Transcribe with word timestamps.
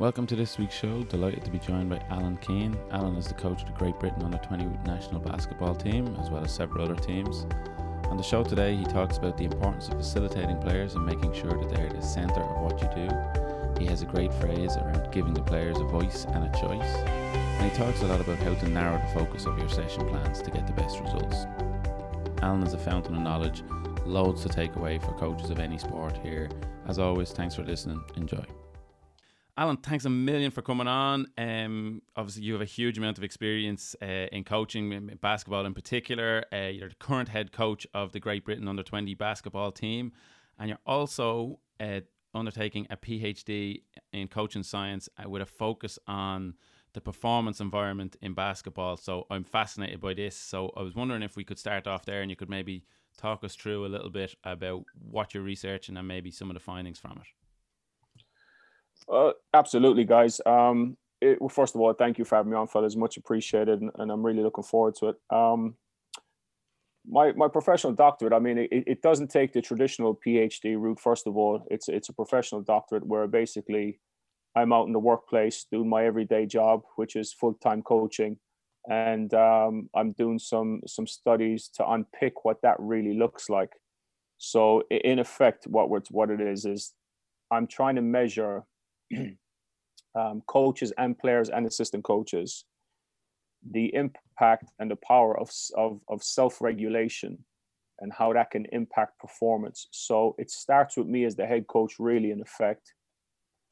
Welcome 0.00 0.26
to 0.26 0.34
this 0.34 0.58
week's 0.58 0.74
show. 0.74 1.04
Delighted 1.04 1.44
to 1.44 1.52
be 1.52 1.60
joined 1.60 1.88
by 1.88 2.04
Alan 2.10 2.36
Keane. 2.38 2.76
Alan 2.90 3.14
is 3.14 3.28
the 3.28 3.34
coach 3.34 3.62
of 3.62 3.68
the 3.68 3.78
Great 3.78 3.96
Britain 4.00 4.24
under 4.24 4.38
20 4.38 4.64
national 4.84 5.20
basketball 5.20 5.76
team, 5.76 6.16
as 6.20 6.30
well 6.30 6.42
as 6.42 6.52
several 6.52 6.84
other 6.84 6.96
teams. 6.96 7.46
On 8.06 8.16
the 8.16 8.22
show 8.24 8.42
today, 8.42 8.74
he 8.74 8.82
talks 8.86 9.18
about 9.18 9.38
the 9.38 9.44
importance 9.44 9.86
of 9.86 9.96
facilitating 9.96 10.58
players 10.58 10.96
and 10.96 11.06
making 11.06 11.32
sure 11.32 11.52
that 11.52 11.70
they're 11.70 11.86
at 11.86 11.94
the 11.94 12.02
centre 12.02 12.42
of 12.42 12.62
what 12.62 12.82
you 12.82 13.06
do. 13.06 13.80
He 13.80 13.86
has 13.86 14.02
a 14.02 14.06
great 14.06 14.34
phrase 14.34 14.76
around 14.76 15.12
giving 15.12 15.32
the 15.32 15.42
players 15.44 15.78
a 15.78 15.84
voice 15.84 16.24
and 16.24 16.42
a 16.42 16.60
choice. 16.60 16.96
And 17.60 17.70
he 17.70 17.78
talks 17.78 18.02
a 18.02 18.08
lot 18.08 18.20
about 18.20 18.38
how 18.38 18.52
to 18.52 18.68
narrow 18.68 18.98
the 18.98 19.20
focus 19.20 19.46
of 19.46 19.56
your 19.56 19.68
session 19.68 20.08
plans 20.08 20.42
to 20.42 20.50
get 20.50 20.66
the 20.66 20.72
best 20.72 20.98
results. 20.98 21.46
Alan 22.42 22.64
is 22.64 22.74
a 22.74 22.78
fountain 22.78 23.14
of 23.14 23.22
knowledge, 23.22 23.62
loads 24.04 24.42
to 24.42 24.48
take 24.48 24.74
away 24.74 24.98
for 24.98 25.12
coaches 25.12 25.50
of 25.50 25.60
any 25.60 25.78
sport 25.78 26.16
here. 26.16 26.50
As 26.88 26.98
always, 26.98 27.30
thanks 27.30 27.54
for 27.54 27.62
listening. 27.62 28.02
Enjoy. 28.16 28.44
Alan, 29.56 29.76
thanks 29.76 30.04
a 30.04 30.10
million 30.10 30.50
for 30.50 30.62
coming 30.62 30.88
on. 30.88 31.28
Um, 31.38 32.02
obviously, 32.16 32.42
you 32.42 32.54
have 32.54 32.62
a 32.62 32.66
huge 32.66 32.98
amount 32.98 33.18
of 33.18 33.24
experience 33.24 33.94
uh, 34.02 34.26
in 34.32 34.42
coaching 34.42 35.16
basketball 35.20 35.64
in 35.64 35.74
particular. 35.74 36.44
Uh, 36.52 36.70
you're 36.72 36.88
the 36.88 36.96
current 36.96 37.28
head 37.28 37.52
coach 37.52 37.86
of 37.94 38.10
the 38.10 38.18
Great 38.18 38.44
Britain 38.44 38.66
under 38.66 38.82
20 38.82 39.14
basketball 39.14 39.70
team, 39.70 40.10
and 40.58 40.68
you're 40.68 40.78
also 40.86 41.60
uh, 41.78 42.00
undertaking 42.34 42.88
a 42.90 42.96
PhD 42.96 43.82
in 44.12 44.26
coaching 44.26 44.64
science 44.64 45.08
uh, 45.24 45.28
with 45.30 45.40
a 45.40 45.46
focus 45.46 46.00
on 46.08 46.54
the 46.92 47.00
performance 47.00 47.60
environment 47.60 48.16
in 48.20 48.34
basketball. 48.34 48.96
So 48.96 49.24
I'm 49.30 49.44
fascinated 49.44 50.00
by 50.00 50.14
this. 50.14 50.36
So 50.36 50.72
I 50.76 50.82
was 50.82 50.96
wondering 50.96 51.22
if 51.22 51.36
we 51.36 51.44
could 51.44 51.60
start 51.60 51.86
off 51.86 52.04
there 52.04 52.22
and 52.22 52.30
you 52.30 52.36
could 52.36 52.50
maybe 52.50 52.84
talk 53.16 53.44
us 53.44 53.54
through 53.54 53.86
a 53.86 53.88
little 53.88 54.10
bit 54.10 54.34
about 54.42 54.84
what 55.00 55.32
you're 55.32 55.44
researching 55.44 55.96
and 55.96 56.08
maybe 56.08 56.32
some 56.32 56.50
of 56.50 56.54
the 56.54 56.60
findings 56.60 56.98
from 56.98 57.12
it. 57.20 57.43
Uh, 59.12 59.32
absolutely, 59.52 60.04
guys. 60.04 60.40
Um, 60.46 60.96
it, 61.20 61.40
well, 61.40 61.48
first 61.48 61.74
of 61.74 61.80
all, 61.80 61.92
thank 61.92 62.18
you 62.18 62.24
for 62.24 62.36
having 62.36 62.52
me 62.52 62.56
on, 62.56 62.66
fellas. 62.66 62.96
Much 62.96 63.16
appreciated, 63.16 63.80
and, 63.80 63.90
and 63.96 64.10
I'm 64.10 64.24
really 64.24 64.42
looking 64.42 64.64
forward 64.64 64.94
to 64.96 65.10
it. 65.10 65.16
Um, 65.30 65.76
my 67.06 67.32
my 67.32 67.48
professional 67.48 67.92
doctorate. 67.92 68.32
I 68.32 68.38
mean, 68.38 68.58
it, 68.58 68.68
it 68.70 69.02
doesn't 69.02 69.28
take 69.28 69.52
the 69.52 69.60
traditional 69.60 70.18
PhD 70.26 70.78
route. 70.78 71.00
First 71.00 71.26
of 71.26 71.36
all, 71.36 71.66
it's 71.70 71.88
it's 71.88 72.08
a 72.08 72.12
professional 72.14 72.62
doctorate 72.62 73.06
where 73.06 73.26
basically 73.26 74.00
I'm 74.56 74.72
out 74.72 74.86
in 74.86 74.92
the 74.92 74.98
workplace 74.98 75.66
doing 75.70 75.88
my 75.88 76.06
everyday 76.06 76.46
job, 76.46 76.82
which 76.96 77.16
is 77.16 77.32
full 77.32 77.54
time 77.54 77.82
coaching, 77.82 78.38
and 78.88 79.32
um, 79.34 79.90
I'm 79.94 80.12
doing 80.12 80.38
some 80.38 80.80
some 80.86 81.06
studies 81.06 81.68
to 81.74 81.88
unpick 81.88 82.44
what 82.44 82.62
that 82.62 82.76
really 82.78 83.14
looks 83.14 83.50
like. 83.50 83.70
So, 84.38 84.82
in 84.90 85.18
effect, 85.18 85.66
what 85.66 85.90
what 85.90 86.06
what 86.10 86.30
it 86.30 86.40
is 86.40 86.64
is 86.64 86.92
I'm 87.50 87.66
trying 87.66 87.96
to 87.96 88.02
measure 88.02 88.64
um, 90.14 90.42
coaches 90.46 90.92
and 90.98 91.18
players 91.18 91.48
and 91.48 91.66
assistant 91.66 92.04
coaches 92.04 92.64
the 93.70 93.94
impact 93.94 94.70
and 94.78 94.90
the 94.90 94.96
power 94.96 95.38
of, 95.40 95.50
of, 95.76 96.00
of 96.08 96.22
self-regulation 96.22 97.38
and 98.00 98.12
how 98.12 98.32
that 98.32 98.50
can 98.50 98.66
impact 98.72 99.18
performance. 99.18 99.88
So 99.90 100.34
it 100.38 100.50
starts 100.50 100.96
with 100.96 101.06
me 101.06 101.24
as 101.24 101.36
the 101.36 101.46
head 101.46 101.66
coach 101.66 101.94
really 101.98 102.30
in 102.30 102.40
effect 102.42 102.92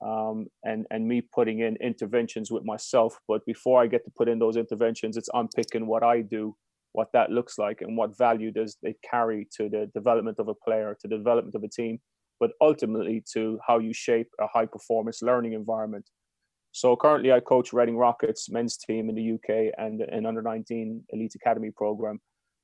um, 0.04 0.46
and 0.64 0.86
and 0.90 1.06
me 1.06 1.20
putting 1.20 1.60
in 1.60 1.76
interventions 1.76 2.50
with 2.50 2.64
myself. 2.64 3.18
But 3.28 3.44
before 3.46 3.82
i 3.82 3.86
get 3.86 4.04
to 4.04 4.10
put 4.16 4.28
in 4.28 4.38
those 4.38 4.56
interventions 4.56 5.16
it's 5.16 5.28
unpicking 5.34 5.86
what 5.86 6.02
i 6.02 6.20
do 6.20 6.56
what 6.92 7.08
that 7.12 7.30
looks 7.30 7.58
like 7.58 7.80
and 7.80 7.96
what 7.96 8.16
value 8.16 8.50
does 8.50 8.76
it 8.82 8.96
carry 9.08 9.48
to 9.56 9.68
the 9.68 9.90
development 9.94 10.38
of 10.38 10.48
a 10.48 10.54
player 10.54 10.96
to 11.00 11.08
the 11.08 11.16
development 11.16 11.54
of 11.54 11.62
a 11.62 11.68
team 11.68 11.98
but 12.40 12.52
ultimately 12.60 13.22
to 13.32 13.58
how 13.66 13.78
you 13.78 13.92
shape 13.92 14.28
a 14.40 14.46
high 14.46 14.66
performance 14.66 15.22
learning 15.22 15.52
environment. 15.52 16.08
So 16.72 16.96
currently, 16.96 17.32
I 17.32 17.40
coach 17.40 17.72
Reading 17.72 17.96
Rockets 17.96 18.50
men's 18.50 18.76
team 18.76 19.08
in 19.08 19.14
the 19.14 19.32
UK 19.32 19.74
and 19.78 20.00
an 20.00 20.24
under 20.26 20.40
19 20.40 21.04
elite 21.10 21.34
academy 21.34 21.70
program. 21.70 22.20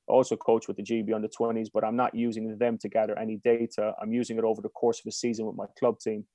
I 0.09 0.13
also 0.13 0.35
coach 0.35 0.67
with 0.67 0.77
the 0.77 0.83
GB 0.83 1.13
under 1.13 1.27
20s, 1.27 1.67
but 1.71 1.83
I'm 1.83 1.95
not 1.95 2.15
using 2.15 2.57
them 2.57 2.79
to 2.79 2.89
gather 2.89 3.17
any 3.19 3.37
data. 3.37 3.93
I'm 4.01 4.11
using 4.11 4.39
it 4.39 4.43
over 4.43 4.61
the 4.61 4.69
course 4.69 4.99
of 4.99 5.05
a 5.07 5.11
season 5.11 5.45
with 5.45 5.55
my 5.55 5.65
club 5.77 5.99
team. 5.99 6.25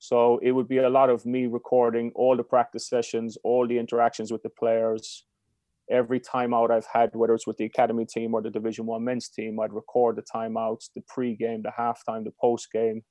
So 0.00 0.38
it 0.42 0.50
would 0.50 0.68
be 0.68 0.78
a 0.78 0.90
lot 0.90 1.08
of 1.08 1.24
me 1.24 1.46
recording 1.46 2.10
all 2.16 2.36
the 2.36 2.42
practice 2.42 2.88
sessions, 2.88 3.38
all 3.44 3.66
the 3.68 3.78
interactions 3.78 4.32
with 4.32 4.42
the 4.42 4.50
players, 4.50 5.24
every 5.90 6.20
timeout 6.20 6.70
I've 6.70 6.86
had, 6.92 7.10
whether 7.12 7.34
it's 7.34 7.46
with 7.46 7.56
the 7.56 7.64
academy 7.64 8.06
team 8.06 8.34
or 8.34 8.42
the 8.42 8.50
Division 8.50 8.86
One 8.86 9.04
men's 9.04 9.28
team, 9.28 9.58
I'd 9.60 9.72
record 9.72 10.16
the 10.16 10.22
timeouts, 10.22 10.90
the 10.94 11.02
pre-game, 11.08 11.62
the 11.62 11.72
halftime, 11.78 12.24
the 12.24 12.32
post-game, 12.40 13.02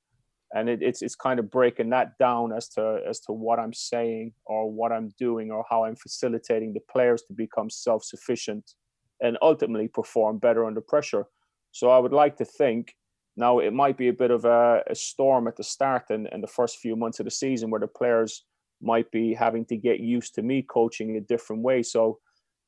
and 0.54 0.68
it, 0.68 0.82
it's 0.82 1.02
it's 1.02 1.14
kind 1.14 1.38
of 1.38 1.50
breaking 1.50 1.90
that 1.90 2.18
down 2.18 2.52
as 2.52 2.68
to 2.70 3.00
as 3.08 3.20
to 3.20 3.32
what 3.32 3.58
I'm 3.58 3.72
saying 3.72 4.32
or 4.46 4.70
what 4.70 4.92
I'm 4.92 5.12
doing 5.18 5.50
or 5.50 5.64
how 5.68 5.84
I'm 5.84 5.96
facilitating 5.96 6.72
the 6.72 6.80
players 6.90 7.22
to 7.22 7.34
become 7.34 7.70
self-sufficient 7.70 8.72
and 9.20 9.38
ultimately 9.42 9.88
perform 9.88 10.38
better 10.38 10.64
under 10.64 10.80
pressure. 10.80 11.26
So 11.72 11.90
I 11.90 11.98
would 11.98 12.12
like 12.12 12.36
to 12.36 12.44
think 12.44 12.94
now 13.36 13.58
it 13.58 13.72
might 13.72 13.96
be 13.96 14.08
a 14.08 14.12
bit 14.12 14.30
of 14.30 14.44
a, 14.44 14.82
a 14.88 14.94
storm 14.94 15.48
at 15.48 15.56
the 15.56 15.64
start 15.64 16.04
and, 16.10 16.28
and 16.30 16.42
the 16.42 16.48
first 16.48 16.78
few 16.78 16.94
months 16.94 17.18
of 17.18 17.24
the 17.24 17.30
season 17.30 17.70
where 17.70 17.80
the 17.80 17.88
players 17.88 18.44
might 18.80 19.10
be 19.10 19.34
having 19.34 19.64
to 19.66 19.76
get 19.76 19.98
used 19.98 20.34
to 20.34 20.42
me 20.42 20.62
coaching 20.62 21.16
a 21.16 21.20
different 21.20 21.62
way. 21.62 21.82
So 21.82 22.18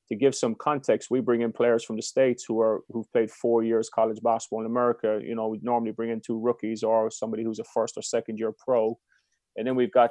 to 0.09 0.15
give 0.15 0.34
some 0.34 0.55
context, 0.55 1.11
we 1.11 1.21
bring 1.21 1.43
in 1.43 1.53
players 1.53 1.84
from 1.84 1.97
the 1.97 2.03
states 2.03 2.44
who 2.47 2.61
are 2.61 2.83
who've 2.91 3.11
played 3.12 3.31
four 3.31 3.65
years 3.65 3.91
college 3.93 4.19
basketball 4.22 4.61
in 4.61 4.67
America. 4.67 5.21
You 5.22 5.34
know, 5.34 5.49
we 5.49 5.59
normally 5.62 5.93
bring 5.93 6.11
in 6.11 6.21
two 6.21 6.39
rookies 6.39 6.83
or 6.83 7.11
somebody 7.11 7.43
who's 7.43 7.59
a 7.59 7.65
first 7.65 7.97
or 7.97 8.03
second 8.03 8.39
year 8.39 8.53
pro, 8.53 8.99
and 9.56 9.67
then 9.67 9.75
we've 9.75 9.93
got 9.93 10.11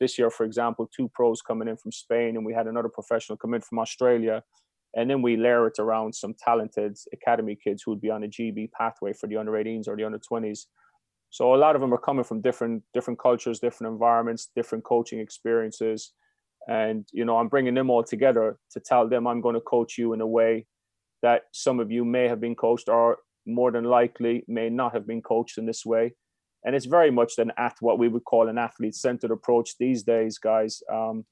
this 0.00 0.18
year, 0.18 0.30
for 0.30 0.44
example, 0.44 0.88
two 0.96 1.10
pros 1.12 1.42
coming 1.42 1.68
in 1.68 1.76
from 1.76 1.92
Spain, 1.92 2.36
and 2.36 2.46
we 2.46 2.54
had 2.54 2.66
another 2.66 2.88
professional 2.88 3.36
come 3.36 3.54
in 3.54 3.60
from 3.60 3.78
Australia, 3.78 4.42
and 4.94 5.10
then 5.10 5.20
we 5.20 5.36
layer 5.36 5.66
it 5.66 5.78
around 5.78 6.14
some 6.14 6.34
talented 6.38 6.96
academy 7.12 7.58
kids 7.62 7.82
who 7.84 7.90
would 7.90 8.00
be 8.00 8.10
on 8.10 8.24
a 8.24 8.28
GB 8.28 8.70
pathway 8.72 9.12
for 9.12 9.26
the 9.26 9.36
under 9.36 9.52
18s 9.52 9.86
or 9.86 9.96
the 9.96 10.04
under 10.04 10.18
20s. 10.18 10.66
So 11.28 11.54
a 11.54 11.56
lot 11.56 11.74
of 11.74 11.82
them 11.82 11.92
are 11.92 11.98
coming 11.98 12.24
from 12.24 12.40
different 12.40 12.82
different 12.94 13.18
cultures, 13.18 13.58
different 13.58 13.92
environments, 13.92 14.48
different 14.56 14.84
coaching 14.84 15.20
experiences 15.20 16.12
and 16.68 17.06
you 17.12 17.24
know 17.24 17.38
i'm 17.38 17.48
bringing 17.48 17.74
them 17.74 17.90
all 17.90 18.02
together 18.02 18.58
to 18.70 18.80
tell 18.80 19.08
them 19.08 19.26
i'm 19.26 19.40
going 19.40 19.54
to 19.54 19.60
coach 19.60 19.96
you 19.98 20.12
in 20.12 20.20
a 20.20 20.26
way 20.26 20.66
that 21.22 21.42
some 21.52 21.80
of 21.80 21.90
you 21.90 22.04
may 22.04 22.28
have 22.28 22.40
been 22.40 22.54
coached 22.54 22.88
or 22.88 23.18
more 23.46 23.70
than 23.70 23.84
likely 23.84 24.44
may 24.48 24.68
not 24.68 24.92
have 24.92 25.06
been 25.06 25.22
coached 25.22 25.56
in 25.56 25.66
this 25.66 25.86
way. 25.86 26.14
And 26.64 26.74
it's 26.74 26.86
very 26.86 27.12
much 27.12 27.38
an 27.38 27.52
at 27.56 27.76
what 27.80 27.98
we 27.98 28.08
would 28.08 28.24
call 28.24 28.48
an 28.48 28.58
athlete 28.58 28.96
centered 28.96 29.30
approach 29.30 29.78
these 29.78 30.02
days 30.02 30.38
guys. 30.38 30.82
Um, 30.92 31.24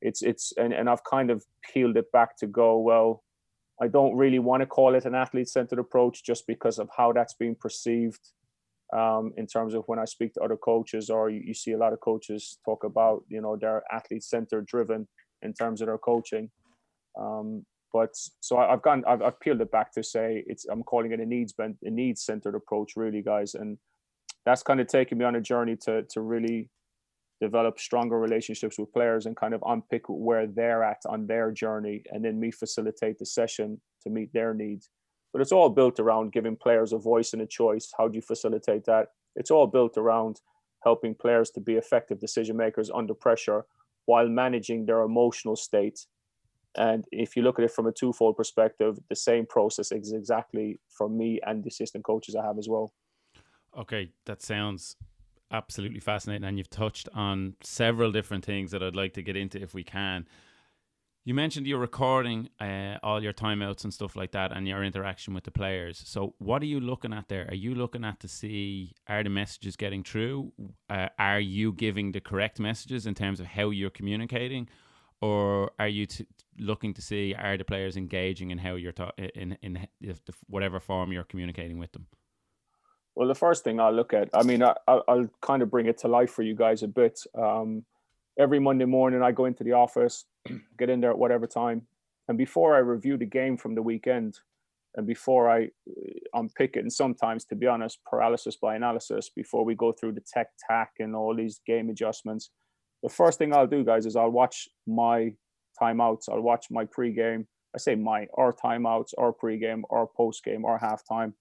it's 0.00 0.22
it's 0.22 0.52
and, 0.56 0.72
and 0.72 0.88
i've 0.88 1.02
kind 1.02 1.30
of 1.30 1.44
peeled 1.62 1.96
it 1.96 2.10
back 2.12 2.36
to 2.36 2.46
go 2.46 2.78
well 2.78 3.24
i 3.80 3.88
don't 3.88 4.14
really 4.14 4.38
want 4.38 4.60
to 4.60 4.66
call 4.66 4.94
it 4.94 5.04
an 5.04 5.14
athlete 5.14 5.48
centered 5.48 5.78
approach 5.78 6.24
just 6.24 6.46
because 6.46 6.78
of 6.78 6.88
how 6.96 7.12
that's 7.12 7.34
being 7.34 7.56
perceived 7.56 8.20
um, 8.96 9.32
in 9.36 9.46
terms 9.46 9.74
of 9.74 9.84
when 9.86 9.98
I 9.98 10.04
speak 10.04 10.34
to 10.34 10.40
other 10.40 10.56
coaches, 10.56 11.10
or 11.10 11.30
you, 11.30 11.40
you 11.44 11.54
see 11.54 11.72
a 11.72 11.78
lot 11.78 11.92
of 11.92 12.00
coaches 12.00 12.58
talk 12.64 12.84
about, 12.84 13.24
you 13.28 13.40
know, 13.40 13.56
they're 13.60 13.82
athlete 13.92 14.22
center 14.22 14.62
driven 14.62 15.06
in 15.42 15.52
terms 15.52 15.80
of 15.80 15.88
their 15.88 15.98
coaching. 15.98 16.50
Um, 17.18 17.64
but 17.92 18.10
so 18.40 18.58
I, 18.58 18.70
have 18.70 18.82
gone, 18.82 19.04
I've, 19.06 19.22
I've, 19.22 19.40
peeled 19.40 19.60
it 19.60 19.70
back 19.70 19.92
to 19.92 20.02
say 20.02 20.44
it's, 20.46 20.66
I'm 20.66 20.82
calling 20.82 21.12
it 21.12 21.20
a 21.20 21.26
needs 21.26 21.52
bent, 21.52 21.76
a 21.82 21.90
needs 21.90 22.22
centered 22.22 22.54
approach, 22.54 22.92
really, 22.96 23.22
guys. 23.22 23.54
And 23.54 23.78
that's 24.44 24.62
kind 24.62 24.80
of 24.80 24.86
taken 24.86 25.18
me 25.18 25.24
on 25.24 25.36
a 25.36 25.40
journey 25.40 25.76
to, 25.84 26.02
to 26.10 26.20
really 26.20 26.70
develop 27.40 27.78
stronger 27.78 28.18
relationships 28.18 28.78
with 28.78 28.92
players 28.92 29.26
and 29.26 29.36
kind 29.36 29.54
of 29.54 29.62
unpick 29.66 30.02
where 30.08 30.46
they're 30.46 30.82
at 30.82 31.00
on 31.08 31.26
their 31.26 31.50
journey 31.50 32.02
and 32.10 32.24
then 32.24 32.40
me 32.40 32.50
facilitate 32.50 33.18
the 33.18 33.26
session 33.26 33.80
to 34.02 34.10
meet 34.10 34.32
their 34.32 34.54
needs 34.54 34.90
but 35.32 35.40
it's 35.40 35.52
all 35.52 35.68
built 35.68 36.00
around 36.00 36.32
giving 36.32 36.56
players 36.56 36.92
a 36.92 36.98
voice 36.98 37.32
and 37.32 37.42
a 37.42 37.46
choice. 37.46 37.92
How 37.96 38.08
do 38.08 38.16
you 38.16 38.22
facilitate 38.22 38.84
that? 38.86 39.08
It's 39.36 39.50
all 39.50 39.66
built 39.66 39.96
around 39.96 40.40
helping 40.84 41.14
players 41.14 41.50
to 41.50 41.60
be 41.60 41.74
effective 41.74 42.20
decision 42.20 42.56
makers 42.56 42.90
under 42.92 43.14
pressure 43.14 43.64
while 44.06 44.28
managing 44.28 44.86
their 44.86 45.00
emotional 45.00 45.56
state. 45.56 46.06
And 46.76 47.04
if 47.10 47.36
you 47.36 47.42
look 47.42 47.58
at 47.58 47.64
it 47.64 47.72
from 47.72 47.86
a 47.86 47.92
twofold 47.92 48.36
perspective, 48.36 48.98
the 49.08 49.16
same 49.16 49.46
process 49.46 49.90
is 49.92 50.12
exactly 50.12 50.78
for 50.88 51.08
me 51.08 51.40
and 51.46 51.62
the 51.62 51.68
assistant 51.68 52.04
coaches 52.04 52.34
I 52.34 52.44
have 52.44 52.58
as 52.58 52.68
well. 52.68 52.92
Okay, 53.76 54.10
that 54.26 54.42
sounds 54.42 54.96
absolutely 55.50 56.00
fascinating. 56.00 56.44
And 56.44 56.58
you've 56.58 56.70
touched 56.70 57.08
on 57.14 57.54
several 57.62 58.12
different 58.12 58.44
things 58.44 58.70
that 58.70 58.82
I'd 58.82 58.96
like 58.96 59.14
to 59.14 59.22
get 59.22 59.36
into 59.36 59.60
if 59.60 59.74
we 59.74 59.84
can. 59.84 60.26
You 61.28 61.34
mentioned 61.34 61.66
you're 61.66 61.78
recording 61.78 62.48
uh, 62.58 62.96
all 63.02 63.22
your 63.22 63.34
timeouts 63.34 63.84
and 63.84 63.92
stuff 63.92 64.16
like 64.16 64.32
that, 64.32 64.50
and 64.50 64.66
your 64.66 64.82
interaction 64.82 65.34
with 65.34 65.44
the 65.44 65.50
players. 65.50 66.02
So, 66.06 66.32
what 66.38 66.62
are 66.62 66.64
you 66.64 66.80
looking 66.80 67.12
at 67.12 67.28
there? 67.28 67.46
Are 67.50 67.54
you 67.54 67.74
looking 67.74 68.02
at 68.02 68.18
to 68.20 68.28
see 68.28 68.94
are 69.06 69.22
the 69.22 69.28
messages 69.28 69.76
getting 69.76 70.02
through? 70.02 70.52
Uh, 70.88 71.08
are 71.18 71.38
you 71.38 71.74
giving 71.74 72.12
the 72.12 72.20
correct 72.20 72.58
messages 72.58 73.06
in 73.06 73.12
terms 73.14 73.40
of 73.40 73.46
how 73.46 73.68
you're 73.68 73.90
communicating, 73.90 74.70
or 75.20 75.70
are 75.78 75.86
you 75.86 76.06
t- 76.06 76.26
looking 76.58 76.94
to 76.94 77.02
see 77.02 77.34
are 77.34 77.58
the 77.58 77.64
players 77.64 77.98
engaging 77.98 78.50
in 78.50 78.56
how 78.56 78.76
you're 78.76 78.92
ta- 78.92 79.12
in 79.34 79.58
in 79.60 79.86
whatever 80.46 80.80
form 80.80 81.12
you're 81.12 81.24
communicating 81.24 81.78
with 81.78 81.92
them? 81.92 82.06
Well, 83.14 83.28
the 83.28 83.34
first 83.34 83.64
thing 83.64 83.80
I'll 83.80 83.92
look 83.92 84.14
at, 84.14 84.30
I 84.32 84.44
mean, 84.44 84.62
I, 84.62 84.74
will 85.06 85.28
kind 85.42 85.60
of 85.60 85.70
bring 85.70 85.88
it 85.88 85.98
to 85.98 86.08
life 86.08 86.30
for 86.30 86.42
you 86.42 86.54
guys 86.54 86.82
a 86.82 86.88
bit. 86.88 87.20
Um, 87.34 87.84
every 88.38 88.58
Monday 88.58 88.84
morning 88.84 89.22
I 89.22 89.32
go 89.32 89.46
into 89.46 89.64
the 89.64 89.72
office, 89.72 90.24
get 90.78 90.90
in 90.90 91.00
there 91.00 91.10
at 91.10 91.18
whatever 91.18 91.46
time, 91.46 91.82
and 92.28 92.38
before 92.38 92.76
I 92.76 92.78
review 92.78 93.16
the 93.16 93.26
game 93.26 93.56
from 93.56 93.74
the 93.74 93.82
weekend, 93.82 94.38
and 94.94 95.06
before 95.06 95.50
I 95.50 95.68
unpick 96.34 96.76
it, 96.76 96.80
and 96.80 96.92
sometimes, 96.92 97.44
to 97.46 97.54
be 97.54 97.66
honest, 97.66 97.98
paralysis 98.04 98.56
by 98.56 98.74
analysis, 98.74 99.30
before 99.34 99.64
we 99.64 99.74
go 99.74 99.92
through 99.92 100.12
the 100.12 100.22
tech 100.32 100.48
tack 100.68 100.92
and 100.98 101.14
all 101.14 101.36
these 101.36 101.60
game 101.66 101.90
adjustments, 101.90 102.50
the 103.02 103.08
first 103.08 103.38
thing 103.38 103.54
I'll 103.54 103.66
do, 103.66 103.84
guys, 103.84 104.06
is 104.06 104.16
I'll 104.16 104.30
watch 104.30 104.68
my 104.86 105.32
timeouts. 105.80 106.28
I'll 106.28 106.40
watch 106.40 106.66
my 106.70 106.84
pregame. 106.84 107.46
I 107.74 107.78
say 107.78 107.94
my, 107.94 108.26
our 108.34 108.52
timeouts, 108.52 109.12
our 109.18 109.32
pregame, 109.32 109.82
our 109.90 110.08
postgame, 110.18 110.64
our 110.64 110.80
halftime. 110.80 111.34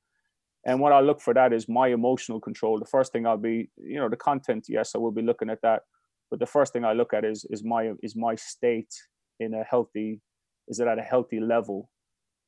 And 0.66 0.80
what 0.80 0.92
I 0.92 1.00
look 1.00 1.22
for 1.22 1.34
that 1.34 1.54
is 1.54 1.70
my 1.70 1.88
emotional 1.88 2.40
control. 2.40 2.78
The 2.78 2.86
first 2.86 3.12
thing 3.12 3.26
I'll 3.26 3.38
be, 3.38 3.70
you 3.78 4.00
know, 4.00 4.10
the 4.10 4.18
content. 4.18 4.66
Yes, 4.68 4.94
I 4.94 4.98
will 4.98 5.12
be 5.12 5.22
looking 5.22 5.50
at 5.50 5.62
that, 5.62 5.84
but 6.29 6.39
the 6.39 6.45
first 6.45 6.74
thing 6.74 6.85
I 6.85 6.94
look 6.94 7.13
at 7.13 7.25
is 7.25 7.45
is 7.50 7.63
my 7.63 7.94
is 8.01 8.15
my 8.15 8.35
state 8.35 8.94
in 9.39 9.53
a 9.53 9.63
healthy, 9.63 10.21
is 10.68 10.79
it 10.79 10.88
at 10.88 11.00
a 11.00 11.03
healthy 11.03 11.39
level? 11.39 11.89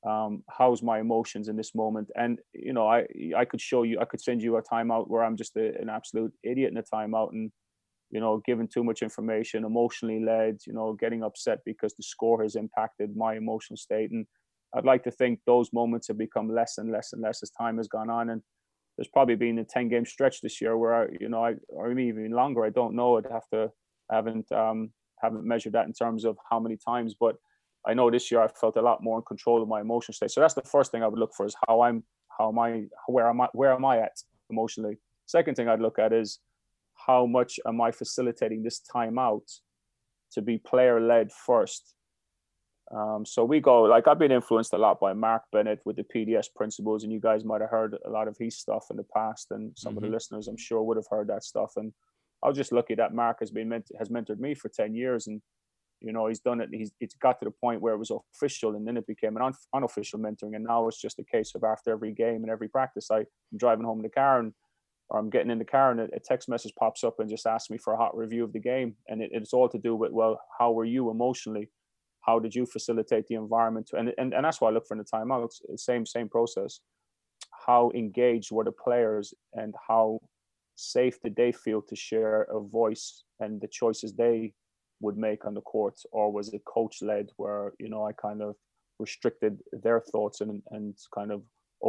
Um, 0.08 0.44
how's 0.50 0.82
my 0.82 1.00
emotions 1.00 1.50
in 1.50 1.58
this 1.58 1.76
moment? 1.76 2.10
And 2.16 2.40
you 2.54 2.74
know, 2.74 2.88
I 2.88 3.06
I 3.36 3.46
could 3.46 3.62
show 3.62 3.84
you, 3.84 4.00
I 4.00 4.06
could 4.06 4.22
send 4.22 4.42
you 4.42 4.58
a 4.58 4.64
timeout 4.64 5.10
where 5.10 5.24
I'm 5.24 5.38
just 5.38 5.56
a, 5.56 5.78
an 5.80 5.90
absolute 5.90 6.34
idiot 6.44 6.72
in 6.72 6.78
a 6.78 6.84
timeout 6.84 7.32
and 7.32 7.52
you 8.12 8.20
know, 8.20 8.42
giving 8.46 8.68
too 8.68 8.84
much 8.84 9.02
information, 9.02 9.66
emotionally 9.66 10.24
led, 10.24 10.58
you 10.66 10.74
know, 10.74 10.94
getting 10.94 11.24
upset 11.24 11.60
because 11.66 11.94
the 11.94 12.04
score 12.04 12.42
has 12.42 12.56
impacted 12.56 13.16
my 13.16 13.36
emotional 13.36 13.78
state. 13.78 14.12
And 14.12 14.26
I'd 14.74 14.86
like 14.86 15.04
to 15.04 15.12
think 15.12 15.40
those 15.46 15.72
moments 15.74 16.08
have 16.08 16.18
become 16.18 16.50
less 16.50 16.78
and 16.78 16.92
less 16.92 17.14
and 17.14 17.22
less 17.22 17.44
as 17.44 17.52
time 17.52 17.78
has 17.78 17.88
gone 17.88 18.10
on. 18.10 18.32
And 18.32 18.42
there's 19.00 19.08
probably 19.08 19.36
been 19.36 19.60
a 19.60 19.64
10 19.64 19.88
game 19.88 20.06
stretch 20.06 20.42
this 20.42 20.60
year 20.60 20.76
where 20.76 20.94
I, 20.94 21.08
you 21.22 21.30
know, 21.30 21.42
I, 21.42 21.54
or 21.70 21.90
even 21.98 22.32
longer, 22.32 22.66
I 22.66 22.70
don't 22.70 22.98
know. 22.98 23.18
I'd 23.18 23.32
have 23.32 23.48
to, 23.54 23.72
I 24.12 24.16
haven't, 24.16 24.52
um, 24.52 24.92
haven't 25.22 25.46
measured 25.46 25.72
that 25.72 25.86
in 25.86 25.94
terms 25.94 26.26
of 26.26 26.38
how 26.50 26.60
many 26.60 26.76
times, 26.76 27.16
but 27.18 27.38
I 27.88 27.94
know 27.94 28.12
this 28.12 28.30
year 28.30 28.42
I 28.42 28.50
felt 28.50 28.76
a 28.76 28.82
lot 28.82 29.02
more 29.02 29.18
in 29.18 29.24
control 29.24 29.64
of 29.64 29.70
my 29.70 29.80
emotional 29.80 30.14
state. 30.14 30.32
So 30.32 30.42
that's 30.42 30.54
the 30.54 30.64
first 30.64 30.92
thing 30.92 31.02
I 31.02 31.08
would 31.08 31.18
look 31.18 31.34
for 31.34 31.46
is 31.46 31.56
how 31.66 31.80
I'm, 31.80 32.04
how 32.38 32.50
am 32.50 32.60
I, 32.60 32.88
where 33.08 33.30
am 33.30 33.40
I, 33.40 33.48
where 33.54 33.72
am 33.72 33.86
I 33.86 34.00
at 34.00 34.18
emotionally? 34.50 34.98
Second 35.28 35.56
thing 35.56 35.70
I'd 35.70 35.80
look 35.80 35.98
at 35.98 36.12
is 36.12 36.40
how 37.08 37.26
much 37.26 37.58
am 37.66 37.80
I 37.80 37.92
facilitating 37.92 38.64
this 38.64 38.82
timeout 38.94 39.50
to 40.34 40.42
be 40.42 40.58
player 40.58 41.00
led 41.00 41.32
first 41.32 41.94
um, 42.96 43.24
so 43.26 43.46
we 43.46 43.60
go 43.60 43.84
like 43.84 44.08
I've 44.08 44.18
been 44.18 44.32
influenced 44.32 44.74
a 44.74 44.78
lot 44.78 45.00
by 45.00 45.14
Mark 45.14 45.44
Bennett 45.52 45.80
with 45.86 45.96
the 45.96 46.04
PDS 46.04 46.48
principles, 46.56 47.04
and 47.04 47.14
you 47.14 47.20
guys 47.20 47.46
might 47.46 47.62
have 47.62 47.70
heard 47.70 47.96
a 48.06 48.10
lot 48.10 48.28
of 48.28 48.36
his 48.38 48.58
stuff 48.58 48.86
in 48.90 48.98
the 48.98 49.06
past, 49.16 49.48
and 49.52 49.72
some 49.78 49.92
mm-hmm. 49.92 49.98
of 49.98 50.02
the 50.02 50.08
mm-hmm. 50.08 50.16
listeners 50.16 50.48
I'm 50.48 50.58
sure 50.58 50.82
would 50.82 50.98
have 50.98 51.08
heard 51.10 51.28
that 51.28 51.44
stuff. 51.44 51.74
And 51.76 51.94
I 52.44 52.48
was 52.48 52.58
just 52.58 52.72
lucky 52.72 52.96
that 52.96 53.14
Mark 53.14 53.38
has 53.42 53.52
been 53.52 53.72
has 53.98 54.10
mentored 54.10 54.40
me 54.40 54.56
for 54.56 54.70
ten 54.70 54.96
years, 54.96 55.28
and 55.28 55.40
you 56.02 56.12
know 56.12 56.28
he's 56.28 56.40
done 56.40 56.62
it. 56.62 56.70
He's 56.72 56.92
it's 57.00 57.14
got 57.16 57.40
to 57.40 57.46
the 57.46 57.52
point 57.52 57.82
where 57.82 57.94
it 57.94 58.00
was 58.00 58.12
official, 58.12 58.76
and 58.76 58.88
then 58.88 58.98
it 58.98 59.06
became 59.06 59.36
an 59.38 59.44
un, 59.44 59.54
unofficial 59.76 60.20
mentoring, 60.20 60.56
and 60.56 60.66
now 60.66 60.88
it's 60.88 61.00
just 61.00 61.20
a 61.20 61.24
case 61.24 61.54
of 61.54 61.64
after 61.64 61.92
every 61.92 62.12
game 62.12 62.42
and 62.42 62.50
every 62.50 62.70
practice, 62.70 63.12
I, 63.12 63.20
am 63.20 63.26
driving 63.58 63.86
home 63.86 64.00
in 64.00 64.04
the 64.04 64.10
car 64.10 64.40
and 64.40 64.54
or 65.10 65.20
I'm 65.20 65.30
getting 65.30 65.52
in 65.52 65.58
the 65.58 65.66
car 65.66 65.92
and 65.92 66.00
a, 66.02 66.04
a, 66.16 66.20
text 66.20 66.48
message 66.48 66.72
pops 66.78 67.04
up 67.04 67.20
and 67.20 67.28
just 67.28 67.48
asks 67.48 67.72
me 67.72 67.80
for 67.80 67.94
a 67.94 67.98
hot 67.98 68.16
review 68.16 68.44
of 68.44 68.54
the 68.54 68.60
game, 68.60 68.96
and 69.08 69.22
it, 69.22 69.30
it's 69.32 69.54
all 69.54 69.70
to 69.70 69.78
do 69.78 69.96
with 69.96 70.12
well, 70.12 70.40
how 70.58 70.72
were 70.72 70.86
you 70.86 71.12
emotionally? 71.12 71.70
How 72.30 72.38
did 72.38 72.54
you 72.54 72.66
facilitate 72.66 73.26
the 73.28 73.36
environment 73.46 73.90
and, 73.98 74.14
and, 74.20 74.34
and 74.36 74.46
that's 74.46 74.62
why 74.62 74.68
i 74.70 74.72
look 74.72 74.88
for 74.88 74.96
in 74.96 75.04
the 75.04 75.12
timeouts 75.16 75.56
same 75.90 76.06
same 76.06 76.30
process. 76.30 76.82
How 77.66 77.92
engaged 78.04 78.52
were 78.52 78.68
the 78.70 78.80
players 78.86 79.34
and 79.62 79.74
how 79.88 80.20
safe 80.76 81.16
did 81.24 81.36
they 81.36 81.52
feel 81.52 81.82
to 81.84 81.96
share 81.96 82.38
a 82.58 82.60
voice 82.60 83.08
and 83.40 83.52
the 83.62 83.72
choices 83.82 84.14
they 84.14 84.54
would 85.04 85.18
make 85.18 85.42
on 85.46 85.54
the 85.54 85.62
court? 85.74 85.98
Or 86.12 86.26
was 86.32 86.46
it 86.54 86.72
coach 86.76 86.96
led 87.02 87.28
where 87.42 87.74
you 87.84 87.90
know 87.94 88.04
i 88.10 88.14
kind 88.28 88.42
of 88.48 88.52
restricted 89.04 89.54
their 89.86 90.00
thoughts 90.12 90.38
and 90.42 90.62
and 90.76 90.90
kind 91.18 91.32
of 91.36 91.40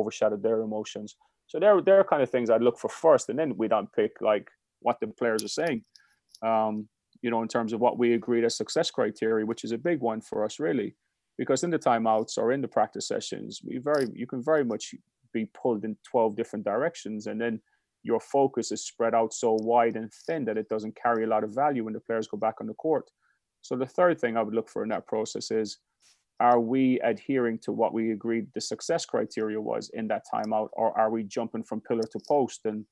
overshadowed 0.01 0.43
their 0.43 0.61
emotions? 0.69 1.11
So 1.51 1.55
there 1.63 1.81
there 1.87 1.99
are 2.01 2.11
kind 2.13 2.23
of 2.25 2.31
things 2.31 2.49
i'd 2.49 2.67
look 2.67 2.79
for 2.79 2.91
first 3.05 3.29
and 3.31 3.39
then 3.41 3.57
we'd 3.59 3.79
unpick 3.81 4.13
like 4.31 4.47
what 4.87 4.99
the 5.01 5.09
players 5.21 5.43
are 5.47 5.57
saying. 5.61 5.81
Um, 6.51 6.75
you 7.23 7.31
know, 7.31 7.43
in 7.43 7.49
terms 7.49 7.73
of 7.73 7.81
what 7.81 7.99
we 7.99 8.15
agreed 8.15 8.45
as 8.45 8.57
success 8.57 8.91
criteria, 8.91 9.45
which 9.45 9.65
is 9.65 9.73
a 9.73 9.79
big 9.79 10.01
one 10.01 10.21
for 10.21 10.45
us, 10.45 10.59
really, 10.59 10.97
because 11.39 11.63
in 11.63 11.71
the 11.71 11.79
timeouts 11.79 12.39
or 12.39 12.53
in 12.53 12.61
the 12.61 12.69
practice 12.69 13.09
sessions, 13.09 13.61
we 13.65 13.79
very 13.79 14.07
you 14.15 14.27
can 14.27 14.43
very 14.43 14.65
much 14.65 14.95
be 15.33 15.47
pulled 15.47 15.85
in 15.85 15.97
12 16.11 16.37
different 16.37 16.65
directions, 16.65 17.27
and 17.27 17.41
then 17.41 17.61
your 18.03 18.21
focus 18.21 18.73
is 18.73 18.85
spread 18.85 19.15
out 19.15 19.33
so 19.33 19.59
wide 19.61 19.97
and 19.97 20.13
thin 20.27 20.45
that 20.47 20.57
it 20.57 20.69
doesn't 20.69 20.97
carry 21.01 21.25
a 21.25 21.29
lot 21.29 21.45
of 21.45 21.55
value 21.55 21.85
when 21.85 21.93
the 21.93 22.01
players 22.01 22.27
go 22.27 22.37
back 22.37 22.55
on 22.61 22.67
the 22.67 22.75
court. 22.75 23.11
So 23.63 23.77
the 23.77 23.87
third 23.87 24.19
thing 24.19 24.37
I 24.37 24.43
would 24.43 24.55
look 24.55 24.71
for 24.71 24.83
in 24.83 24.89
that 24.89 25.07
process 25.07 25.51
is 25.51 25.79
are 26.41 26.59
we 26.59 26.99
adhering 27.01 27.59
to 27.59 27.73
what 27.73 27.93
we 27.93 28.13
agreed 28.13 28.47
the 28.55 28.61
success 28.63 29.05
criteria 29.05 29.61
was 29.61 29.91
in 29.93 30.09
that 30.09 30.25
timeout 30.33 30.71
or 30.73 30.99
are 30.99 31.11
we 31.11 31.23
jumping 31.23 31.63
from 31.63 31.83
pillar 31.83 32.03
to 32.11 32.21
post 32.27 32.61
and 32.65 32.87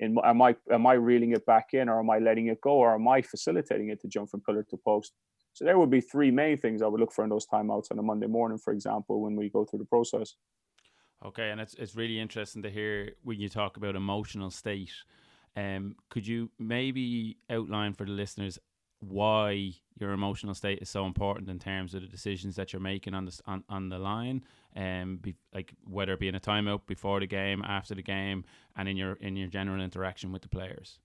in, 0.00 0.16
am 0.24 0.42
I 0.42 0.56
am 0.70 0.86
I 0.86 0.94
reeling 0.94 1.32
it 1.32 1.46
back 1.46 1.68
in, 1.72 1.88
or 1.88 2.00
am 2.00 2.10
I 2.10 2.18
letting 2.18 2.48
it 2.48 2.60
go, 2.60 2.72
or 2.72 2.94
am 2.94 3.06
I 3.06 3.22
facilitating 3.22 3.90
it 3.90 4.00
to 4.00 4.08
jump 4.08 4.30
from 4.30 4.40
pillar 4.40 4.66
to 4.70 4.76
post? 4.76 5.12
So 5.52 5.64
there 5.64 5.78
would 5.78 5.90
be 5.90 6.00
three 6.00 6.30
main 6.30 6.56
things 6.56 6.82
I 6.82 6.86
would 6.86 7.00
look 7.00 7.12
for 7.12 7.24
in 7.24 7.30
those 7.30 7.46
timeouts 7.46 7.90
on 7.90 7.98
a 7.98 8.02
Monday 8.02 8.26
morning, 8.26 8.58
for 8.58 8.72
example, 8.72 9.20
when 9.20 9.36
we 9.36 9.48
go 9.48 9.64
through 9.64 9.80
the 9.80 9.84
process. 9.84 10.34
Okay, 11.24 11.50
and 11.50 11.60
it's 11.60 11.74
it's 11.74 11.94
really 11.94 12.18
interesting 12.18 12.62
to 12.62 12.70
hear 12.70 13.12
when 13.22 13.38
you 13.38 13.48
talk 13.48 13.76
about 13.76 13.94
emotional 13.94 14.50
state. 14.50 14.92
Um, 15.56 15.96
could 16.08 16.26
you 16.26 16.50
maybe 16.58 17.36
outline 17.50 17.92
for 17.92 18.06
the 18.06 18.12
listeners 18.12 18.58
why 19.00 19.72
your 19.98 20.12
emotional 20.12 20.54
state 20.54 20.78
is 20.80 20.88
so 20.88 21.06
important 21.06 21.48
in 21.48 21.58
terms 21.58 21.94
of 21.94 22.02
the 22.02 22.06
decisions 22.06 22.56
that 22.56 22.72
you're 22.72 22.80
making 22.80 23.14
on 23.14 23.24
this 23.24 23.40
on, 23.46 23.64
on 23.68 23.88
the 23.88 23.98
line 23.98 24.42
um 24.76 25.20
like 25.54 25.72
whether 25.84 26.12
it 26.12 26.20
be 26.20 26.28
in 26.28 26.34
a 26.34 26.40
timeout 26.40 26.80
before 26.86 27.18
the 27.18 27.26
game 27.26 27.62
after 27.66 27.94
the 27.94 28.02
game 28.02 28.44
and 28.76 28.88
in 28.88 28.96
your 28.96 29.14
in 29.14 29.36
your 29.36 29.48
general 29.48 29.82
interaction 29.82 30.32
with 30.32 30.42
the 30.42 30.48
players? 30.48 30.98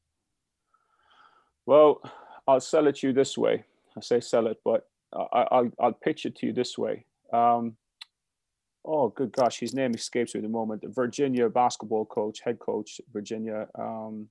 Well 1.66 2.02
i'll 2.48 2.60
sell 2.60 2.88
it 2.88 2.98
to 2.98 3.08
you 3.08 3.14
this 3.14 3.38
way. 3.38 3.64
I 3.98 4.02
say 4.02 4.20
sell 4.20 4.48
it 4.48 4.58
but 4.64 4.88
I, 5.14 5.48
i'll 5.52 5.72
i'll 5.80 5.94
pitch 5.94 6.26
it 6.26 6.36
to 6.38 6.48
you 6.48 6.54
this 6.54 6.78
way. 6.78 7.06
Um 7.32 7.78
oh 8.84 9.08
good 9.10 9.32
gosh 9.32 9.60
his 9.60 9.74
name 9.74 9.94
escapes 9.94 10.36
me 10.36 10.40
at 10.40 10.44
the 10.44 10.50
moment. 10.50 10.84
Virginia 10.88 11.50
basketball 11.50 12.06
coach 12.06 12.42
head 12.42 12.60
coach 12.60 13.00
virginia 13.14 13.68
um 13.80 14.30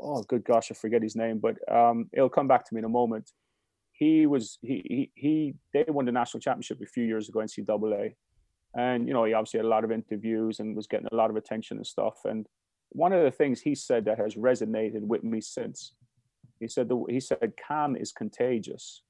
oh 0.00 0.22
good 0.22 0.44
gosh, 0.44 0.70
I 0.70 0.74
forget 0.74 1.02
his 1.02 1.16
name, 1.16 1.38
but 1.38 1.56
um, 1.72 2.08
it'll 2.12 2.28
come 2.28 2.48
back 2.48 2.64
to 2.66 2.74
me 2.74 2.80
in 2.80 2.84
a 2.84 2.88
moment. 2.88 3.30
He 3.92 4.26
was 4.26 4.58
he 4.62 4.82
he, 4.86 5.10
he 5.14 5.54
they 5.72 5.84
won 5.88 6.04
the 6.04 6.12
national 6.12 6.40
championship 6.40 6.80
a 6.82 6.86
few 6.86 7.04
years 7.04 7.28
ago 7.28 7.40
NCAA, 7.40 8.14
and 8.76 9.08
you 9.08 9.14
know 9.14 9.24
he 9.24 9.34
obviously 9.34 9.58
had 9.58 9.66
a 9.66 9.68
lot 9.68 9.84
of 9.84 9.92
interviews 9.92 10.60
and 10.60 10.76
was 10.76 10.86
getting 10.86 11.08
a 11.10 11.16
lot 11.16 11.30
of 11.30 11.36
attention 11.36 11.78
and 11.78 11.86
stuff. 11.86 12.20
And 12.24 12.46
one 12.90 13.12
of 13.12 13.22
the 13.22 13.30
things 13.30 13.60
he 13.60 13.74
said 13.74 14.04
that 14.04 14.18
has 14.18 14.34
resonated 14.36 15.02
with 15.02 15.24
me 15.24 15.40
since, 15.40 15.92
he 16.60 16.68
said 16.68 16.88
the, 16.88 17.04
he 17.08 17.20
said 17.20 17.52
calm 17.66 17.96
is 17.96 18.12
contagious, 18.12 19.02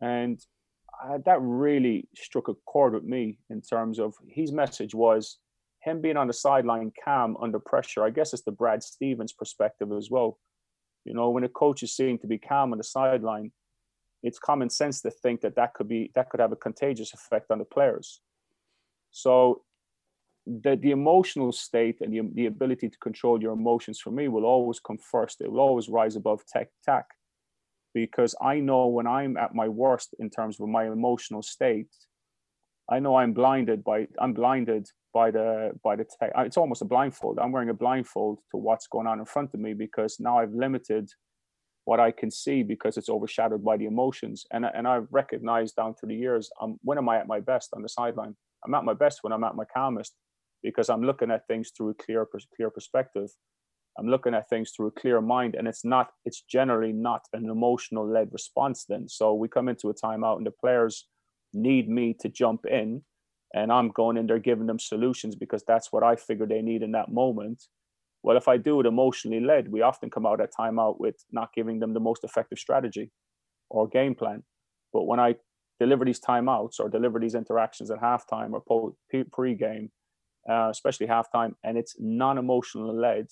and 0.00 0.38
uh, 1.04 1.18
that 1.24 1.38
really 1.40 2.08
struck 2.14 2.48
a 2.48 2.54
chord 2.66 2.94
with 2.94 3.04
me 3.04 3.38
in 3.50 3.60
terms 3.60 3.98
of 3.98 4.14
his 4.28 4.52
message 4.52 4.94
was 4.94 5.38
him 5.86 6.00
being 6.00 6.16
on 6.16 6.26
the 6.26 6.32
sideline 6.32 6.92
calm 7.02 7.36
under 7.40 7.60
pressure, 7.60 8.04
I 8.04 8.10
guess 8.10 8.32
it's 8.32 8.42
the 8.42 8.50
Brad 8.50 8.82
Stevens 8.82 9.32
perspective 9.32 9.92
as 9.92 10.10
well. 10.10 10.38
You 11.04 11.14
know, 11.14 11.30
when 11.30 11.44
a 11.44 11.48
coach 11.48 11.82
is 11.84 11.94
seen 11.94 12.18
to 12.18 12.26
be 12.26 12.38
calm 12.38 12.72
on 12.72 12.78
the 12.78 12.84
sideline, 12.84 13.52
it's 14.22 14.40
common 14.40 14.68
sense 14.68 15.00
to 15.02 15.10
think 15.10 15.42
that 15.42 15.54
that 15.54 15.74
could 15.74 15.88
be 15.88 16.10
that 16.16 16.28
could 16.28 16.40
have 16.40 16.50
a 16.50 16.56
contagious 16.56 17.14
effect 17.14 17.50
on 17.50 17.58
the 17.58 17.64
players. 17.64 18.20
So 19.12 19.62
the 20.46 20.74
the 20.76 20.90
emotional 20.90 21.52
state 21.52 22.00
and 22.00 22.12
the, 22.12 22.22
the 22.34 22.46
ability 22.46 22.88
to 22.88 22.98
control 22.98 23.40
your 23.40 23.52
emotions 23.52 24.00
for 24.00 24.10
me 24.10 24.26
will 24.26 24.44
always 24.44 24.80
come 24.80 24.98
first. 24.98 25.40
It 25.40 25.50
will 25.50 25.60
always 25.60 25.88
rise 25.88 26.16
above 26.16 26.44
tech 26.46 26.68
tack 26.84 27.06
because 27.94 28.34
I 28.42 28.58
know 28.58 28.88
when 28.88 29.06
I'm 29.06 29.36
at 29.36 29.54
my 29.54 29.68
worst 29.68 30.14
in 30.18 30.28
terms 30.30 30.58
of 30.60 30.68
my 30.68 30.86
emotional 30.86 31.42
state, 31.42 31.92
I 32.88 33.00
know 33.00 33.16
I'm 33.16 33.32
blinded 33.32 33.82
by 33.82 34.06
I'm 34.18 34.32
blinded 34.32 34.88
by 35.12 35.30
the 35.30 35.72
by 35.82 35.96
the 35.96 36.04
tech. 36.04 36.32
It's 36.38 36.56
almost 36.56 36.82
a 36.82 36.84
blindfold. 36.84 37.38
I'm 37.38 37.52
wearing 37.52 37.70
a 37.70 37.74
blindfold 37.74 38.38
to 38.50 38.56
what's 38.56 38.86
going 38.86 39.06
on 39.06 39.18
in 39.18 39.24
front 39.24 39.50
of 39.54 39.60
me 39.60 39.74
because 39.74 40.20
now 40.20 40.38
I've 40.38 40.54
limited 40.54 41.10
what 41.84 42.00
I 42.00 42.10
can 42.10 42.30
see 42.30 42.62
because 42.62 42.96
it's 42.96 43.08
overshadowed 43.08 43.64
by 43.64 43.76
the 43.76 43.86
emotions. 43.86 44.44
And 44.52 44.64
and 44.66 44.86
I've 44.86 45.08
recognized 45.10 45.76
down 45.76 45.94
through 45.94 46.10
the 46.10 46.16
years, 46.16 46.50
um, 46.60 46.78
when 46.82 46.98
am 46.98 47.08
I 47.08 47.18
at 47.18 47.26
my 47.26 47.40
best 47.40 47.70
on 47.74 47.82
the 47.82 47.88
sideline? 47.88 48.36
I'm 48.64 48.74
at 48.74 48.84
my 48.84 48.94
best 48.94 49.20
when 49.22 49.32
I'm 49.32 49.44
at 49.44 49.56
my 49.56 49.64
calmest 49.64 50.14
because 50.62 50.88
I'm 50.88 51.02
looking 51.02 51.30
at 51.30 51.46
things 51.46 51.72
through 51.76 51.90
a 51.90 51.94
clear 51.94 52.26
clear 52.54 52.70
perspective. 52.70 53.30
I'm 53.98 54.08
looking 54.08 54.34
at 54.34 54.48
things 54.48 54.72
through 54.72 54.88
a 54.88 55.00
clear 55.00 55.20
mind, 55.20 55.54
and 55.54 55.66
it's 55.66 55.84
not. 55.84 56.10
It's 56.24 56.42
generally 56.42 56.92
not 56.92 57.22
an 57.32 57.48
emotional 57.48 58.06
led 58.06 58.28
response. 58.32 58.84
Then, 58.84 59.08
so 59.08 59.34
we 59.34 59.48
come 59.48 59.68
into 59.68 59.88
a 59.88 59.94
timeout, 59.94 60.36
and 60.36 60.46
the 60.46 60.50
players 60.50 61.06
need 61.56 61.88
me 61.88 62.14
to 62.20 62.28
jump 62.28 62.66
in 62.66 63.02
and 63.54 63.72
I'm 63.72 63.88
going 63.88 64.16
in 64.16 64.26
there 64.26 64.38
giving 64.38 64.66
them 64.66 64.78
solutions 64.78 65.34
because 65.34 65.64
that's 65.66 65.90
what 65.90 66.02
I 66.02 66.16
figure 66.16 66.46
they 66.46 66.62
need 66.62 66.82
in 66.82 66.92
that 66.92 67.10
moment. 67.10 67.64
Well, 68.22 68.36
if 68.36 68.48
I 68.48 68.56
do 68.56 68.80
it 68.80 68.86
emotionally 68.86 69.40
led, 69.40 69.70
we 69.72 69.82
often 69.82 70.10
come 70.10 70.26
out 70.26 70.40
at 70.40 70.50
timeout 70.52 71.00
with 71.00 71.16
not 71.30 71.54
giving 71.54 71.78
them 71.78 71.94
the 71.94 72.00
most 72.00 72.24
effective 72.24 72.58
strategy 72.58 73.10
or 73.70 73.88
game 73.88 74.14
plan. 74.14 74.42
But 74.92 75.04
when 75.04 75.20
I 75.20 75.36
deliver 75.78 76.04
these 76.04 76.20
timeouts 76.20 76.80
or 76.80 76.88
deliver 76.88 77.18
these 77.18 77.34
interactions 77.34 77.90
at 77.90 78.00
halftime 78.00 78.52
or 78.52 78.92
pre-game, 79.32 79.90
uh, 80.50 80.68
especially 80.70 81.06
halftime, 81.06 81.54
and 81.64 81.78
it's 81.78 81.96
non-emotional 81.98 82.94
led, 82.94 83.28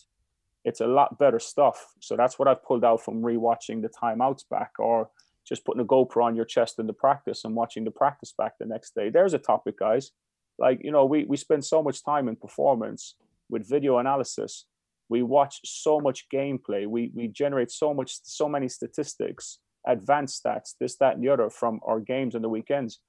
it's 0.64 0.80
a 0.80 0.86
lot 0.86 1.18
better 1.18 1.38
stuff. 1.38 1.84
So 2.00 2.16
that's 2.16 2.38
what 2.38 2.48
I've 2.48 2.64
pulled 2.64 2.84
out 2.84 3.02
from 3.02 3.22
rewatching 3.22 3.82
the 3.82 3.90
timeouts 3.90 4.44
back, 4.48 4.72
or 4.78 5.10
just 5.46 5.64
putting 5.64 5.82
a 5.82 5.84
GoPro 5.84 6.24
on 6.24 6.36
your 6.36 6.44
chest 6.44 6.78
in 6.78 6.86
the 6.86 6.92
practice 6.92 7.44
and 7.44 7.54
watching 7.54 7.84
the 7.84 7.90
practice 7.90 8.32
back 8.36 8.54
the 8.58 8.66
next 8.66 8.94
day. 8.94 9.10
There's 9.10 9.34
a 9.34 9.38
topic, 9.38 9.78
guys. 9.78 10.10
Like 10.58 10.80
you 10.82 10.92
know, 10.92 11.04
we 11.04 11.24
we 11.24 11.36
spend 11.36 11.64
so 11.64 11.82
much 11.82 12.04
time 12.04 12.28
in 12.28 12.36
performance 12.36 13.16
with 13.50 13.68
video 13.68 13.98
analysis. 13.98 14.66
We 15.08 15.22
watch 15.22 15.60
so 15.64 16.00
much 16.00 16.26
gameplay. 16.32 16.86
We 16.86 17.10
we 17.14 17.28
generate 17.28 17.70
so 17.70 17.92
much 17.92 18.18
so 18.22 18.48
many 18.48 18.68
statistics 18.68 19.58
advanced 19.86 20.42
stats, 20.42 20.74
this, 20.80 20.96
that, 20.96 21.14
and 21.14 21.24
the 21.24 21.28
other 21.28 21.50
from 21.50 21.80
our 21.86 22.00
games 22.00 22.34
on 22.34 22.42
the 22.42 22.48
weekends. 22.48 23.00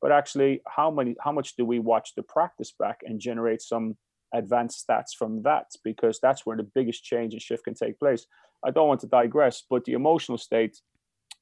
But 0.00 0.12
actually, 0.12 0.62
how 0.66 0.90
many, 0.90 1.16
how 1.20 1.32
much 1.32 1.56
do 1.56 1.64
we 1.64 1.78
watch 1.78 2.14
the 2.14 2.22
practice 2.22 2.72
back 2.78 3.00
and 3.04 3.20
generate 3.20 3.62
some 3.62 3.96
advanced 4.34 4.86
stats 4.86 5.14
from 5.16 5.42
that? 5.42 5.66
Because 5.82 6.18
that's 6.20 6.44
where 6.44 6.56
the 6.56 6.68
biggest 6.74 7.04
change 7.04 7.32
and 7.32 7.42
shift 7.42 7.64
can 7.64 7.74
take 7.74 7.98
place. 7.98 8.26
I 8.64 8.70
don't 8.70 8.88
want 8.88 9.00
to 9.00 9.06
digress, 9.06 9.62
but 9.68 9.84
the 9.84 9.92
emotional 9.92 10.38
state 10.38 10.80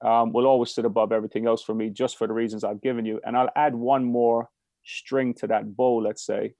um, 0.04 0.32
will 0.32 0.46
always 0.46 0.74
sit 0.74 0.84
above 0.84 1.12
everything 1.12 1.46
else 1.46 1.62
for 1.62 1.74
me, 1.74 1.90
just 1.90 2.18
for 2.18 2.26
the 2.26 2.32
reasons 2.32 2.64
I've 2.64 2.82
given 2.82 3.04
you. 3.04 3.20
And 3.24 3.36
I'll 3.36 3.50
add 3.56 3.74
one 3.74 4.04
more 4.04 4.48
string 4.84 5.34
to 5.34 5.46
that 5.48 5.76
bow. 5.76 5.96
Let's 5.96 6.24
say, 6.24 6.54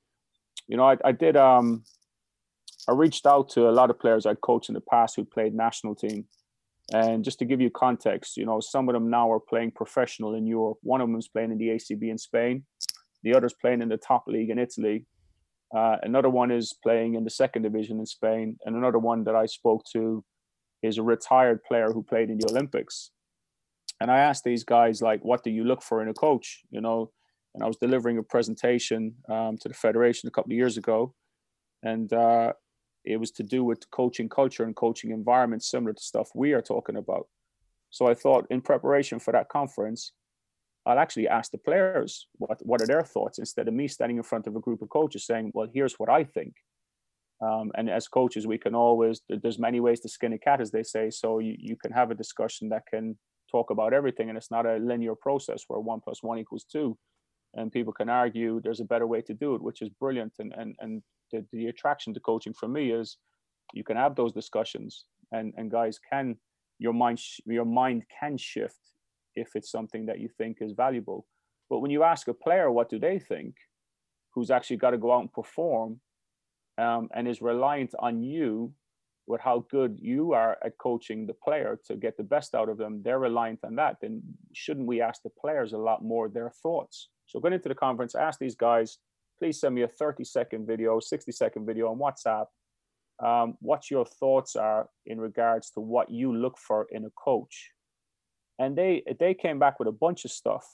you 0.69 0.77
know, 0.77 0.85
I, 0.85 0.97
I 1.05 1.13
did. 1.13 1.37
Um, 1.37 1.85
I 2.89 2.93
reached 2.93 3.27
out 3.27 3.49
to 3.51 3.69
a 3.69 3.71
lot 3.71 3.91
of 3.91 4.01
players 4.01 4.27
I'd 4.27 4.41
coached 4.41 4.69
in 4.69 4.75
the 4.75 4.81
past 4.81 5.15
who 5.15 5.25
played 5.25 5.55
national 5.55 5.95
team 5.95 6.25
and 6.93 7.25
just 7.25 7.39
to 7.39 7.45
give 7.45 7.61
you 7.61 7.71
context, 7.71 8.37
you 8.37 8.45
know, 8.45 8.61
some 8.61 8.89
of 8.89 8.93
them 8.93 9.09
now 9.09 9.31
are 9.31 9.41
playing 9.41 9.71
professional 9.71 10.35
in 10.35 10.47
Europe. 10.47 10.79
One 10.83 11.01
of 11.01 11.09
them 11.09 11.19
is 11.19 11.29
playing 11.29 11.53
in 11.53 11.59
the 11.59 11.69
ACB 11.69 12.11
in 12.11 12.19
Spain. 12.19 12.65
The 13.23 13.35
other's 13.35 13.55
playing 13.55 13.83
in 13.83 13.89
the 13.89 13.97
top 13.97 14.25
league 14.27 14.51
in 14.51 14.59
Italy. 14.59 15.07
Uh, 15.75 15.97
another 16.03 16.29
one 16.29 16.51
is 16.51 16.75
playing 16.83 17.15
in 17.15 17.25
the 17.25 17.31
second 17.31 17.63
division 17.63 17.99
in 17.99 18.07
Spain. 18.07 18.59
And 18.65 18.77
another 18.77 18.99
one 18.99 19.25
that 19.25 19.35
I 19.35 19.47
spoke 19.47 19.85
to 19.93 20.25
is 20.83 20.99
a 20.99 21.03
retired 21.03 21.63
player 21.65 21.93
who 21.93 22.03
played 22.03 22.29
in 22.29 22.39
the 22.39 22.49
Olympics. 22.51 23.11
And 24.03 24.11
I 24.11 24.19
asked 24.19 24.43
these 24.43 24.65
guys, 24.65 25.01
like, 25.01 25.25
what 25.25 25.45
do 25.45 25.51
you 25.51 25.63
look 25.63 25.81
for 25.81 26.03
in 26.03 26.09
a 26.09 26.13
coach? 26.13 26.63
You 26.73 26.81
know, 26.81 27.13
and 27.55 27.63
I 27.63 27.69
was 27.69 27.77
delivering 27.77 28.19
a 28.19 28.23
presentation 28.25 29.15
um, 29.29 29.57
to 29.59 29.69
the 29.69 29.75
federation 29.75 30.27
a 30.27 30.33
couple 30.33 30.51
of 30.51 30.57
years 30.57 30.77
ago. 30.77 31.15
And 31.85 32.13
uh, 32.13 32.55
it 33.05 33.19
was 33.19 33.31
to 33.39 33.45
do 33.45 33.63
with 33.63 33.89
coaching 33.93 34.29
culture 34.29 34.65
and 34.65 34.75
coaching 34.75 35.13
environment 35.13 35.63
similar 35.63 35.93
to 35.93 36.03
stuff 36.03 36.31
we 36.35 36.53
are 36.53 36.61
talking 36.61 36.97
about. 36.97 37.29
So 37.91 38.09
I 38.09 38.15
thought 38.15 38.49
in 38.51 38.61
preparation 38.61 39.21
for 39.21 39.33
that 39.35 39.49
conference, 39.49 40.11
I'll 40.85 40.99
actually 40.99 41.29
ask 41.29 41.53
the 41.53 41.59
players 41.59 42.27
what, 42.39 42.59
what 42.67 42.83
are 42.83 42.89
their 42.89 43.05
thoughts 43.05 43.39
instead 43.39 43.69
of 43.69 43.75
me 43.75 43.87
standing 43.87 44.17
in 44.17 44.25
front 44.25 44.49
of 44.49 44.57
a 44.57 44.61
group 44.61 44.83
of 44.83 44.89
coaches 44.89 45.27
saying, 45.27 45.53
well, 45.55 45.69
here's 45.73 45.95
what 46.01 46.11
I 46.11 46.25
think. 46.25 46.55
Um, 47.41 47.71
and 47.77 47.89
as 47.89 48.09
coaches, 48.09 48.49
we 48.49 48.59
can 48.59 48.75
always, 48.75 49.21
there's 49.29 49.61
many 49.61 49.79
ways 49.79 50.01
to 50.01 50.09
skin 50.09 50.33
a 50.33 50.39
cat, 50.39 50.61
as 50.61 50.73
they 50.73 50.83
say. 50.83 51.11
So 51.11 51.39
you, 51.39 51.55
you 51.57 51.77
can 51.77 51.93
have 51.93 52.11
a 52.11 52.17
discussion 52.17 52.71
that 52.71 52.83
can 52.93 53.17
talk 53.53 53.71
about 53.71 53.93
everything. 53.93 54.29
And 54.29 54.37
it's 54.39 54.51
not 54.51 54.67
a 54.67 54.77
linear 54.77 55.15
process 55.15 55.65
where 55.69 55.81
one 55.81 56.01
plus 56.01 56.23
one 56.23 56.39
equals 56.39 56.65
two. 56.65 56.99
And 57.55 57.71
people 57.71 57.93
can 57.93 58.09
argue 58.09 58.61
there's 58.61 58.81
a 58.81 58.85
better 58.85 59.07
way 59.07 59.21
to 59.23 59.35
do 59.35 59.55
it, 59.55 59.63
which 59.63 59.83
is 59.83 59.91
brilliant. 60.01 60.33
And, 60.39 60.53
and, 60.57 60.75
and 60.81 61.03
the, 61.31 61.45
the 61.53 61.67
attraction 61.67 62.15
to 62.15 62.21
coaching 62.21 62.55
for 62.55 62.69
me 62.69 62.93
is 62.93 63.19
you 63.73 63.85
can 63.85 63.97
have 63.97 64.15
those 64.15 64.33
discussions 64.33 65.05
and 65.33 65.53
and 65.57 65.71
guys 65.71 65.99
can 65.99 66.37
your 66.79 66.93
mind 66.93 67.21
your 67.47 67.65
mind 67.65 68.03
can 68.21 68.37
shift 68.37 68.79
if 69.35 69.49
it's 69.55 69.71
something 69.71 70.07
that 70.07 70.21
you 70.21 70.29
think 70.39 70.59
is 70.61 70.73
valuable 70.73 71.27
but 71.71 71.81
when 71.81 71.91
you 71.91 72.03
ask 72.03 72.29
a 72.29 72.35
player 72.35 72.71
what 72.71 72.89
do 72.89 72.99
they 72.99 73.19
think 73.19 73.55
who's 74.35 74.51
actually 74.51 74.77
got 74.77 74.91
to 74.91 74.99
go 74.99 75.13
out 75.13 75.21
and 75.21 75.33
perform 75.33 76.01
um, 76.79 77.09
and 77.15 77.27
is 77.27 77.43
reliant 77.43 77.95
on 77.99 78.23
you 78.23 78.73
with 79.27 79.41
how 79.41 79.65
good 79.71 79.99
you 80.01 80.33
are 80.33 80.59
at 80.65 80.77
coaching 80.79 81.27
the 81.27 81.35
player 81.35 81.79
to 81.87 81.97
get 81.97 82.17
the 82.17 82.23
best 82.23 82.55
out 82.55 82.69
of 82.69 82.77
them 82.77 83.03
they're 83.03 83.19
reliant 83.19 83.61
on 83.65 83.77
that 83.77 83.97
then 84.01 84.23
shouldn't 84.53 84.87
we 84.87 85.01
ask 85.01 85.23
the 85.23 85.31
players 85.31 85.73
a 85.73 85.79
lot 85.79 86.05
more 86.05 86.29
their 86.29 86.51
thoughts 86.63 87.09
so 87.27 87.41
going 87.41 87.55
into 87.55 87.69
the 87.69 87.75
conference 87.75 88.15
ask 88.15 88.39
these 88.39 88.57
guys 88.57 88.99
please 89.43 89.59
send 89.59 89.75
me 89.75 89.83
a 89.83 89.89
30 89.89 90.23
second 90.23 90.69
video, 90.69 91.01
60 91.01 91.33
second 91.33 91.67
video 91.67 91.89
on 91.89 91.99
WhatsApp. 91.99 92.47
Um, 93.19 93.57
what 93.61 93.91
your 93.91 94.07
thoughts 94.07 94.55
are 94.55 94.89
in 95.05 95.21
regards 95.21 95.71
to 95.71 95.81
what 95.81 96.13
you 96.13 96.33
look 96.33 96.57
for 96.59 96.87
in 96.93 97.05
a 97.05 97.11
coach. 97.11 97.73
And 98.61 98.79
they 98.79 99.03
they 99.19 99.35
came 99.35 99.59
back 99.59 99.81
with 99.81 99.89
a 99.89 99.99
bunch 100.07 100.25
of 100.25 100.31
stuff. 100.31 100.65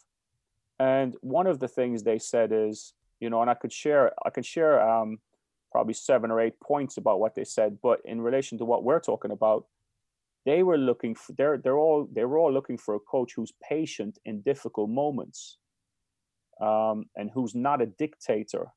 And 0.78 1.14
one 1.22 1.46
of 1.46 1.60
the 1.60 1.68
things 1.68 2.02
they 2.02 2.18
said 2.18 2.50
is, 2.52 2.92
you 3.20 3.30
know, 3.30 3.40
and 3.40 3.50
I 3.50 3.54
could 3.54 3.72
share 3.72 4.12
I 4.22 4.28
could 4.28 4.44
share 4.44 4.86
um, 4.86 5.18
probably 5.70 5.94
seven 5.94 6.30
or 6.30 6.40
eight 6.40 6.58
points 6.60 6.96
about 6.96 7.20
what 7.20 7.34
they 7.34 7.44
said, 7.44 7.78
but 7.82 8.00
in 8.04 8.20
relation 8.20 8.58
to 8.58 8.64
what 8.64 8.84
we're 8.84 9.00
talking 9.00 9.30
about, 9.30 9.66
they 10.48 10.62
were 10.62 10.78
looking 10.78 11.14
for 11.14 11.32
they're 11.32 11.58
they're 11.58 11.76
all 11.76 12.08
they 12.10 12.24
were 12.24 12.38
all 12.38 12.52
looking 12.52 12.78
for 12.78 12.94
a 12.94 13.00
coach 13.00 13.34
who's 13.34 13.52
patient 13.62 14.18
in 14.24 14.40
difficult 14.40 14.88
moments 14.88 15.58
um, 16.60 17.04
and 17.16 17.30
who's 17.34 17.54
not 17.54 17.82
a 17.82 17.86
dictator 17.86 18.68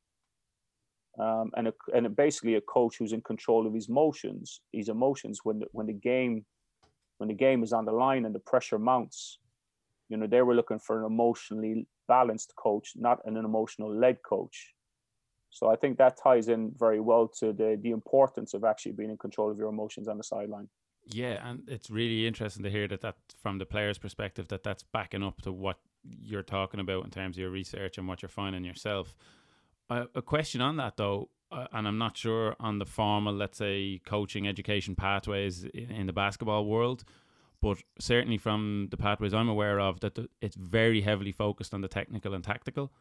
um, 1.18 1.52
and 1.56 1.70
a, 1.70 1.74
and 1.94 2.14
basically 2.16 2.56
a 2.56 2.62
coach 2.62 2.98
who's 2.98 3.14
in 3.14 3.22
control 3.22 3.66
of 3.66 3.74
his 3.74 3.88
emotions 3.88 4.62
his 4.74 4.90
emotions 4.90 5.42
when 5.44 5.60
the, 5.60 5.66
when 5.72 5.88
the 5.88 5.94
game 5.94 6.46
when 7.20 7.30
the 7.30 7.34
game 7.34 7.64
is 7.64 7.72
on 7.72 7.86
the 7.86 7.92
line 7.92 8.26
and 8.26 8.34
the 8.34 8.40
pressure 8.40 8.80
mounts. 8.80 9.38
You 10.10 10.18
know 10.18 10.28
they 10.28 10.42
were 10.42 10.56
looking 10.56 10.80
for 10.80 11.00
an 11.00 11.06
emotionally 11.06 11.88
balanced 12.10 12.54
coach 12.58 12.92
not 12.96 13.20
an 13.24 13.38
emotional 13.38 13.90
led 13.96 14.18
coach 14.24 14.74
so 15.52 15.70
i 15.70 15.76
think 15.76 15.98
that 15.98 16.18
ties 16.18 16.48
in 16.48 16.72
very 16.78 17.00
well 17.00 17.28
to 17.28 17.54
the 17.54 17.80
the 17.84 17.92
importance 17.92 18.54
of 18.54 18.64
actually 18.64 18.92
being 18.92 19.12
in 19.12 19.18
control 19.18 19.52
of 19.52 19.58
your 19.58 19.70
emotions 19.70 20.08
on 20.08 20.18
the 20.18 20.24
sideline 20.24 20.68
yeah, 21.08 21.48
and 21.48 21.68
it's 21.68 21.90
really 21.90 22.28
interesting 22.28 22.64
to 22.64 22.70
hear 22.70 22.88
that 22.88 23.02
that 23.02 23.16
from 23.42 23.58
the 23.58 23.66
player's 23.66 23.98
perspective 23.98 24.48
that 24.50 24.64
that's 24.64 24.84
backing 24.84 25.24
up 25.24 25.42
to 25.42 25.52
what 25.52 25.78
you're 26.04 26.44
talking 26.44 26.80
about 26.80 27.06
in 27.06 27.12
terms 27.12 27.38
of 27.38 27.42
your 27.42 27.50
research 27.50 27.98
and 27.98 28.08
what 28.08 28.22
you're 28.22 28.30
finding 28.30 28.64
yourself. 28.64 29.16
Uh, 29.90 30.06
a 30.16 30.22
question 30.22 30.62
on 30.62 30.78
that 30.78 30.98
though, 30.98 31.30
uh, 31.52 31.68
and 31.74 31.88
I'm 31.88 31.98
not 31.98 32.18
sure 32.18 32.56
on 32.60 32.80
the 32.80 32.86
formal, 32.86 33.34
let's 33.34 33.58
say, 33.58 34.00
coaching 34.06 34.48
education 34.48 34.96
pathways 34.96 35.64
in, 35.66 35.92
in 35.92 36.08
the 36.08 36.14
basketball 36.14 36.66
world, 36.66 37.04
but 37.62 37.78
certainly 38.00 38.38
from 38.38 38.88
the 38.90 38.98
pathways 38.98 39.34
I'm 39.34 39.50
aware 39.50 39.80
of, 39.80 40.00
that 40.00 40.16
the, 40.16 40.30
it's 40.40 40.56
very 40.56 41.02
heavily 41.02 41.32
focused 41.32 41.74
on 41.74 41.82
the 41.82 41.88
technical 41.88 42.34
and 42.34 42.44
tactical. 42.44 42.92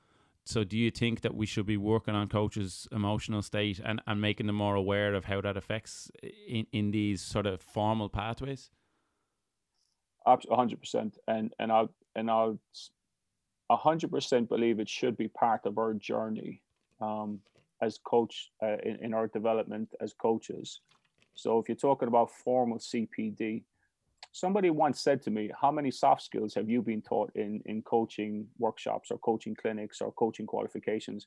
So, 0.45 0.65
do 0.65 0.77
you 0.77 0.91
think 0.91 1.21
that 1.21 1.35
we 1.35 1.47
should 1.47 1.67
be 1.67 1.77
working 1.77 2.15
on 2.15 2.29
coaches' 2.29 2.89
emotional 2.91 3.43
state 3.43 3.81
and, 3.85 4.01
and 4.07 4.21
making 4.21 4.47
them 4.47 4.57
more 4.57 4.75
aware 4.75 5.15
of 5.15 5.27
how 5.27 5.41
that 5.43 5.57
affects 5.57 6.11
in, 6.49 6.67
in 6.73 6.91
these 6.91 7.21
sort 7.21 7.47
of 7.47 7.61
formal 7.61 8.09
pathways? 8.09 8.71
hundred 10.27 10.81
percent, 10.81 11.19
and 11.29 11.53
and 11.59 11.71
I'll 11.73 11.91
and 12.17 12.31
I'll 12.31 12.59
hundred 13.71 14.11
percent 14.11 14.49
believe 14.49 14.81
it 14.81 14.89
should 14.89 15.17
be 15.17 15.29
part 15.29 15.67
of 15.67 15.79
our 15.79 15.95
journey 15.95 16.63
um, 17.01 17.41
as 17.81 17.99
coach 17.99 18.51
uh, 18.63 18.77
in, 18.83 18.97
in 19.03 19.15
our 19.15 19.29
development 19.29 19.89
as 20.01 20.13
coaches. 20.13 20.81
So 21.35 21.59
if 21.59 21.69
you're 21.69 21.77
talking 21.77 22.09
about 22.09 22.31
formal 22.31 22.79
CPD, 22.79 23.63
somebody 24.33 24.71
once 24.71 25.01
said 25.01 25.23
to 25.23 25.31
me, 25.31 25.51
"How 25.61 25.71
many 25.71 25.91
soft 25.91 26.23
skills 26.23 26.55
have 26.55 26.69
you 26.69 26.83
been 26.83 27.03
taught 27.03 27.31
in 27.35 27.63
in 27.67 27.83
coaching 27.83 28.49
workshops 28.59 29.11
or 29.11 29.19
coaching 29.19 29.55
clinics 29.55 30.01
or 30.01 30.13
coaching 30.13 30.47
qualifications?" 30.47 31.27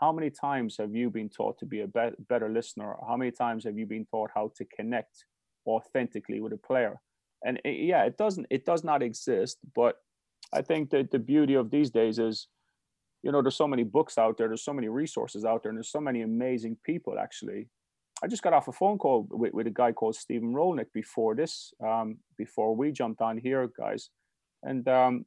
How 0.00 0.12
many 0.12 0.30
times 0.30 0.78
have 0.78 0.94
you 0.94 1.10
been 1.10 1.28
taught 1.28 1.58
to 1.58 1.66
be 1.66 1.82
a 1.82 1.86
be- 1.86 2.16
better 2.28 2.48
listener? 2.48 2.96
How 3.06 3.16
many 3.16 3.30
times 3.30 3.64
have 3.64 3.78
you 3.78 3.86
been 3.86 4.06
taught 4.06 4.30
how 4.34 4.50
to 4.56 4.64
connect 4.64 5.26
authentically 5.66 6.40
with 6.40 6.54
a 6.54 6.56
player? 6.56 7.00
and 7.44 7.58
it, 7.58 7.68
eh, 7.68 7.70
yeah, 7.70 8.04
it 8.04 8.16
doesn't 8.16 8.46
it 8.50 8.64
does 8.64 8.84
not 8.84 9.02
exist. 9.02 9.58
But 9.74 9.96
I 10.52 10.62
think 10.62 10.90
that 10.90 11.10
the 11.10 11.18
beauty 11.18 11.54
of 11.54 11.70
these 11.70 11.90
days 11.90 12.18
is, 12.18 12.48
you 13.22 13.32
know, 13.32 13.42
there's 13.42 13.56
so 13.56 13.68
many 13.68 13.84
books 13.84 14.18
out 14.18 14.36
there, 14.36 14.48
there's 14.48 14.64
so 14.64 14.72
many 14.72 14.88
resources 14.88 15.44
out 15.44 15.62
there, 15.62 15.70
and 15.70 15.78
there's 15.78 15.92
so 15.92 16.00
many 16.00 16.22
amazing 16.22 16.76
people 16.84 17.18
actually. 17.18 17.68
I 18.22 18.26
just 18.26 18.42
got 18.42 18.52
off 18.52 18.68
a 18.68 18.72
phone 18.72 18.98
call 18.98 19.26
with, 19.30 19.54
with 19.54 19.66
a 19.66 19.70
guy 19.70 19.92
called 19.92 20.14
Stephen 20.14 20.52
Rollnick 20.52 20.92
before 20.92 21.34
this, 21.34 21.72
um, 21.84 22.18
before 22.36 22.76
we 22.76 22.92
jumped 22.92 23.22
on 23.22 23.38
here, 23.38 23.70
guys. 23.78 24.10
And 24.62 24.86
um, 24.88 25.24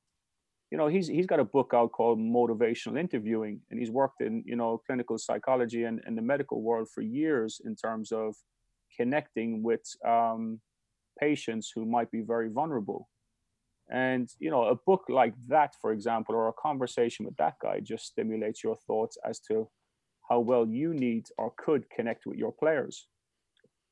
you 0.70 0.78
know, 0.78 0.88
he's 0.88 1.08
he's 1.08 1.26
got 1.26 1.40
a 1.40 1.44
book 1.46 1.72
out 1.74 1.92
called 1.92 2.20
Motivational 2.20 3.00
Interviewing, 3.00 3.62
and 3.70 3.80
he's 3.80 3.92
worked 3.92 4.22
in 4.22 4.44
you 4.46 4.56
know 4.56 4.82
clinical 4.86 5.18
psychology 5.18 5.84
and, 5.84 6.02
and 6.06 6.18
the 6.18 6.22
medical 6.22 6.62
world 6.62 6.88
for 6.90 7.02
years 7.02 7.62
in 7.66 7.76
terms 7.76 8.12
of 8.12 8.36
connecting 8.96 9.64
with 9.64 9.84
um, 10.06 10.60
patients 11.20 11.72
who 11.74 11.86
might 11.86 12.12
be 12.12 12.22
very 12.22 12.50
vulnerable. 12.50 13.10
And 13.90 14.30
you 14.40 14.50
know, 14.50 14.66
a 14.66 14.76
book 14.76 15.06
like 15.10 15.34
that, 15.48 15.76
for 15.82 15.92
example, 15.92 16.36
or 16.36 16.48
a 16.48 16.54
conversation 16.54 17.26
with 17.26 17.38
that 17.38 17.56
guy 17.62 17.80
just 17.80 18.06
stimulates 18.06 18.64
your 18.64 18.76
thoughts 18.88 19.18
as 19.28 19.40
to 19.42 19.70
how 20.34 20.40
well 20.40 20.66
you 20.68 20.94
need 20.94 21.26
or 21.38 21.54
could 21.58 21.88
connect 21.96 22.26
with 22.26 22.38
your 22.38 22.52
players. 22.52 23.08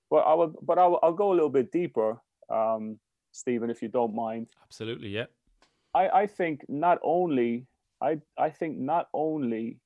But 0.10 0.24
I 0.32 0.34
will, 0.34 0.54
but 0.64 0.78
I'll, 0.80 1.00
I'll 1.04 1.20
go 1.24 1.32
a 1.32 1.38
little 1.40 1.56
bit 1.60 1.72
deeper, 1.72 2.20
um, 2.50 3.00
Stephen, 3.32 3.70
if 3.70 3.82
you 3.84 3.90
don't 3.90 4.16
mind. 4.16 4.48
Absolutely, 4.64 5.10
yeah. 5.10 5.28
I, 5.94 6.10
I 6.22 6.28
think 6.28 6.62
not 6.68 6.98
only 7.04 7.68
I 8.02 8.20
I 8.48 8.50
think 8.50 8.78
not 8.78 9.08
only 9.14 9.78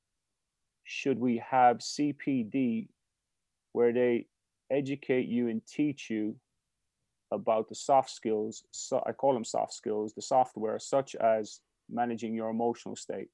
should 0.84 1.20
we 1.20 1.44
have 1.56 1.78
CPD 1.78 2.88
where 3.74 3.92
they 3.92 4.28
educate 4.72 5.28
you 5.28 5.50
and 5.50 5.62
teach 5.66 6.10
you 6.10 6.36
about 7.32 7.68
the 7.68 7.76
soft 7.76 8.10
skills. 8.10 8.64
So 8.72 9.04
I 9.06 9.12
call 9.12 9.34
them 9.34 9.44
soft 9.44 9.74
skills, 9.74 10.14
the 10.14 10.22
software, 10.22 10.80
such 10.80 11.16
as 11.16 11.60
managing 11.90 12.34
your 12.34 12.50
emotional 12.50 12.96
state, 12.96 13.30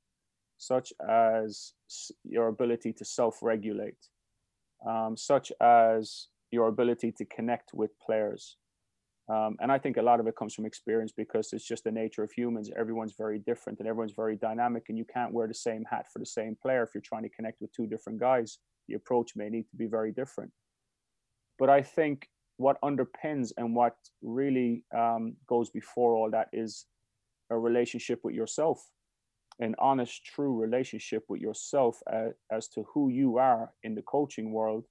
such 0.61 0.93
as 1.09 1.73
your 2.23 2.47
ability 2.47 2.93
to 2.93 3.03
self-regulate, 3.03 3.97
um, 4.87 5.17
such 5.17 5.51
as 5.59 6.27
your 6.51 6.67
ability 6.67 7.11
to 7.11 7.25
connect 7.25 7.73
with 7.73 7.89
players. 7.99 8.57
Um, 9.27 9.57
and 9.59 9.71
I 9.71 9.79
think 9.79 9.97
a 9.97 10.03
lot 10.03 10.19
of 10.19 10.27
it 10.27 10.35
comes 10.35 10.53
from 10.53 10.67
experience 10.67 11.11
because 11.17 11.51
it's 11.51 11.67
just 11.67 11.83
the 11.83 11.91
nature 11.91 12.21
of 12.21 12.31
humans. 12.31 12.69
Everyone's 12.77 13.15
very 13.17 13.39
different 13.39 13.79
and 13.79 13.87
everyone's 13.87 14.13
very 14.13 14.35
dynamic, 14.35 14.83
and 14.89 14.97
you 14.99 15.05
can't 15.11 15.33
wear 15.33 15.47
the 15.47 15.53
same 15.55 15.83
hat 15.89 16.05
for 16.13 16.19
the 16.19 16.27
same 16.27 16.55
player 16.61 16.83
if 16.83 16.91
you're 16.93 17.01
trying 17.01 17.23
to 17.23 17.29
connect 17.29 17.59
with 17.59 17.73
two 17.73 17.87
different 17.87 18.19
guys. 18.19 18.59
The 18.87 18.93
approach 18.93 19.31
may 19.35 19.49
need 19.49 19.67
to 19.71 19.75
be 19.75 19.87
very 19.87 20.11
different. 20.11 20.51
But 21.57 21.71
I 21.71 21.81
think 21.81 22.29
what 22.57 22.79
underpins 22.81 23.51
and 23.57 23.75
what 23.75 23.95
really 24.21 24.83
um, 24.95 25.37
goes 25.47 25.71
before 25.71 26.13
all 26.13 26.29
that 26.29 26.49
is 26.53 26.85
a 27.49 27.57
relationship 27.57 28.19
with 28.23 28.35
yourself, 28.35 28.77
an 29.61 29.75
honest, 29.77 30.25
true 30.25 30.59
relationship 30.59 31.23
with 31.29 31.39
yourself 31.39 32.01
as, 32.11 32.33
as 32.51 32.67
to 32.69 32.83
who 32.93 33.09
you 33.09 33.37
are 33.37 33.71
in 33.83 33.95
the 33.95 34.01
coaching 34.01 34.51
world 34.51 34.85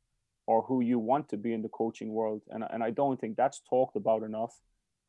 or 0.46 0.62
who 0.62 0.80
you 0.80 0.98
want 0.98 1.28
to 1.28 1.36
be 1.36 1.52
in 1.52 1.62
the 1.62 1.68
coaching 1.68 2.12
world. 2.12 2.42
And, 2.50 2.64
and 2.70 2.82
I 2.82 2.90
don't 2.90 3.20
think 3.20 3.36
that's 3.36 3.60
talked 3.68 3.96
about 3.96 4.22
enough. 4.22 4.54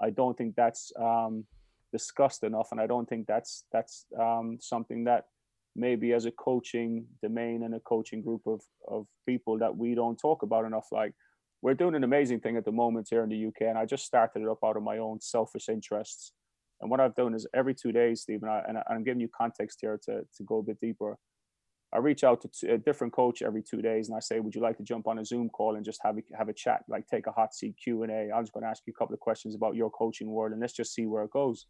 I 0.01 0.09
don't 0.09 0.37
think 0.37 0.55
that's 0.55 0.91
um, 0.99 1.45
discussed 1.91 2.43
enough. 2.43 2.69
And 2.71 2.81
I 2.81 2.87
don't 2.87 3.07
think 3.07 3.27
that's, 3.27 3.65
that's 3.71 4.05
um, 4.19 4.57
something 4.59 5.03
that 5.05 5.25
maybe 5.75 6.11
as 6.13 6.25
a 6.25 6.31
coaching 6.31 7.05
domain 7.21 7.63
and 7.63 7.75
a 7.75 7.79
coaching 7.79 8.21
group 8.21 8.41
of, 8.45 8.61
of 8.87 9.05
people 9.27 9.59
that 9.59 9.77
we 9.77 9.95
don't 9.95 10.17
talk 10.17 10.41
about 10.41 10.65
enough. 10.65 10.87
Like 10.91 11.13
we're 11.61 11.75
doing 11.75 11.95
an 11.95 12.03
amazing 12.03 12.39
thing 12.39 12.57
at 12.57 12.65
the 12.65 12.71
moment 12.71 13.07
here 13.09 13.23
in 13.23 13.29
the 13.29 13.45
UK. 13.45 13.61
And 13.61 13.77
I 13.77 13.85
just 13.85 14.05
started 14.05 14.41
it 14.41 14.49
up 14.49 14.59
out 14.63 14.77
of 14.77 14.83
my 14.83 14.97
own 14.97 15.21
selfish 15.21 15.69
interests. 15.69 16.33
And 16.81 16.89
what 16.89 16.99
I've 16.99 17.15
done 17.15 17.35
is 17.35 17.47
every 17.53 17.75
two 17.75 17.91
days, 17.91 18.21
Stephen, 18.21 18.49
I, 18.49 18.61
and 18.67 18.79
I'm 18.89 19.03
giving 19.03 19.21
you 19.21 19.29
context 19.29 19.79
here 19.81 19.99
to, 20.05 20.21
to 20.35 20.43
go 20.43 20.57
a 20.57 20.63
bit 20.63 20.79
deeper. 20.81 21.17
I 21.93 21.97
reach 21.97 22.23
out 22.23 22.41
to 22.41 22.73
a 22.73 22.77
different 22.77 23.13
coach 23.13 23.41
every 23.41 23.61
two 23.61 23.81
days, 23.81 24.07
and 24.07 24.15
I 24.15 24.21
say, 24.21 24.39
"Would 24.39 24.55
you 24.55 24.61
like 24.61 24.77
to 24.77 24.83
jump 24.83 25.07
on 25.07 25.19
a 25.19 25.25
Zoom 25.25 25.49
call 25.49 25.75
and 25.75 25.83
just 25.83 25.99
have 26.03 26.17
a, 26.17 26.21
have 26.37 26.47
a 26.47 26.53
chat, 26.53 26.83
like 26.87 27.05
take 27.07 27.27
a 27.27 27.31
hot 27.31 27.53
seat 27.53 27.75
Q 27.83 28.03
and 28.03 28.11
A? 28.11 28.31
I'm 28.33 28.43
just 28.43 28.53
going 28.53 28.63
to 28.63 28.69
ask 28.69 28.83
you 28.87 28.93
a 28.95 28.99
couple 28.99 29.13
of 29.13 29.19
questions 29.19 29.55
about 29.55 29.75
your 29.75 29.89
coaching 29.89 30.29
world, 30.29 30.53
and 30.53 30.61
let's 30.61 30.73
just 30.73 30.93
see 30.93 31.05
where 31.05 31.23
it 31.23 31.31
goes." 31.31 31.65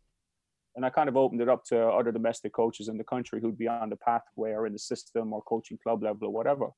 And 0.76 0.86
I 0.86 0.90
kind 0.90 1.10
of 1.10 1.18
opened 1.18 1.42
it 1.42 1.50
up 1.50 1.66
to 1.66 1.88
other 1.88 2.12
domestic 2.12 2.54
coaches 2.54 2.88
in 2.88 2.98
the 2.98 3.04
country 3.04 3.42
who'd 3.42 3.58
be 3.58 3.68
on 3.68 3.90
the 3.90 3.98
pathway 3.98 4.52
or 4.52 4.68
in 4.68 4.74
the 4.74 4.80
system 4.80 5.34
or 5.34 5.42
coaching 5.42 5.78
club 5.82 6.02
level 6.04 6.28
or 6.28 6.32
whatever. 6.32 6.70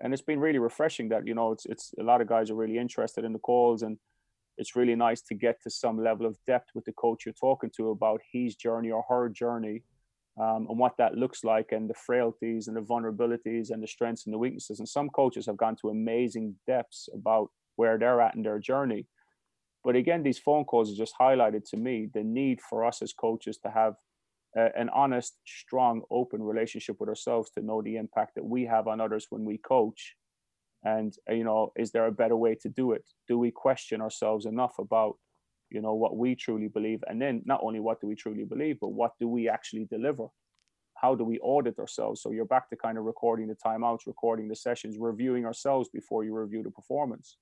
And 0.00 0.12
it's 0.12 0.22
been 0.22 0.38
really 0.38 0.60
refreshing 0.60 1.08
that 1.08 1.26
you 1.26 1.34
know 1.34 1.52
it's 1.52 1.64
it's 1.64 1.94
a 1.98 2.02
lot 2.02 2.20
of 2.20 2.28
guys 2.28 2.50
are 2.50 2.54
really 2.54 2.78
interested 2.78 3.24
in 3.24 3.32
the 3.32 3.38
calls, 3.38 3.82
and 3.82 3.98
it's 4.58 4.76
really 4.76 4.94
nice 4.94 5.22
to 5.22 5.34
get 5.34 5.62
to 5.62 5.70
some 5.70 6.02
level 6.02 6.26
of 6.26 6.36
depth 6.46 6.70
with 6.74 6.84
the 6.84 6.92
coach 6.92 7.24
you're 7.24 7.32
talking 7.32 7.70
to 7.76 7.90
about 7.90 8.20
his 8.32 8.56
journey 8.56 8.90
or 8.90 9.04
her 9.08 9.28
journey 9.28 9.82
um, 10.38 10.66
and 10.68 10.78
what 10.78 10.96
that 10.98 11.14
looks 11.14 11.44
like 11.44 11.72
and 11.72 11.88
the 11.88 11.94
frailties 11.94 12.68
and 12.68 12.76
the 12.76 12.80
vulnerabilities 12.80 13.70
and 13.70 13.82
the 13.82 13.86
strengths 13.86 14.26
and 14.26 14.34
the 14.34 14.38
weaknesses. 14.38 14.78
And 14.78 14.88
some 14.88 15.08
coaches 15.10 15.46
have 15.46 15.56
gone 15.56 15.76
to 15.80 15.88
amazing 15.88 16.56
depths 16.66 17.08
about 17.14 17.50
where 17.76 17.98
they're 17.98 18.20
at 18.20 18.34
in 18.34 18.42
their 18.42 18.58
journey. 18.58 19.06
But 19.84 19.96
again, 19.96 20.22
these 20.22 20.38
phone 20.38 20.64
calls 20.64 20.90
have 20.90 20.98
just 20.98 21.14
highlighted 21.18 21.68
to 21.70 21.76
me 21.76 22.08
the 22.12 22.24
need 22.24 22.60
for 22.60 22.84
us 22.84 23.00
as 23.00 23.12
coaches 23.12 23.58
to 23.58 23.70
have 23.70 23.94
an 24.54 24.88
honest, 24.90 25.36
strong, 25.46 26.02
open 26.10 26.42
relationship 26.42 26.96
with 26.98 27.08
ourselves 27.08 27.50
to 27.50 27.62
know 27.62 27.82
the 27.82 27.96
impact 27.96 28.34
that 28.34 28.44
we 28.44 28.64
have 28.64 28.88
on 28.88 29.00
others 29.00 29.26
when 29.30 29.44
we 29.44 29.58
coach. 29.58 30.16
And, 30.84 31.14
uh, 31.28 31.34
you 31.34 31.44
know, 31.44 31.72
is 31.76 31.90
there 31.90 32.06
a 32.06 32.12
better 32.12 32.36
way 32.36 32.54
to 32.56 32.68
do 32.68 32.92
it? 32.92 33.04
Do 33.26 33.38
we 33.38 33.50
question 33.50 34.00
ourselves 34.00 34.46
enough 34.46 34.78
about 34.78 35.16
you 35.70 35.82
know 35.82 35.94
what 35.94 36.16
we 36.16 36.34
truly 36.34 36.68
believe? 36.68 37.02
And 37.08 37.20
then 37.20 37.42
not 37.44 37.60
only 37.62 37.80
what 37.80 38.00
do 38.00 38.06
we 38.06 38.14
truly 38.14 38.44
believe 38.44 38.78
but 38.80 38.88
what 38.88 39.12
do 39.18 39.28
we 39.28 39.48
actually 39.48 39.84
deliver? 39.84 40.28
How 40.94 41.14
do 41.14 41.24
we 41.24 41.38
audit 41.40 41.78
ourselves? 41.78 42.22
So 42.22 42.30
you're 42.30 42.44
back 42.44 42.70
to 42.70 42.76
kind 42.76 42.98
of 42.98 43.04
recording 43.04 43.48
the 43.48 43.56
timeouts 43.56 44.06
recording 44.06 44.48
the 44.48 44.56
sessions 44.56 44.96
reviewing 44.98 45.44
ourselves 45.44 45.88
before 45.92 46.24
you 46.24 46.36
review 46.36 46.62
the 46.62 46.70
performance. 46.70 47.36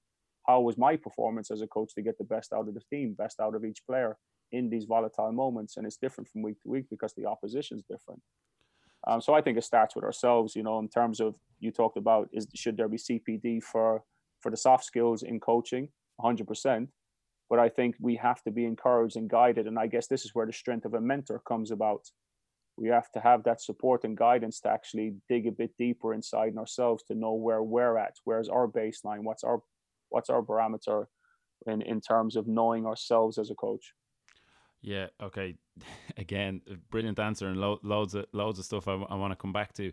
How 0.46 0.60
was 0.60 0.78
my 0.78 0.96
performance 0.96 1.50
as 1.50 1.60
a 1.60 1.66
coach 1.66 1.94
to 1.94 2.02
get 2.02 2.18
the 2.18 2.24
best 2.24 2.52
out 2.52 2.68
of 2.68 2.74
the 2.74 2.82
team 2.90 3.14
best 3.14 3.40
out 3.40 3.54
of 3.54 3.64
each 3.64 3.84
player 3.86 4.16
in 4.52 4.70
these 4.70 4.84
volatile 4.84 5.32
moments? 5.32 5.76
And 5.76 5.86
it's 5.86 5.96
different 5.96 6.28
from 6.28 6.42
week 6.42 6.60
to 6.62 6.68
week 6.68 6.86
because 6.90 7.14
the 7.14 7.26
opposition 7.26 7.76
is 7.76 7.84
different 7.84 8.22
um, 9.06 9.20
so 9.20 9.34
i 9.34 9.40
think 9.40 9.56
it 9.58 9.64
starts 9.64 9.94
with 9.94 10.04
ourselves 10.04 10.56
you 10.56 10.62
know 10.62 10.78
in 10.78 10.88
terms 10.88 11.20
of 11.20 11.34
you 11.60 11.70
talked 11.70 11.96
about 11.96 12.28
is 12.32 12.46
should 12.54 12.76
there 12.76 12.88
be 12.88 12.98
cpd 12.98 13.62
for 13.62 14.02
for 14.40 14.50
the 14.50 14.56
soft 14.56 14.84
skills 14.84 15.22
in 15.22 15.40
coaching 15.40 15.88
100% 16.22 16.88
but 17.48 17.58
I 17.58 17.68
think 17.68 17.94
we 18.00 18.16
have 18.16 18.42
to 18.42 18.50
be 18.50 18.64
encouraged 18.64 19.16
and 19.16 19.30
guided. 19.30 19.66
And 19.66 19.78
I 19.78 19.86
guess 19.86 20.08
this 20.08 20.24
is 20.24 20.34
where 20.34 20.46
the 20.46 20.52
strength 20.52 20.84
of 20.84 20.94
a 20.94 21.00
mentor 21.00 21.40
comes 21.46 21.70
about. 21.70 22.04
We 22.76 22.88
have 22.88 23.10
to 23.12 23.20
have 23.20 23.44
that 23.44 23.62
support 23.62 24.04
and 24.04 24.16
guidance 24.16 24.60
to 24.60 24.68
actually 24.68 25.14
dig 25.28 25.46
a 25.46 25.52
bit 25.52 25.70
deeper 25.78 26.12
inside 26.12 26.48
in 26.48 26.58
ourselves 26.58 27.04
to 27.04 27.14
know 27.14 27.32
where 27.34 27.62
we're 27.62 27.96
at. 27.96 28.16
Where's 28.24 28.48
our 28.48 28.68
baseline? 28.68 29.22
What's 29.22 29.44
our 29.44 29.62
what's 30.10 30.28
our 30.28 30.42
barometer 30.42 31.08
in, 31.66 31.82
in 31.82 32.00
terms 32.00 32.36
of 32.36 32.46
knowing 32.46 32.86
ourselves 32.86 33.38
as 33.38 33.50
a 33.50 33.54
coach? 33.54 33.92
Yeah. 34.82 35.06
Okay. 35.22 35.56
Again, 36.16 36.62
a 36.70 36.76
brilliant 36.90 37.18
answer 37.18 37.46
and 37.48 37.60
lo- 37.60 37.80
loads 37.82 38.14
of 38.14 38.26
loads 38.32 38.58
of 38.58 38.64
stuff 38.64 38.88
I, 38.88 38.92
w- 38.92 39.08
I 39.10 39.14
want 39.14 39.32
to 39.32 39.36
come 39.36 39.52
back 39.52 39.72
to. 39.74 39.92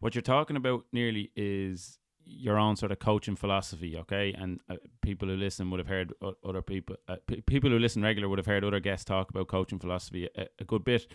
What 0.00 0.14
you're 0.14 0.22
talking 0.22 0.56
about 0.56 0.84
nearly 0.92 1.30
is 1.34 1.98
your 2.26 2.58
own 2.58 2.76
sort 2.76 2.92
of 2.92 2.98
coaching 2.98 3.36
philosophy, 3.36 3.96
okay? 3.96 4.34
And 4.36 4.60
uh, 4.68 4.76
people 5.02 5.28
who 5.28 5.36
listen 5.36 5.70
would 5.70 5.78
have 5.78 5.86
heard 5.86 6.12
other 6.46 6.62
people, 6.62 6.96
uh, 7.08 7.16
p- 7.26 7.42
people 7.42 7.70
who 7.70 7.78
listen 7.78 8.02
regular 8.02 8.28
would 8.28 8.38
have 8.38 8.46
heard 8.46 8.64
other 8.64 8.80
guests 8.80 9.04
talk 9.04 9.30
about 9.30 9.48
coaching 9.48 9.78
philosophy 9.78 10.28
a, 10.36 10.46
a, 10.58 10.64
good 10.64 10.84
bit. 10.84 11.06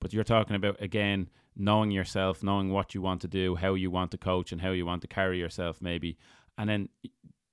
But 0.00 0.12
you're 0.12 0.24
talking 0.24 0.56
about 0.56 0.80
again 0.80 1.28
knowing 1.56 1.90
yourself, 1.90 2.42
knowing 2.42 2.70
what 2.70 2.94
you 2.94 3.02
want 3.02 3.20
to 3.22 3.28
do, 3.28 3.56
how 3.56 3.74
you 3.74 3.90
want 3.90 4.10
to 4.12 4.18
coach, 4.18 4.52
and 4.52 4.60
how 4.60 4.70
you 4.70 4.86
want 4.86 5.02
to 5.02 5.08
carry 5.08 5.38
yourself, 5.38 5.80
maybe. 5.80 6.16
And 6.56 6.68
then 6.68 6.88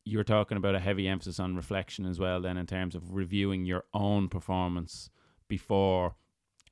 you're 0.06 0.24
talking 0.24 0.58
about 0.58 0.76
a 0.76 0.80
heavy 0.80 1.08
emphasis 1.08 1.40
on 1.40 1.56
reflection 1.56 2.06
as 2.06 2.20
well. 2.20 2.42
Then 2.42 2.58
in 2.58 2.66
terms 2.66 2.96
of 2.96 3.14
reviewing 3.14 3.66
your 3.66 3.84
own 3.94 4.30
performance 4.30 5.10
before 5.48 6.16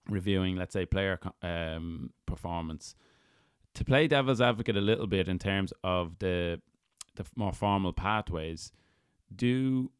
reviewing, 0.09 0.55
let's 0.55 0.73
say, 0.73 0.85
player 0.85 1.19
um, 1.41 2.11
performance 2.25 2.95
to 3.75 3.83
play 3.83 4.07
devil's 4.07 4.41
advocate 4.41 4.77
a 4.77 4.81
little 4.81 5.05
bit 5.05 5.27
in 5.27 5.37
terms 5.37 5.71
of 5.83 6.17
the 6.19 6.59
the 7.15 7.25
more 7.35 7.53
formal 7.53 7.93
pathways, 7.93 8.71
do 9.33 9.91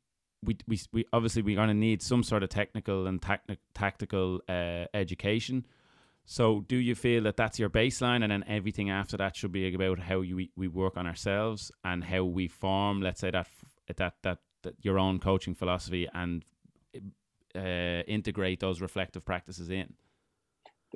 we 0.44 0.58
we, 0.68 0.80
we 0.92 1.06
obviously 1.14 1.42
we're 1.42 1.56
going 1.56 1.70
to 1.70 1.74
need 1.74 2.02
some 2.02 2.24
sort 2.24 2.44
of 2.44 2.50
technical 2.50 3.08
and 3.08 3.22
tacti- 3.22 3.58
tactical 3.74 4.42
uh, 4.50 4.86
education. 4.94 5.66
So, 6.28 6.62
do 6.68 6.78
you 6.78 6.96
feel 6.96 7.24
that 7.24 7.38
that's 7.38 7.60
your 7.60 7.70
baseline, 7.70 8.24
and 8.24 8.32
then 8.32 8.44
everything 8.48 8.90
after 8.90 9.16
that 9.18 9.36
should 9.36 9.52
be 9.52 9.74
about 9.74 10.00
how 10.00 10.22
you 10.22 10.48
we 10.56 10.68
work 10.68 10.98
on 10.98 11.06
ourselves 11.06 11.72
and 11.84 12.04
how 12.04 12.24
we 12.24 12.48
form, 12.48 13.02
let's 13.02 13.22
say 13.22 13.32
that 13.32 13.48
that 13.96 14.16
that, 14.24 14.40
that 14.64 14.74
your 14.82 14.98
own 14.98 15.20
coaching 15.20 15.54
philosophy 15.54 16.08
and 16.14 16.44
uh, 17.56 18.04
integrate 18.08 18.60
those 18.60 18.82
reflective 18.82 19.26
practices 19.26 19.70
in? 19.70 19.94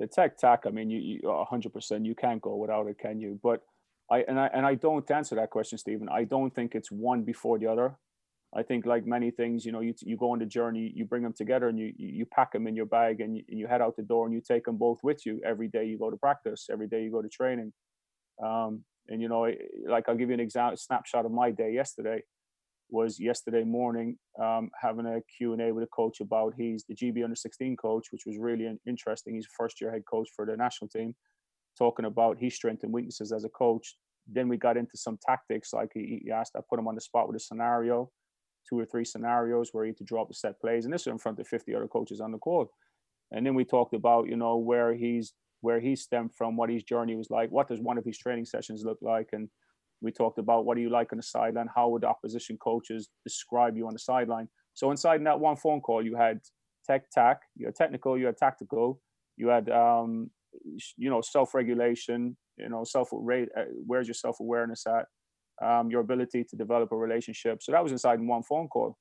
the 0.00 0.06
tech 0.06 0.38
tack, 0.38 0.64
I 0.66 0.70
mean, 0.70 0.90
you, 0.90 0.98
you 0.98 1.20
100%, 1.22 2.06
you 2.06 2.14
can't 2.14 2.40
go 2.40 2.56
without 2.56 2.88
it, 2.88 2.98
can 2.98 3.20
you? 3.20 3.38
But 3.42 3.60
I 4.10 4.24
and 4.26 4.40
I 4.40 4.46
and 4.52 4.66
I 4.66 4.74
don't 4.74 5.08
answer 5.10 5.36
that 5.36 5.50
question, 5.50 5.78
Stephen. 5.78 6.08
I 6.10 6.24
don't 6.24 6.52
think 6.52 6.74
it's 6.74 6.90
one 6.90 7.22
before 7.22 7.58
the 7.60 7.68
other. 7.68 7.96
I 8.52 8.64
think 8.64 8.84
like 8.84 9.06
many 9.06 9.30
things, 9.30 9.64
you 9.64 9.70
know, 9.70 9.80
you 9.80 9.94
you 10.00 10.16
go 10.16 10.32
on 10.32 10.40
the 10.40 10.46
journey, 10.46 10.92
you 10.96 11.04
bring 11.04 11.22
them 11.22 11.32
together, 11.32 11.68
and 11.68 11.78
you 11.78 11.92
you 11.96 12.26
pack 12.26 12.52
them 12.52 12.66
in 12.66 12.74
your 12.74 12.86
bag, 12.86 13.20
and 13.20 13.36
you, 13.36 13.44
you 13.46 13.66
head 13.68 13.80
out 13.80 13.94
the 13.96 14.02
door, 14.02 14.26
and 14.26 14.34
you 14.34 14.40
take 14.40 14.64
them 14.64 14.78
both 14.78 14.98
with 15.04 15.24
you 15.24 15.40
every 15.44 15.68
day. 15.68 15.84
You 15.84 15.96
go 15.96 16.10
to 16.10 16.16
practice, 16.16 16.66
every 16.72 16.88
day 16.88 17.04
you 17.04 17.12
go 17.12 17.22
to 17.22 17.28
training, 17.28 17.72
um, 18.42 18.82
and 19.06 19.22
you 19.22 19.28
know, 19.28 19.48
like 19.86 20.08
I'll 20.08 20.16
give 20.16 20.30
you 20.30 20.34
an 20.34 20.40
example, 20.40 20.76
snapshot 20.76 21.24
of 21.24 21.30
my 21.30 21.52
day 21.52 21.72
yesterday 21.72 22.22
was 22.90 23.18
yesterday 23.18 23.64
morning 23.64 24.16
um, 24.40 24.70
having 24.80 25.06
a 25.06 25.20
Q&A 25.36 25.72
with 25.72 25.84
a 25.84 25.88
coach 25.88 26.20
about 26.20 26.54
he's 26.56 26.84
the 26.88 26.94
GB 26.94 27.22
under 27.22 27.36
16 27.36 27.76
coach, 27.76 28.08
which 28.10 28.22
was 28.26 28.38
really 28.38 28.68
interesting. 28.86 29.34
He's 29.34 29.46
first 29.56 29.80
year 29.80 29.92
head 29.92 30.02
coach 30.10 30.28
for 30.34 30.46
the 30.46 30.56
national 30.56 30.88
team, 30.88 31.14
talking 31.78 32.04
about 32.04 32.38
his 32.38 32.54
strengths 32.54 32.84
and 32.84 32.92
weaknesses 32.92 33.32
as 33.32 33.44
a 33.44 33.48
coach. 33.50 33.96
Then 34.26 34.48
we 34.48 34.56
got 34.56 34.76
into 34.76 34.96
some 34.96 35.18
tactics, 35.24 35.72
like 35.72 35.90
he, 35.94 36.20
he 36.24 36.30
asked, 36.30 36.52
I 36.56 36.60
put 36.68 36.78
him 36.78 36.88
on 36.88 36.94
the 36.94 37.00
spot 37.00 37.26
with 37.26 37.36
a 37.36 37.40
scenario, 37.40 38.10
two 38.68 38.78
or 38.78 38.84
three 38.84 39.04
scenarios 39.04 39.70
where 39.72 39.84
he 39.84 39.90
had 39.90 39.96
to 39.98 40.04
drop 40.04 40.28
the 40.28 40.34
set 40.34 40.60
plays, 40.60 40.84
and 40.84 40.94
this 40.94 41.02
is 41.02 41.06
in 41.08 41.18
front 41.18 41.38
of 41.38 41.48
50 41.48 41.74
other 41.74 41.88
coaches 41.88 42.20
on 42.20 42.32
the 42.32 42.38
court. 42.38 42.68
And 43.32 43.46
then 43.46 43.54
we 43.54 43.64
talked 43.64 43.94
about, 43.94 44.28
you 44.28 44.36
know, 44.36 44.56
where 44.56 44.94
he's 44.94 45.32
where 45.62 45.80
he 45.80 45.94
stemmed 45.94 46.34
from, 46.34 46.56
what 46.56 46.70
his 46.70 46.82
journey 46.82 47.16
was 47.16 47.28
like, 47.28 47.50
what 47.50 47.68
does 47.68 47.80
one 47.80 47.98
of 47.98 48.04
his 48.04 48.16
training 48.16 48.46
sessions 48.46 48.82
look 48.84 48.98
like, 49.02 49.28
and 49.32 49.48
We 50.00 50.12
talked 50.12 50.38
about 50.38 50.64
what 50.64 50.76
do 50.76 50.82
you 50.82 50.90
like 50.90 51.12
on 51.12 51.18
the 51.18 51.22
sideline? 51.22 51.68
How 51.74 51.88
would 51.88 52.04
opposition 52.04 52.56
coaches 52.58 53.08
describe 53.24 53.76
you 53.76 53.86
on 53.86 53.92
the 53.92 53.98
sideline? 53.98 54.48
So 54.74 54.90
inside 54.90 55.24
that 55.26 55.40
one 55.40 55.56
phone 55.56 55.80
call, 55.80 56.02
you 56.02 56.16
had 56.16 56.40
tech 56.86 57.10
tac, 57.10 57.42
you 57.56 57.66
had 57.66 57.76
technical, 57.76 58.18
you 58.18 58.26
had 58.26 58.36
tactical, 58.38 59.00
you 59.36 59.48
had 59.48 59.68
um, 59.70 60.30
you 60.96 61.10
know 61.10 61.20
self-regulation, 61.20 62.36
you 62.56 62.68
know 62.68 62.84
self 62.84 63.12
uh, 63.12 63.62
where's 63.86 64.06
your 64.06 64.14
self-awareness 64.14 64.84
at, 64.86 65.06
um, 65.66 65.90
your 65.90 66.00
ability 66.00 66.44
to 66.44 66.56
develop 66.56 66.92
a 66.92 66.96
relationship. 66.96 67.62
So 67.62 67.72
that 67.72 67.82
was 67.82 67.92
inside 67.92 68.18
in 68.18 68.26
one 68.26 68.42
phone 68.42 68.68
call, 68.68 68.96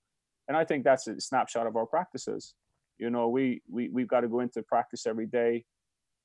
and 0.48 0.58
I 0.58 0.66
think 0.66 0.84
that's 0.84 1.08
a 1.08 1.20
snapshot 1.20 1.68
of 1.68 1.76
our 1.76 1.86
practices. 1.86 2.56
You 2.98 3.10
know, 3.10 3.30
we 3.30 3.62
we 3.70 3.90
we've 3.90 4.08
got 4.08 4.22
to 4.22 4.28
go 4.28 4.42
into 4.42 4.62
practice 4.64 5.06
every 5.08 5.28
day 5.28 5.66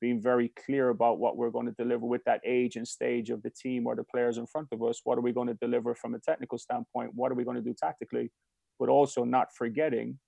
being 0.04 0.20
very 0.20 0.52
clear 0.66 0.90
about 0.90 1.18
what 1.18 1.38
we're 1.38 1.48
going 1.48 1.64
to 1.64 1.82
deliver 1.82 2.04
with 2.04 2.22
that 2.24 2.42
age 2.44 2.76
and 2.76 2.86
stage 2.86 3.30
of 3.30 3.42
the 3.42 3.48
team 3.48 3.86
or 3.86 3.96
the 3.96 4.04
players 4.04 4.36
in 4.36 4.46
front 4.46 4.68
of 4.70 4.82
us. 4.82 5.00
What 5.04 5.16
are 5.16 5.22
we 5.22 5.32
going 5.32 5.48
to 5.48 5.54
deliver 5.54 5.94
from 5.94 6.14
a 6.14 6.18
technical 6.18 6.58
standpoint? 6.58 7.12
What 7.14 7.32
are 7.32 7.34
we 7.34 7.42
going 7.42 7.56
to 7.56 7.62
do 7.62 7.74
tactically? 7.82 8.30
But 8.78 8.90
also 8.90 9.24
not 9.24 9.48
forgetting, 9.56 10.18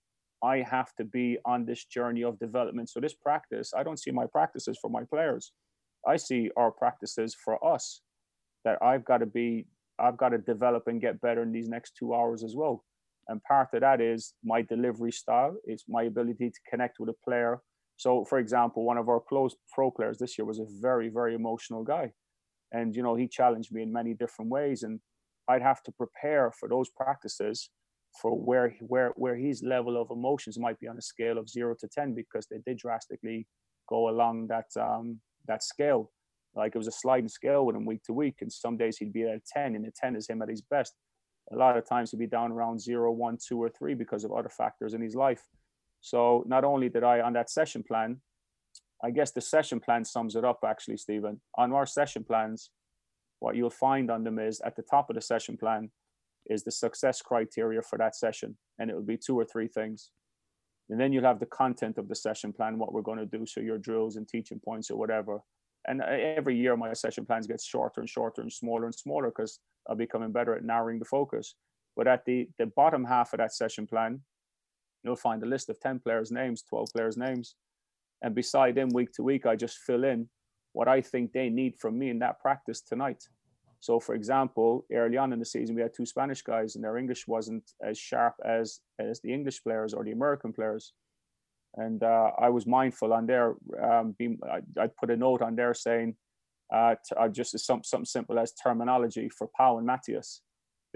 I 0.43 0.65
have 0.77 0.95
to 0.97 1.05
be 1.05 1.37
on 1.45 1.67
this 1.67 1.85
journey 1.85 2.25
of 2.25 2.39
development. 2.39 2.89
So, 2.89 3.01
this 3.01 3.13
practice, 3.13 3.75
I 3.77 3.83
don't 3.83 3.99
see 3.99 4.11
my 4.11 4.25
practices 4.25 4.79
for 4.81 4.89
my 4.89 5.03
players. 5.13 5.53
I 6.07 6.17
see 6.17 6.51
our 6.57 6.71
practices 6.71 7.37
for 7.45 7.63
us 7.63 8.01
that 8.65 8.79
I've 8.83 9.05
got 9.05 9.19
to 9.19 9.27
be, 9.27 9.67
I've 9.99 10.17
got 10.17 10.31
to 10.31 10.39
develop 10.39 10.85
and 10.87 11.03
get 11.03 11.21
better 11.21 11.43
in 11.43 11.53
these 11.53 11.69
next 11.69 11.97
two 11.99 12.15
hours 12.15 12.43
as 12.43 12.55
well. 12.57 12.83
And 13.29 13.43
part 13.43 13.75
of 13.75 13.83
that 13.83 14.01
is 14.01 14.33
my 14.43 14.63
delivery 14.63 15.13
style, 15.13 15.55
it's 15.65 15.85
my 15.87 16.05
ability 16.05 16.49
to 16.49 16.61
connect 16.71 16.99
with 16.99 17.11
a 17.11 17.19
player 17.23 17.61
so, 17.97 18.25
for 18.25 18.39
example, 18.39 18.85
one 18.85 18.99
of 18.99 19.09
our 19.09 19.21
close 19.21 19.57
pro 19.73 19.91
players 19.91 20.19
this 20.19 20.37
year 20.37 20.45
was 20.45 20.59
a 20.59 20.67
very, 20.81 21.09
very 21.09 21.35
emotional 21.35 21.83
guy. 21.83 22.13
And, 22.73 22.95
you 22.95 23.03
know, 23.03 23.15
he 23.15 23.27
challenged 23.27 23.73
me 23.73 23.83
in 23.83 23.93
many 23.93 24.13
different 24.13 24.51
ways. 24.51 24.83
And 24.83 25.01
I'd 25.49 25.63
have 25.63 25.83
to 25.85 25.93
prepare 25.93 26.53
for 26.53 26.69
those 26.69 26.91
practices 26.91 27.71
for 28.21 28.33
where, 28.33 28.75
where, 28.81 29.13
where 29.17 29.37
his 29.37 29.63
level 29.63 30.01
of 30.01 30.11
emotions 30.11 30.59
might 30.59 30.79
be 30.79 30.89
on 30.89 30.99
a 30.99 31.03
scale 31.03 31.39
of 31.39 31.49
zero 31.49 31.75
to 31.81 31.89
10 31.89 32.15
because 32.15 32.47
they 32.51 32.59
did 32.67 32.79
drastically 32.79 33.47
go 33.89 34.11
along 34.11 34.49
that, 34.49 34.67
um, 34.79 35.21
that 35.47 35.63
scale. 35.63 36.11
Like 36.55 36.75
it 36.75 36.79
was 36.79 36.89
a 36.89 36.93
sliding 36.93 37.29
scale 37.29 37.65
with 37.65 37.77
him 37.77 37.87
week 37.87 38.03
to 38.05 38.13
week. 38.13 38.37
And 38.43 38.53
some 38.53 38.77
days 38.77 38.99
he'd 38.99 39.13
be 39.13 39.23
at 39.23 39.37
a 39.37 39.41
10, 39.55 39.75
and 39.75 39.87
a 39.87 39.91
10 39.91 40.17
is 40.17 40.29
him 40.29 40.43
at 40.43 40.49
his 40.51 40.63
best. 40.63 40.95
A 41.53 41.57
lot 41.57 41.79
of 41.79 41.89
times 41.89 42.11
he'd 42.11 42.19
be 42.19 42.27
down 42.27 42.53
around 42.53 42.81
zero, 42.81 43.13
one, 43.13 43.39
two, 43.47 43.63
or 43.63 43.71
three 43.71 43.95
because 43.95 44.25
of 44.25 44.33
other 44.33 44.49
factors 44.49 44.93
in 44.93 45.01
his 45.01 45.15
life. 45.15 45.43
So 46.07 46.45
not 46.47 46.63
only 46.63 46.89
did 46.89 47.03
I 47.03 47.21
on 47.21 47.33
that 47.33 47.51
session 47.51 47.83
plan, 47.83 48.21
I 49.03 49.11
guess 49.11 49.33
the 49.33 49.41
session 49.41 49.81
plan 49.81 50.05
sums 50.05 50.37
it 50.37 50.45
up 50.45 50.61
actually, 50.65 50.99
Stephen. 50.99 51.41
On 51.59 51.73
our 51.73 51.85
session 51.85 52.23
plans, 52.23 52.71
what 53.41 53.57
you'll 53.57 53.71
find 53.71 54.09
on 54.09 54.23
them 54.23 54.39
is 54.39 54.61
at 54.61 54.77
the 54.77 54.85
top 54.89 55.11
of 55.11 55.17
the 55.17 55.21
session 55.21 55.57
plan 55.57 55.91
is 56.49 56.63
the 56.63 56.71
success 56.71 57.21
criteria 57.21 57.83
for 57.83 57.99
that 57.99 58.15
session. 58.15 58.57
And 58.79 58.89
it 58.89 58.95
will 58.95 59.03
be 59.03 59.17
two 59.17 59.37
or 59.37 59.45
three 59.45 59.67
things. 59.67 60.11
And 60.91 61.01
then 61.01 61.13
you'll 61.13 61.25
have 61.25 61.41
the 61.41 61.47
content 61.47 61.99
of 61.99 62.07
the 62.07 62.15
session 62.15 62.53
plan, 62.53 62.79
what 62.79 62.93
we're 62.93 63.03
going 63.03 63.19
to 63.19 63.27
do. 63.27 63.45
So 63.45 63.61
your 63.61 63.79
drills 63.79 64.15
and 64.15 64.29
teaching 64.29 64.61
points 64.65 64.93
or 64.93 64.97
whatever. 64.97 65.41
And 65.89 66.03
uh, 66.03 66.07
every 66.07 66.57
year 66.57 66.77
my 66.77 66.93
session 66.93 67.27
plans 67.27 67.49
get 67.49 67.61
shorter 67.61 68.01
and 68.01 68.09
shorter 68.09 68.43
and 68.43 68.53
smaller 68.53 68.85
and 68.85 68.95
smaller 68.95 69.31
because 69.31 69.59
I'll 69.91 69.97
be 69.97 70.05
becoming 70.05 70.31
better 70.31 70.55
at 70.55 70.63
narrowing 70.63 71.01
the 71.01 71.05
focus. 71.05 71.57
But 71.97 72.07
at 72.07 72.25
the, 72.27 72.49
the 72.61 72.67
bottom 72.67 73.05
half 73.05 73.33
of 73.33 73.39
that 73.39 73.53
session 73.53 73.89
plan, 73.89 74.21
you'll 75.03 75.17
find 75.17 75.43
a 75.43 75.47
list 75.47 75.69
of 75.71 75.81
10 75.81 76.01
players' 76.01 76.31
names, 76.31 76.63
12 76.63 76.89
players' 76.95 77.17
names. 77.17 77.55
And 78.23 78.35
beside 78.35 78.75
them, 78.75 78.89
week 78.91 79.13
to 79.13 79.23
week, 79.23 79.47
I 79.47 79.57
just 79.57 79.79
fill 79.79 80.05
in 80.05 80.29
what 80.73 80.89
I 80.89 81.01
think 81.01 81.33
they 81.33 81.49
need 81.49 81.77
from 81.77 81.99
me 81.99 82.11
in 82.11 82.19
that 82.21 82.41
practice 82.41 82.81
tonight. 82.81 83.23
So, 83.81 84.01
for 84.01 84.15
example, 84.15 84.85
early 84.93 85.17
on 85.17 85.33
in 85.33 85.39
the 85.39 85.45
season, 85.45 85.77
we 85.77 85.83
had 85.83 85.95
two 85.95 86.07
Spanish 86.07 86.43
guys, 86.43 86.75
and 86.75 86.85
their 86.85 86.97
English 86.97 87.27
wasn't 87.29 87.65
as 87.83 87.99
sharp 87.99 88.35
as 88.45 88.81
as 88.99 89.21
the 89.21 89.33
English 89.33 89.63
players 89.63 89.95
or 89.95 90.03
the 90.03 90.13
American 90.13 90.53
players. 90.53 90.93
And 91.75 92.03
uh, 92.03 92.31
I 92.39 92.49
was 92.49 92.67
mindful 92.67 93.13
on 93.13 93.27
there. 93.27 93.55
Um, 93.83 94.15
being, 94.19 94.39
I, 94.43 94.61
I, 94.81 94.89
put 94.99 95.11
a 95.11 95.17
note 95.17 95.43
on 95.43 95.57
there 95.57 95.75
saying, 95.75 96.17
uh, 96.75 96.95
uh, 97.15 97.29
just 97.29 97.59
some, 97.59 97.85
something 97.85 98.07
simple 98.07 98.39
as 98.39 98.53
terminology 98.55 99.29
for 99.29 99.47
Pau 99.57 99.77
and 99.77 99.87
Matthias 99.87 100.41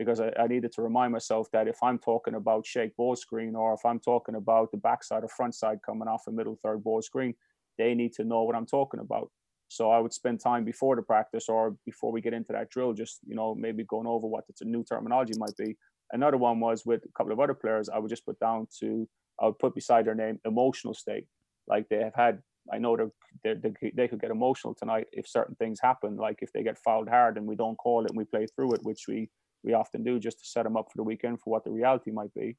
because 0.01 0.19
I, 0.19 0.33
I, 0.41 0.47
needed 0.47 0.73
to 0.73 0.83
remind 0.83 1.13
myself 1.13 1.49
that 1.53 1.69
if 1.69 1.77
I'm 1.83 1.99
talking 1.99 2.35
about 2.35 2.65
shake 2.65 2.97
ball 2.97 3.15
screen 3.17 3.55
or 3.55 3.75
if 3.75 3.85
I'm 3.85 4.01
talking 4.01 4.35
about 4.35 4.71
the 4.71 4.79
backside 4.79 5.25
or 5.25 5.29
front 5.29 5.55
side 5.55 5.81
coming 5.85 6.09
off 6.09 6.23
a 6.27 6.33
middle 6.33 6.59
third 6.63 6.83
ball 6.83 7.03
screen, 7.03 7.35
they 7.77 7.95
need 7.95 8.15
to 8.15 8.25
know 8.25 8.45
what 8.45 8.57
I'm 8.57 8.65
talking 8.65 9.01
about. 9.01 9.31
So 9.69 9.91
I 9.91 9.99
would 9.99 10.15
spend 10.15 10.41
time 10.41 10.65
before 10.65 10.97
the 10.97 11.03
practice 11.03 11.51
or 11.51 11.77
before 11.85 12.13
we 12.13 12.23
get 12.23 12.33
into 12.33 12.55
that 12.55 12.71
drill, 12.71 12.95
just 12.95 13.19
you 13.27 13.35
know 13.35 13.55
maybe 13.55 13.85
going 13.85 14.07
over 14.07 14.27
what 14.27 14.45
the 14.47 14.65
new 14.65 14.83
terminology 14.83 15.35
might 15.37 15.57
be. 15.59 15.77
Another 16.13 16.39
one 16.39 16.61
was 16.61 16.87
with 16.87 17.05
a 17.05 17.13
couple 17.13 17.35
of 17.35 17.39
other 17.39 17.53
players. 17.53 17.91
I 17.91 17.99
would 17.99 18.09
just 18.09 18.25
put 18.25 18.41
down 18.41 18.69
to 18.81 19.07
I 19.39 19.45
would 19.45 19.59
put 19.59 19.75
beside 19.75 20.07
their 20.07 20.15
name 20.15 20.41
emotional 20.47 20.95
state, 20.95 21.27
like 21.69 21.91
they 21.91 22.03
have 22.03 22.15
had. 22.15 22.39
I 22.73 22.79
know 22.79 22.97
they 23.45 23.53
they 23.53 23.91
they 23.95 24.09
could 24.09 24.21
get 24.23 24.31
emotional 24.31 24.75
tonight 24.75 25.09
if 25.13 25.29
certain 25.29 25.57
things 25.57 25.79
happen, 25.83 26.17
like 26.17 26.39
if 26.41 26.55
they 26.55 26.63
get 26.63 26.79
fouled 26.79 27.11
hard 27.11 27.37
and 27.37 27.47
we 27.47 27.55
don't 27.55 27.77
call 27.77 28.05
it 28.05 28.11
and 28.11 28.17
we 28.17 28.25
play 28.25 28.47
through 28.47 28.73
it, 28.75 28.81
which 28.83 29.05
we 29.07 29.29
we 29.63 29.75
often 29.75 30.03
do 30.03 30.19
just 30.19 30.39
to 30.41 30.47
set 30.47 30.65
them 30.65 30.77
up 30.77 30.87
for 30.91 30.97
the 30.97 31.03
weekend 31.03 31.41
for 31.41 31.51
what 31.51 31.65
the 31.65 31.71
reality 31.71 32.11
might 32.11 32.33
be. 32.35 32.57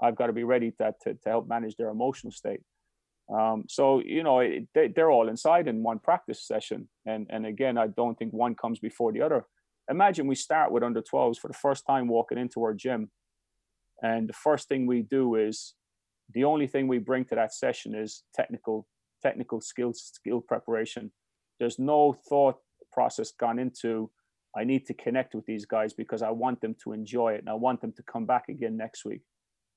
I've 0.00 0.16
got 0.16 0.26
to 0.26 0.32
be 0.32 0.44
ready 0.44 0.70
to, 0.72 0.94
to, 1.02 1.14
to 1.14 1.28
help 1.28 1.48
manage 1.48 1.76
their 1.76 1.88
emotional 1.88 2.30
state. 2.30 2.60
Um, 3.32 3.64
so, 3.68 4.00
you 4.04 4.22
know, 4.22 4.40
it, 4.40 4.68
they, 4.74 4.88
they're 4.88 5.10
all 5.10 5.28
inside 5.28 5.66
in 5.66 5.82
one 5.82 5.98
practice 5.98 6.46
session. 6.46 6.88
And, 7.06 7.26
and 7.30 7.46
again, 7.46 7.76
I 7.76 7.88
don't 7.88 8.16
think 8.16 8.32
one 8.32 8.54
comes 8.54 8.78
before 8.78 9.12
the 9.12 9.22
other. 9.22 9.46
Imagine 9.90 10.26
we 10.26 10.34
start 10.34 10.70
with 10.70 10.82
under 10.82 11.02
12s 11.02 11.38
for 11.38 11.48
the 11.48 11.54
first 11.54 11.84
time 11.86 12.08
walking 12.08 12.38
into 12.38 12.62
our 12.62 12.74
gym. 12.74 13.10
And 14.02 14.28
the 14.28 14.34
first 14.34 14.68
thing 14.68 14.86
we 14.86 15.02
do 15.02 15.34
is 15.36 15.74
the 16.32 16.44
only 16.44 16.66
thing 16.66 16.88
we 16.88 16.98
bring 16.98 17.24
to 17.26 17.34
that 17.34 17.54
session 17.54 17.94
is 17.94 18.22
technical 18.34 18.86
technical 19.22 19.60
skills 19.60 20.12
skill 20.14 20.40
preparation. 20.40 21.10
There's 21.58 21.78
no 21.78 22.14
thought 22.28 22.56
process 22.92 23.32
gone 23.32 23.58
into 23.58 24.10
I 24.56 24.64
need 24.64 24.86
to 24.86 24.94
connect 24.94 25.34
with 25.34 25.44
these 25.44 25.66
guys 25.66 25.92
because 25.92 26.22
I 26.22 26.30
want 26.30 26.60
them 26.60 26.74
to 26.82 26.92
enjoy 26.92 27.34
it 27.34 27.40
and 27.40 27.50
I 27.50 27.54
want 27.54 27.80
them 27.82 27.92
to 27.92 28.02
come 28.02 28.24
back 28.24 28.48
again 28.48 28.76
next 28.76 29.04
week. 29.04 29.20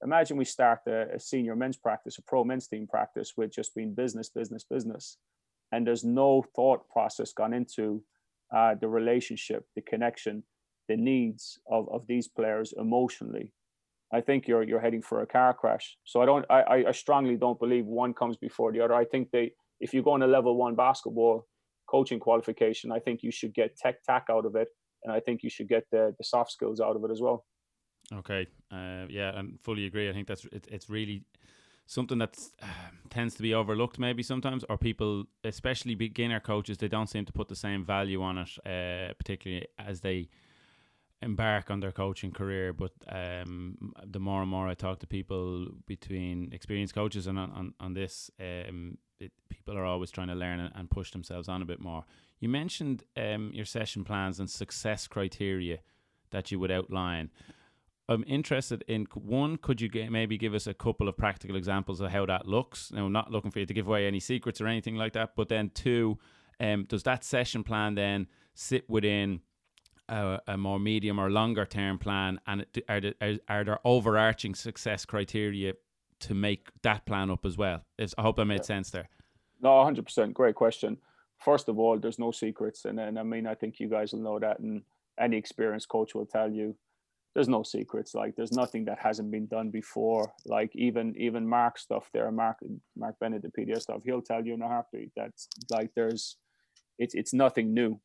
Imagine 0.03 0.37
we 0.37 0.45
start 0.45 0.79
a, 0.87 1.15
a 1.15 1.19
senior 1.19 1.55
men's 1.55 1.75
practice, 1.75 2.17
a 2.17 2.21
pro 2.21 2.45
men's 2.45 2.67
team 2.67 2.87
practice 2.87 3.33
with 3.35 3.51
just 3.51 3.75
being 3.75 3.93
business, 3.93 4.29
business, 4.29 4.63
business. 4.63 5.17
And 5.73 5.85
there's 5.85 6.05
no 6.05 6.45
thought 6.55 6.87
process 6.89 7.33
gone 7.33 7.53
into 7.53 8.01
uh, 8.55 8.75
the 8.79 8.87
relationship, 8.87 9.65
the 9.75 9.81
connection, 9.81 10.43
the 10.87 10.95
needs 10.95 11.59
of, 11.69 11.89
of 11.91 12.07
these 12.07 12.29
players 12.29 12.73
emotionally. 12.77 13.51
I 14.11 14.21
think 14.21 14.47
you're 14.47 14.63
you're 14.63 14.79
heading 14.79 15.03
for 15.03 15.21
a 15.21 15.27
car 15.27 15.53
crash. 15.53 15.97
So 16.03 16.21
I 16.21 16.25
don't 16.25 16.45
I, 16.49 16.85
I 16.87 16.91
strongly 16.93 17.35
don't 17.35 17.59
believe 17.59 17.85
one 17.85 18.13
comes 18.13 18.37
before 18.37 18.71
the 18.71 18.81
other. 18.81 18.95
I 18.95 19.05
think 19.05 19.29
they 19.31 19.51
if 19.79 19.93
you 19.93 20.01
go 20.01 20.11
on 20.11 20.23
a 20.23 20.27
level 20.27 20.55
one 20.55 20.75
basketball, 20.75 21.45
coaching 21.89 22.19
qualification, 22.19 22.91
I 22.91 22.99
think 22.99 23.23
you 23.23 23.31
should 23.31 23.53
get 23.53 23.77
tech 23.77 24.03
tac 24.03 24.25
out 24.29 24.45
of 24.45 24.55
it, 24.55 24.69
and 25.03 25.11
I 25.11 25.19
think 25.19 25.43
you 25.43 25.49
should 25.49 25.69
get 25.69 25.85
the 25.91 26.13
the 26.17 26.23
soft 26.23 26.51
skills 26.51 26.79
out 26.79 26.95
of 26.95 27.03
it 27.03 27.11
as 27.11 27.21
well. 27.21 27.45
Okay, 28.11 28.47
uh, 28.71 29.05
yeah, 29.09 29.37
and 29.37 29.59
fully 29.61 29.85
agree. 29.85 30.09
I 30.09 30.13
think 30.13 30.27
that's 30.27 30.45
it, 30.45 30.67
it's 30.69 30.89
really 30.89 31.23
something 31.85 32.19
that 32.19 32.37
uh, 32.61 32.65
tends 33.09 33.33
to 33.35 33.41
be 33.41 33.53
overlooked 33.53 33.97
maybe 33.99 34.23
sometimes, 34.23 34.63
or 34.69 34.77
people, 34.77 35.25
especially 35.43 35.95
beginner 35.95 36.39
coaches, 36.39 36.77
they 36.77 36.87
don't 36.87 37.09
seem 37.09 37.25
to 37.25 37.33
put 37.33 37.47
the 37.47 37.55
same 37.55 37.83
value 37.83 38.21
on 38.21 38.37
it, 38.37 38.49
uh, 38.65 39.13
particularly 39.17 39.67
as 39.77 40.01
they 40.01 40.29
embark 41.21 41.69
on 41.69 41.79
their 41.79 41.91
coaching 41.91 42.31
career. 42.31 42.73
But 42.73 42.91
um, 43.07 43.93
the 44.05 44.19
more 44.19 44.41
and 44.41 44.49
more 44.49 44.67
I 44.67 44.73
talk 44.73 44.99
to 44.99 45.07
people 45.07 45.67
between 45.85 46.51
experienced 46.53 46.95
coaches 46.95 47.27
and 47.27 47.37
on, 47.37 47.51
on, 47.51 47.73
on 47.79 47.93
this, 47.93 48.31
um, 48.39 48.97
it, 49.19 49.31
people 49.49 49.77
are 49.77 49.85
always 49.85 50.11
trying 50.11 50.27
to 50.27 50.35
learn 50.35 50.59
and, 50.59 50.89
push 50.89 51.11
themselves 51.11 51.49
on 51.49 51.61
a 51.61 51.65
bit 51.65 51.79
more. 51.79 52.03
You 52.39 52.49
mentioned 52.49 53.03
um, 53.17 53.51
your 53.53 53.65
session 53.65 54.03
plans 54.03 54.39
and 54.39 54.49
success 54.49 55.07
criteria 55.07 55.79
that 56.31 56.51
you 56.51 56.59
would 56.59 56.71
outline. 56.71 57.29
I'm 58.07 58.23
interested 58.25 58.83
in 58.87 59.05
one. 59.13 59.57
Could 59.57 59.81
you 59.81 59.89
get, 59.89 60.11
maybe 60.11 60.37
give 60.37 60.55
us 60.55 60.65
a 60.65 60.73
couple 60.73 61.07
of 61.07 61.17
practical 61.17 61.55
examples 61.55 61.99
of 62.01 62.11
how 62.11 62.25
that 62.25 62.47
looks? 62.47 62.91
Now, 62.91 63.05
I'm 63.05 63.11
not 63.11 63.29
looking 63.29 63.51
for 63.51 63.59
you 63.59 63.65
to 63.65 63.73
give 63.73 63.87
away 63.87 64.07
any 64.07 64.19
secrets 64.19 64.61
or 64.61 64.67
anything 64.67 64.95
like 64.95 65.13
that, 65.13 65.35
but 65.35 65.49
then 65.49 65.69
two, 65.73 66.17
um, 66.59 66.85
does 66.85 67.03
that 67.03 67.23
session 67.23 67.63
plan 67.63 67.95
then 67.95 68.27
sit 68.55 68.89
within 68.89 69.41
a, 70.09 70.41
a 70.47 70.57
more 70.57 70.79
medium 70.79 71.19
or 71.19 71.29
longer 71.29 71.65
term 71.65 71.97
plan, 71.97 72.39
and 72.47 72.65
are, 72.87 72.99
there, 72.99 73.13
are 73.47 73.63
there 73.63 73.79
overarching 73.85 74.55
success 74.55 75.05
criteria 75.05 75.73
to 76.21 76.33
make 76.33 76.69
that 76.81 77.05
plan 77.05 77.29
up 77.29 77.45
as 77.45 77.57
well? 77.57 77.85
I 77.99 78.21
hope 78.21 78.37
that 78.37 78.45
made 78.45 78.57
yeah. 78.57 78.63
sense 78.63 78.89
there. 78.89 79.09
No, 79.61 79.69
100%. 79.69 80.33
Great 80.33 80.55
question. 80.55 80.97
First 81.37 81.69
of 81.69 81.79
all, 81.79 81.97
there's 81.97 82.19
no 82.19 82.31
secrets. 82.31 82.85
And 82.85 82.97
then, 82.97 83.17
I 83.17 83.23
mean, 83.23 83.47
I 83.47 83.55
think 83.55 83.79
you 83.79 83.89
guys 83.89 84.13
will 84.13 84.19
know 84.19 84.39
that. 84.39 84.59
And 84.59 84.81
any 85.19 85.37
experienced 85.37 85.89
coach 85.89 86.15
will 86.15 86.25
tell 86.25 86.51
you 86.51 86.75
there's 87.33 87.47
no 87.47 87.63
secrets. 87.63 88.15
Like, 88.15 88.35
there's 88.35 88.51
nothing 88.51 88.85
that 88.85 88.99
hasn't 88.99 89.31
been 89.31 89.47
done 89.47 89.69
before. 89.69 90.33
Like, 90.45 90.71
even 90.75 91.13
even 91.17 91.47
Mark 91.47 91.77
stuff 91.77 92.09
there, 92.13 92.31
Mark 92.31 92.57
Mark 92.97 93.15
Bennett, 93.19 93.43
the 93.43 93.49
PDS 93.49 93.81
stuff, 93.81 94.01
he'll 94.03 94.21
tell 94.21 94.45
you 94.45 94.53
in 94.53 94.61
a 94.61 94.67
heartbeat 94.67 95.11
that, 95.15 95.31
like, 95.69 95.91
there's, 95.95 96.37
it's, 96.97 97.15
it's 97.15 97.33
nothing 97.33 97.73
new 97.73 97.99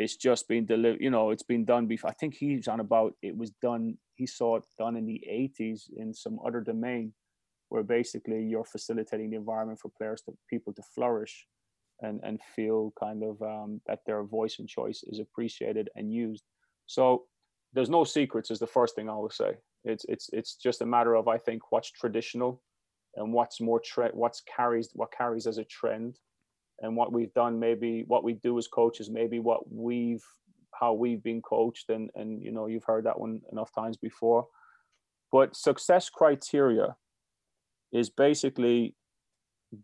it's 0.00 0.16
just 0.16 0.48
been 0.48 0.64
delivered. 0.64 1.00
You 1.00 1.10
know, 1.10 1.30
it's 1.30 1.42
been 1.42 1.66
done 1.66 1.86
before. 1.86 2.10
I 2.10 2.14
think 2.14 2.34
he's 2.34 2.68
on 2.68 2.80
about 2.80 3.14
it 3.22 3.36
was 3.36 3.50
done. 3.62 3.98
He 4.14 4.26
saw 4.26 4.56
it 4.56 4.64
done 4.78 4.96
in 4.96 5.04
the 5.04 5.22
'80s 5.30 5.90
in 5.94 6.14
some 6.14 6.38
other 6.44 6.60
domain, 6.62 7.12
where 7.68 7.82
basically 7.82 8.42
you're 8.42 8.64
facilitating 8.64 9.30
the 9.30 9.36
environment 9.36 9.78
for 9.78 9.90
players 9.90 10.22
to 10.22 10.32
people 10.48 10.72
to 10.72 10.82
flourish, 10.94 11.46
and 12.00 12.20
and 12.22 12.40
feel 12.56 12.94
kind 12.98 13.22
of 13.22 13.42
um, 13.42 13.82
that 13.86 14.00
their 14.06 14.22
voice 14.24 14.56
and 14.58 14.68
choice 14.68 15.04
is 15.06 15.20
appreciated 15.20 15.90
and 15.94 16.12
used. 16.12 16.44
So 16.86 17.24
there's 17.74 17.90
no 17.90 18.04
secrets. 18.04 18.50
Is 18.50 18.58
the 18.58 18.66
first 18.66 18.94
thing 18.94 19.10
I 19.10 19.16
would 19.18 19.34
say. 19.34 19.58
It's 19.84 20.06
it's 20.08 20.30
it's 20.32 20.54
just 20.54 20.80
a 20.80 20.86
matter 20.86 21.14
of 21.14 21.28
I 21.28 21.36
think 21.36 21.72
what's 21.72 21.90
traditional, 21.90 22.62
and 23.16 23.34
what's 23.34 23.60
more 23.60 23.80
trend, 23.80 24.14
what's 24.14 24.40
carries 24.56 24.88
what 24.94 25.12
carries 25.12 25.46
as 25.46 25.58
a 25.58 25.64
trend 25.64 26.16
and 26.80 26.96
what 26.96 27.12
we've 27.12 27.32
done 27.34 27.58
maybe 27.58 28.04
what 28.06 28.24
we 28.24 28.34
do 28.34 28.56
as 28.58 28.66
coaches 28.66 29.10
maybe 29.10 29.38
what 29.38 29.70
we've 29.72 30.24
how 30.78 30.92
we've 30.92 31.22
been 31.22 31.42
coached 31.42 31.90
and 31.90 32.10
and 32.14 32.42
you 32.42 32.50
know 32.50 32.66
you've 32.66 32.84
heard 32.84 33.04
that 33.04 33.18
one 33.18 33.40
enough 33.52 33.72
times 33.74 33.96
before. 33.96 34.46
But 35.32 35.54
success 35.54 36.08
criteria 36.08 36.96
is 37.92 38.10
basically 38.10 38.96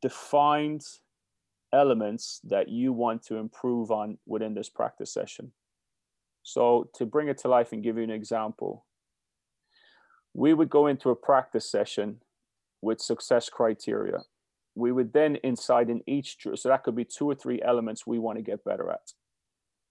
defined 0.01 0.83
elements 1.73 2.41
that 2.45 2.69
you 2.69 2.93
want 2.93 3.23
to 3.25 3.37
improve 3.37 3.91
on 3.91 4.19
within 4.27 4.55
this 4.55 4.69
practice 4.69 5.13
session. 5.13 5.53
So 6.43 6.89
to 6.95 7.07
bring 7.07 7.29
it 7.29 7.39
to 7.39 7.49
life 7.49 7.73
and 7.73 7.83
give 7.83 7.97
you 7.97 8.05
an 8.05 8.11
example 8.11 8.87
we 10.37 10.53
would 10.53 10.69
go 10.69 10.87
into 10.87 11.09
a 11.09 11.17
practice 11.17 11.69
session 11.69 12.19
with 12.83 13.01
success 13.01 13.49
criteria 13.49 14.19
we 14.77 14.93
would 14.93 15.13
then 15.13 15.37
inside 15.43 15.91
in 15.91 16.03
each 16.07 16.37
so 16.55 16.69
that 16.69 16.85
could 16.85 16.95
be 16.95 17.05
two 17.05 17.29
or 17.29 17.35
three 17.35 17.61
elements 17.63 18.07
we 18.07 18.19
want 18.19 18.39
to 18.39 18.43
get 18.43 18.65
better 18.65 18.91
at. 18.91 19.13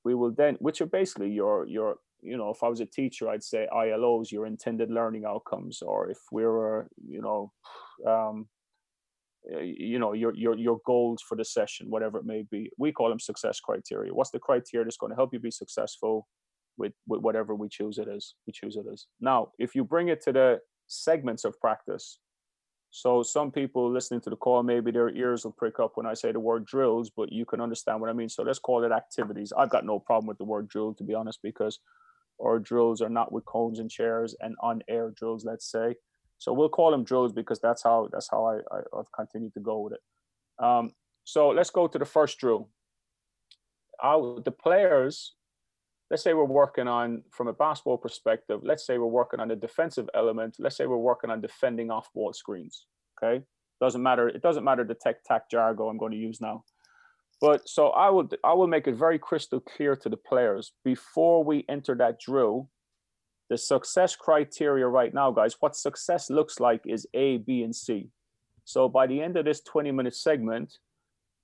We 0.03 0.13
will 0.15 0.31
then 0.31 0.55
which 0.59 0.79
are 0.81 0.85
basically 0.85 1.31
your 1.31 1.67
your 1.67 1.97
you 2.21 2.37
know 2.37 2.49
if 2.49 2.63
i 2.63 2.67
was 2.67 2.79
a 2.79 2.85
teacher 2.85 3.29
i'd 3.29 3.43
say 3.43 3.67
ilos 3.75 4.31
your 4.31 4.45
intended 4.45 4.89
learning 4.89 5.25
outcomes 5.25 5.81
or 5.81 6.09
if 6.09 6.17
we 6.31 6.43
were 6.43 6.87
you 7.05 7.21
know 7.21 7.51
um, 8.07 8.47
you 9.61 9.99
know 9.99 10.13
your 10.13 10.33
your 10.35 10.57
your 10.57 10.79
goals 10.85 11.21
for 11.27 11.35
the 11.35 11.45
session 11.45 11.89
whatever 11.89 12.17
it 12.17 12.25
may 12.25 12.43
be. 12.49 12.69
We 12.77 12.91
call 12.91 13.09
them 13.09 13.19
success 13.19 13.59
criteria. 13.59 14.13
What's 14.13 14.31
the 14.31 14.39
criteria 14.39 14.85
that's 14.85 14.97
going 14.97 15.11
to 15.11 15.15
help 15.15 15.33
you 15.33 15.39
be 15.39 15.51
successful 15.51 16.27
with, 16.77 16.93
with 17.07 17.21
whatever 17.21 17.55
we 17.55 17.69
choose 17.69 17.97
it 17.97 18.07
is 18.07 18.35
we 18.47 18.53
choose 18.53 18.75
it 18.75 18.85
is? 18.91 19.07
Now 19.19 19.51
if 19.59 19.75
you 19.75 19.83
bring 19.83 20.09
it 20.09 20.21
to 20.23 20.31
the 20.31 20.59
segments 20.87 21.45
of 21.45 21.59
practice 21.59 22.19
so 22.95 23.23
some 23.23 23.51
people 23.51 23.91
listening 23.91 24.21
to 24.21 24.29
the 24.29 24.37
call, 24.37 24.63
maybe 24.63 24.89
their 24.89 25.09
ears 25.09 25.43
will 25.43 25.51
prick 25.51 25.81
up 25.81 25.97
when 25.97 26.05
I 26.05 26.13
say 26.13 26.31
the 26.31 26.39
word 26.39 26.65
drills, 26.65 27.09
but 27.09 27.29
you 27.29 27.43
can 27.43 27.59
understand 27.59 27.99
what 27.99 28.09
I 28.09 28.13
mean. 28.13 28.29
So 28.29 28.41
let's 28.41 28.57
call 28.57 28.85
it 28.85 28.93
activities. 28.93 29.51
I've 29.51 29.69
got 29.69 29.85
no 29.85 29.99
problem 29.99 30.27
with 30.27 30.37
the 30.37 30.45
word 30.45 30.69
drill, 30.69 30.93
to 30.93 31.03
be 31.03 31.13
honest, 31.13 31.39
because 31.43 31.79
our 32.41 32.57
drills 32.57 33.01
are 33.01 33.09
not 33.09 33.33
with 33.33 33.43
cones 33.43 33.79
and 33.79 33.91
chairs 33.91 34.33
and 34.39 34.55
on 34.63 34.81
air 34.87 35.11
drills, 35.13 35.43
let's 35.43 35.69
say. 35.69 35.95
So 36.37 36.53
we'll 36.53 36.69
call 36.69 36.91
them 36.91 37.03
drills 37.03 37.33
because 37.33 37.59
that's 37.59 37.83
how 37.83 38.07
that's 38.13 38.29
how 38.31 38.45
I, 38.45 38.59
I 38.73 38.79
have 38.95 39.11
continued 39.13 39.53
to 39.55 39.59
go 39.59 39.81
with 39.81 39.95
it. 39.95 40.63
Um, 40.63 40.93
so 41.25 41.49
let's 41.49 41.71
go 41.71 41.87
to 41.89 41.99
the 41.99 42.05
first 42.05 42.39
drill. 42.39 42.69
Our, 44.01 44.39
the 44.39 44.51
players 44.51 45.34
let's 46.15 46.23
say 46.23 46.33
we're 46.33 46.45
working 46.45 46.87
on 46.87 47.21
from 47.29 47.49
a 47.49 47.51
basketball 47.51 47.97
perspective 47.97 48.61
let's 48.63 48.87
say 48.87 48.97
we're 48.97 49.05
working 49.21 49.41
on 49.41 49.49
the 49.49 49.55
defensive 49.57 50.07
element. 50.13 50.55
Let's 50.59 50.77
say 50.77 50.85
we're 50.85 50.95
working 51.11 51.29
on 51.29 51.41
defending 51.41 51.91
off 51.91 52.07
ball 52.15 52.31
screens 52.31 52.85
okay? 53.11 53.43
Doesn't 53.81 54.01
matter 54.01 54.29
it 54.29 54.41
doesn't 54.41 54.63
matter 54.63 54.85
the 54.85 54.95
tech 54.95 55.25
tac 55.25 55.49
jargon 55.51 55.89
i'm 55.89 55.97
going 55.97 56.13
to 56.13 56.17
use 56.17 56.39
now. 56.39 56.63
But 57.41 57.67
so 57.67 57.87
i 57.89 58.09
will 58.09 58.29
i 58.45 58.53
will 58.53 58.67
make 58.75 58.87
it 58.87 58.95
very 58.95 59.19
crystal 59.19 59.59
clear 59.59 59.93
to 59.97 60.07
the 60.07 60.15
players 60.15 60.71
before 60.85 61.43
we 61.43 61.65
enter 61.67 61.95
that 61.95 62.17
drill 62.17 62.69
the 63.49 63.57
success 63.57 64.15
criteria 64.15 64.87
right 64.87 65.13
now 65.13 65.31
guys 65.31 65.57
what 65.59 65.75
success 65.75 66.29
looks 66.29 66.61
like 66.61 66.81
is 66.85 67.05
a 67.13 67.39
b 67.39 67.61
and 67.63 67.75
c. 67.75 68.07
So 68.63 68.87
by 68.87 69.05
the 69.05 69.21
end 69.21 69.35
of 69.35 69.43
this 69.43 69.59
20 69.63 69.91
minute 69.91 70.15
segment 70.15 70.77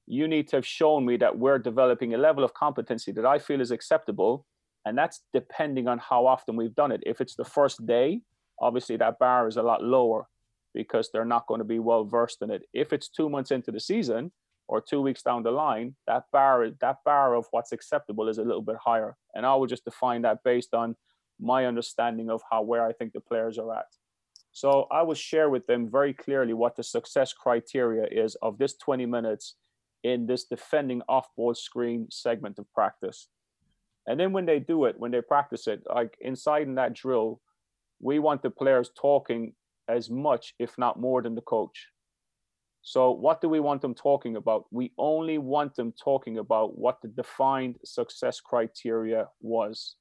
you 0.08 0.30
need 0.30 0.48
to 0.48 0.56
have 0.56 0.66
shown 0.66 1.06
me 1.06 1.18
that 1.18 1.38
we're 1.38 1.60
developing 1.60 2.14
a 2.14 2.18
level 2.18 2.46
of 2.46 2.54
competency 2.54 3.12
that 3.12 3.26
I 3.26 3.38
feel 3.38 3.60
is 3.60 3.72
acceptable 3.72 4.46
and 4.86 4.98
that's 4.98 5.22
depending 5.34 5.88
on 5.88 6.00
how 6.00 6.26
often 6.26 6.56
we've 6.56 6.76
done 6.76 6.92
it. 6.92 7.04
If 7.06 7.22
it's 7.22 7.36
the 7.36 7.46
first 7.46 7.86
day, 7.86 8.22
obviously 8.60 8.98
that 8.98 9.20
bar 9.20 9.48
is 9.48 9.58
a 9.58 9.64
lot 9.64 9.84
lower 9.84 10.28
because 10.74 11.10
they're 11.12 11.26
not 11.26 11.48
going 11.48 11.60
to 11.60 11.66
be 11.66 11.80
well 11.80 12.04
versed 12.04 12.42
in 12.42 12.50
it. 12.52 12.64
If 12.74 12.94
it's 12.94 13.10
two 13.10 13.30
months 13.30 13.52
into 13.52 13.72
the 13.72 13.80
season 13.80 14.32
or 14.68 14.82
two 14.82 15.02
weeks 15.02 15.22
down 15.22 15.44
the 15.44 15.52
line, 15.52 15.96
that 16.08 16.24
bar 16.32 16.70
that 16.80 16.98
bar 17.04 17.36
of 17.36 17.46
what's 17.52 17.72
acceptable 17.72 18.30
is 18.30 18.38
a 18.38 18.44
little 18.44 18.62
bit 18.62 18.78
higher. 18.84 19.18
And 19.36 19.46
I 19.46 19.56
would 19.56 19.70
just 19.70 19.86
define 19.86 20.22
that 20.24 20.44
based 20.44 20.74
on 20.74 20.96
my 21.40 21.66
understanding 21.66 22.30
of 22.30 22.42
how 22.50 22.62
where 22.62 22.86
I 22.86 22.94
think 22.94 23.14
the 23.14 23.20
players 23.20 23.58
are 23.58 23.74
at. 23.76 23.88
So 24.54 24.88
I 24.92 25.02
will 25.04 25.16
share 25.16 25.50
with 25.50 25.66
them 25.66 25.90
very 25.90 26.14
clearly 26.14 26.54
what 26.54 26.76
the 26.76 26.84
success 26.84 27.34
criteria 27.34 28.06
is 28.12 28.36
of 28.42 28.58
this 28.58 28.76
20 28.76 29.06
minutes 29.06 29.56
in 30.04 30.26
this 30.26 30.46
defending 30.46 31.02
off 31.08 31.28
ball 31.36 31.54
screen 31.54 32.08
segment 32.10 32.60
of 32.60 32.72
practice. 32.74 33.28
And 34.08 34.20
then 34.20 34.34
when 34.34 34.46
they 34.46 34.60
do 34.60 34.86
it, 34.86 35.00
when 35.00 35.12
they 35.12 35.22
practice 35.22 35.68
it, 35.68 35.84
like 35.94 36.18
inside 36.22 36.64
in 36.64 36.76
that 36.76 36.94
drill, 36.94 37.40
we 38.00 38.20
want 38.20 38.42
the 38.42 38.50
players 38.50 38.90
talking 39.00 39.54
as 39.88 40.10
much, 40.10 40.54
if 40.60 40.78
not 40.78 41.00
more, 41.00 41.22
than 41.22 41.36
the 41.36 41.42
coach. 41.42 41.88
So, 42.84 43.12
what 43.12 43.42
do 43.42 43.50
we 43.50 43.60
want 43.60 43.82
them 43.82 43.94
talking 43.94 44.36
about? 44.38 44.66
We 44.72 44.92
only 44.98 45.38
want 45.38 45.76
them 45.76 45.94
talking 46.04 46.40
about 46.40 46.78
what 46.78 47.00
the 47.02 47.10
defined 47.10 47.78
success 47.86 48.40
criteria 48.40 49.28
was. 49.40 49.98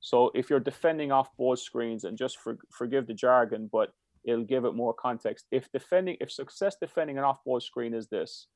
So, 0.00 0.30
if 0.34 0.50
you're 0.50 0.60
defending 0.60 1.10
off 1.10 1.34
ball 1.38 1.56
screens, 1.56 2.04
and 2.04 2.18
just 2.18 2.38
for, 2.38 2.58
forgive 2.70 3.06
the 3.06 3.14
jargon, 3.14 3.70
but 3.72 3.92
it'll 4.24 4.44
give 4.44 4.66
it 4.66 4.74
more 4.74 4.92
context. 4.92 5.46
If 5.50 5.72
defending, 5.72 6.18
if 6.20 6.30
success 6.30 6.76
defending 6.78 7.16
an 7.16 7.24
off 7.24 7.42
ball 7.44 7.60
screen 7.60 7.94
is 7.94 8.08
this, 8.08 8.46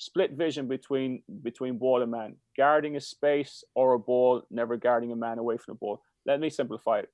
split 0.00 0.32
vision 0.32 0.66
between 0.66 1.22
between 1.42 1.76
ball 1.76 2.00
and 2.00 2.10
man, 2.10 2.34
guarding 2.56 2.96
a 2.96 3.00
space 3.00 3.62
or 3.74 3.92
a 3.92 3.98
ball, 3.98 4.42
never 4.50 4.76
guarding 4.76 5.12
a 5.12 5.16
man 5.16 5.38
away 5.38 5.58
from 5.58 5.74
the 5.74 5.78
ball. 5.78 6.02
Let 6.26 6.40
me 6.40 6.48
simplify 6.48 7.00
it. 7.00 7.10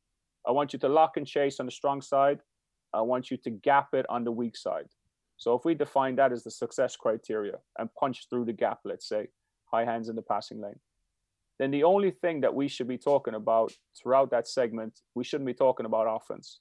I 0.46 0.52
want 0.52 0.72
you 0.72 0.78
to 0.78 0.88
lock 0.88 1.16
and 1.16 1.26
chase 1.26 1.58
on 1.58 1.66
the 1.66 1.72
strong 1.72 2.00
side. 2.00 2.38
I 2.94 3.00
want 3.00 3.28
you 3.30 3.36
to 3.38 3.50
gap 3.50 3.88
it 3.92 4.06
on 4.08 4.22
the 4.22 4.30
weak 4.30 4.56
side. 4.56 4.86
So 5.36 5.54
if 5.54 5.64
we 5.64 5.74
define 5.74 6.14
that 6.16 6.32
as 6.32 6.44
the 6.44 6.50
success 6.50 6.94
criteria 6.96 7.56
and 7.76 7.92
punch 7.98 8.28
through 8.30 8.44
the 8.44 8.52
gap, 8.52 8.78
let's 8.84 9.08
say, 9.08 9.26
high 9.64 9.84
hands 9.84 10.08
in 10.08 10.14
the 10.14 10.22
passing 10.22 10.60
lane, 10.62 10.78
then 11.58 11.72
the 11.72 11.82
only 11.82 12.12
thing 12.12 12.40
that 12.42 12.54
we 12.54 12.68
should 12.68 12.86
be 12.86 12.98
talking 12.98 13.34
about 13.34 13.72
throughout 14.00 14.30
that 14.30 14.46
segment, 14.46 15.00
we 15.16 15.24
shouldn't 15.24 15.46
be 15.46 15.54
talking 15.54 15.86
about 15.86 16.06
offense 16.08 16.60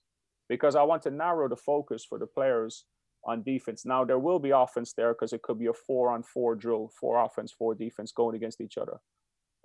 because 0.49 0.75
I 0.75 0.81
want 0.81 1.03
to 1.03 1.11
narrow 1.11 1.47
the 1.47 1.55
focus 1.55 2.03
for 2.03 2.17
the 2.17 2.27
players 2.27 2.85
on 3.25 3.43
defense. 3.43 3.85
Now 3.85 4.05
there 4.05 4.19
will 4.19 4.39
be 4.39 4.51
offense 4.51 4.93
there 4.95 5.13
because 5.13 5.33
it 5.33 5.41
could 5.41 5.59
be 5.59 5.67
a 5.67 5.73
four 5.73 6.11
on 6.11 6.23
four 6.23 6.55
drill, 6.55 6.91
four 6.99 7.23
offense, 7.23 7.51
four 7.51 7.75
defense 7.75 8.11
going 8.11 8.35
against 8.35 8.61
each 8.61 8.77
other. 8.77 8.97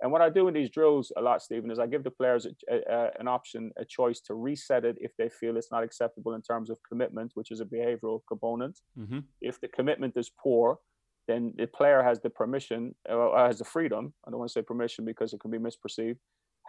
And 0.01 0.11
what 0.11 0.21
I 0.21 0.29
do 0.29 0.47
in 0.47 0.53
these 0.55 0.71
drills 0.71 1.11
a 1.15 1.21
lot, 1.21 1.43
Stephen, 1.43 1.69
is 1.69 1.77
I 1.77 1.85
give 1.85 2.03
the 2.03 2.09
players 2.09 2.47
a, 2.47 2.75
a, 2.91 3.09
an 3.19 3.27
option, 3.27 3.71
a 3.77 3.85
choice 3.85 4.19
to 4.21 4.33
reset 4.33 4.83
it 4.83 4.95
if 4.99 5.11
they 5.17 5.29
feel 5.29 5.57
it's 5.57 5.71
not 5.71 5.83
acceptable 5.83 6.33
in 6.33 6.41
terms 6.41 6.71
of 6.71 6.79
commitment, 6.87 7.31
which 7.35 7.51
is 7.51 7.61
a 7.61 7.65
behavioral 7.65 8.21
component. 8.27 8.79
Mm-hmm. 8.97 9.19
If 9.41 9.61
the 9.61 9.67
commitment 9.67 10.17
is 10.17 10.31
poor, 10.41 10.79
then 11.27 11.53
the 11.55 11.67
player 11.67 12.01
has 12.01 12.19
the 12.19 12.31
permission, 12.31 12.95
uh, 13.07 13.37
has 13.37 13.59
the 13.59 13.65
freedom. 13.65 14.13
I 14.25 14.31
don't 14.31 14.39
want 14.39 14.49
to 14.49 14.53
say 14.53 14.63
permission 14.63 15.05
because 15.05 15.33
it 15.33 15.39
can 15.39 15.51
be 15.51 15.59
misperceived. 15.59 16.17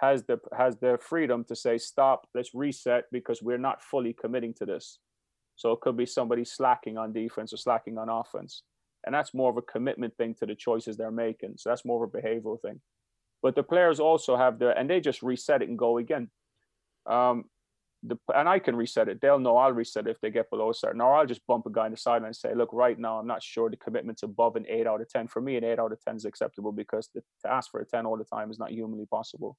Has 0.01 0.25
the 0.25 0.39
has 0.57 0.77
the 0.79 0.99
freedom 1.01 1.45
to 1.49 1.57
say 1.57 1.79
stop. 1.79 2.27
Let's 2.35 2.51
reset 2.55 3.05
because 3.13 3.41
we're 3.43 3.59
not 3.59 3.83
fully 3.83 4.13
committing 4.13 4.53
to 4.55 4.67
this. 4.67 4.99
So 5.57 5.73
it 5.73 5.81
could 5.81 5.97
be 5.97 6.07
somebody 6.07 6.45
slacking 6.45 6.99
on 6.99 7.13
defense 7.13 7.53
or 7.53 7.57
slacking 7.57 7.99
on 7.99 8.09
offense. 8.09 8.63
And 9.05 9.15
that's 9.15 9.35
more 9.35 9.51
of 9.51 9.57
a 9.57 9.63
commitment 9.63 10.17
thing 10.17 10.35
to 10.35 10.47
the 10.47 10.55
choices 10.55 10.97
they're 10.97 11.11
making. 11.11 11.55
So 11.57 11.69
that's 11.69 11.85
more 11.85 12.05
of 12.05 12.13
a 12.15 12.19
behavioral 12.19 12.61
thing. 12.61 12.81
But 13.43 13.57
the 13.57 13.63
players 13.63 13.99
also 13.99 14.37
have 14.37 14.59
the, 14.59 14.77
and 14.79 14.89
they 14.89 15.01
just 15.01 15.23
reset 15.23 15.63
it 15.63 15.69
and 15.69 15.79
go 15.79 15.99
again. 15.99 16.31
Um, 17.07 17.45
the, 18.05 18.17
and 18.35 18.49
I 18.49 18.59
can 18.59 18.75
reset 18.75 19.09
it. 19.09 19.21
They'll 19.21 19.39
know 19.39 19.57
I'll 19.57 19.73
reset 19.73 20.07
it 20.07 20.11
if 20.11 20.21
they 20.21 20.31
get 20.31 20.51
below 20.51 20.71
a 20.71 20.75
certain, 20.75 21.01
or 21.01 21.15
I'll 21.15 21.27
just 21.27 21.47
bump 21.47 21.67
a 21.67 21.71
guy 21.71 21.87
in 21.87 21.93
the 21.93 21.99
sideline 21.99 22.27
and 22.27 22.37
say, 22.37 22.55
look, 22.55 22.71
right 22.73 22.99
now, 22.99 23.19
I'm 23.19 23.27
not 23.27 23.43
sure 23.43 23.71
the 23.71 23.77
commitment's 23.77 24.23
above 24.23 24.57
an 24.57 24.67
eight 24.69 24.87
out 24.87 25.01
of 25.01 25.09
10. 25.09 25.29
For 25.29 25.41
me, 25.41 25.57
an 25.57 25.65
eight 25.65 25.79
out 25.79 25.93
of 25.93 26.01
10 26.01 26.17
is 26.17 26.25
acceptable 26.25 26.73
because 26.73 27.09
the, 27.15 27.23
to 27.43 27.53
ask 27.53 27.71
for 27.71 27.81
a 27.81 27.87
10 27.87 28.07
all 28.07 28.17
the 28.17 28.25
time 28.25 28.51
is 28.51 28.59
not 28.59 28.73
humanly 28.73 29.07
possible. 29.07 29.57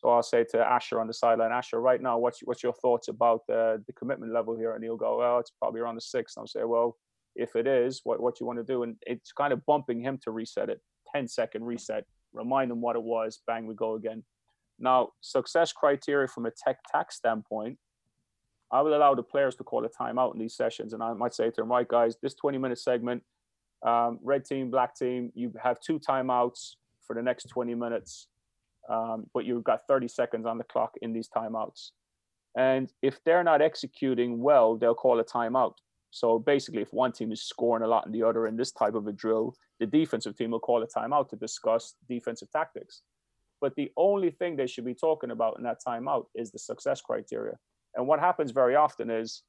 So 0.00 0.10
I'll 0.10 0.22
say 0.22 0.44
to 0.50 0.58
Asher 0.58 1.00
on 1.00 1.08
the 1.08 1.12
sideline, 1.12 1.50
Asher, 1.50 1.80
right 1.80 2.00
now, 2.00 2.18
what's 2.18 2.38
what's 2.44 2.62
your 2.62 2.72
thoughts 2.72 3.08
about 3.08 3.44
the 3.48 3.82
the 3.88 3.92
commitment 3.94 4.32
level 4.32 4.56
here? 4.56 4.74
And 4.74 4.84
he'll 4.84 4.96
go, 4.96 5.18
well, 5.18 5.40
it's 5.40 5.50
probably 5.50 5.80
around 5.80 5.96
the 5.96 6.00
six. 6.00 6.36
And 6.36 6.42
I'll 6.42 6.46
say, 6.46 6.62
well, 6.62 6.96
if 7.34 7.56
it 7.56 7.66
is, 7.66 8.02
what 8.04 8.20
what 8.20 8.38
you 8.38 8.46
want 8.46 8.60
to 8.60 8.64
do? 8.64 8.84
And 8.84 8.94
it's 9.06 9.32
kind 9.32 9.52
of 9.52 9.66
bumping 9.66 10.00
him 10.00 10.16
to 10.22 10.30
reset 10.30 10.68
it, 10.68 10.80
10 11.12 11.26
second 11.26 11.64
reset, 11.64 12.04
remind 12.32 12.70
him 12.70 12.80
what 12.80 12.94
it 12.94 13.02
was, 13.02 13.40
bang, 13.44 13.66
we 13.66 13.74
go 13.74 13.96
again. 13.96 14.22
Now, 14.78 15.08
success 15.20 15.72
criteria 15.72 16.28
from 16.28 16.46
a 16.46 16.52
tech 16.52 16.78
tac 16.92 17.10
standpoint, 17.10 17.76
I 18.70 18.82
will 18.82 18.96
allow 18.96 19.16
the 19.16 19.24
players 19.24 19.56
to 19.56 19.64
call 19.64 19.84
a 19.84 19.88
timeout 19.88 20.32
in 20.34 20.38
these 20.38 20.54
sessions. 20.54 20.92
And 20.92 21.02
I 21.02 21.12
might 21.14 21.34
say 21.34 21.50
to 21.50 21.56
them, 21.56 21.72
right, 21.72 21.88
guys, 21.88 22.14
this 22.22 22.34
20 22.34 22.58
minute 22.58 22.78
segment, 22.78 23.24
um, 23.84 24.20
red 24.22 24.44
team, 24.44 24.70
black 24.70 24.94
team, 24.94 25.32
you 25.34 25.52
have 25.60 25.80
two 25.80 25.98
timeouts 25.98 26.74
for 27.04 27.16
the 27.16 27.22
next 27.22 27.48
20 27.48 27.74
minutes 27.74 28.28
um, 28.88 29.26
but 29.34 29.44
you've 29.44 29.64
got 29.64 29.86
30 29.88 30.08
seconds 30.08 30.46
on 30.46 30.58
the 30.58 30.64
clock 30.64 30.94
in 31.02 31.12
these 31.12 31.28
timeouts. 31.28 31.90
And 32.56 32.90
if 33.02 33.22
they're 33.24 33.44
not 33.44 33.62
executing 33.62 34.40
well, 34.40 34.76
they'll 34.76 34.94
call 34.94 35.20
a 35.20 35.24
timeout. 35.24 35.74
So 36.10 36.38
basically, 36.38 36.82
if 36.82 36.92
one 36.92 37.12
team 37.12 37.32
is 37.32 37.42
scoring 37.42 37.82
a 37.82 37.86
lot 37.86 38.06
and 38.06 38.14
the 38.14 38.22
other 38.22 38.46
in 38.46 38.56
this 38.56 38.72
type 38.72 38.94
of 38.94 39.06
a 39.06 39.12
drill, 39.12 39.54
the 39.78 39.86
defensive 39.86 40.36
team 40.36 40.50
will 40.50 40.60
call 40.60 40.82
a 40.82 40.86
timeout 40.86 41.28
to 41.30 41.36
discuss 41.36 41.94
defensive 42.08 42.50
tactics. 42.50 43.02
But 43.60 43.74
the 43.76 43.92
only 43.96 44.30
thing 44.30 44.56
they 44.56 44.66
should 44.66 44.84
be 44.84 44.94
talking 44.94 45.30
about 45.30 45.58
in 45.58 45.64
that 45.64 45.78
timeout 45.86 46.24
is 46.34 46.50
the 46.50 46.58
success 46.58 47.00
criteria. 47.00 47.56
And 47.94 48.06
what 48.06 48.20
happens 48.20 48.52
very 48.52 48.76
often 48.76 49.10
is 49.10 49.42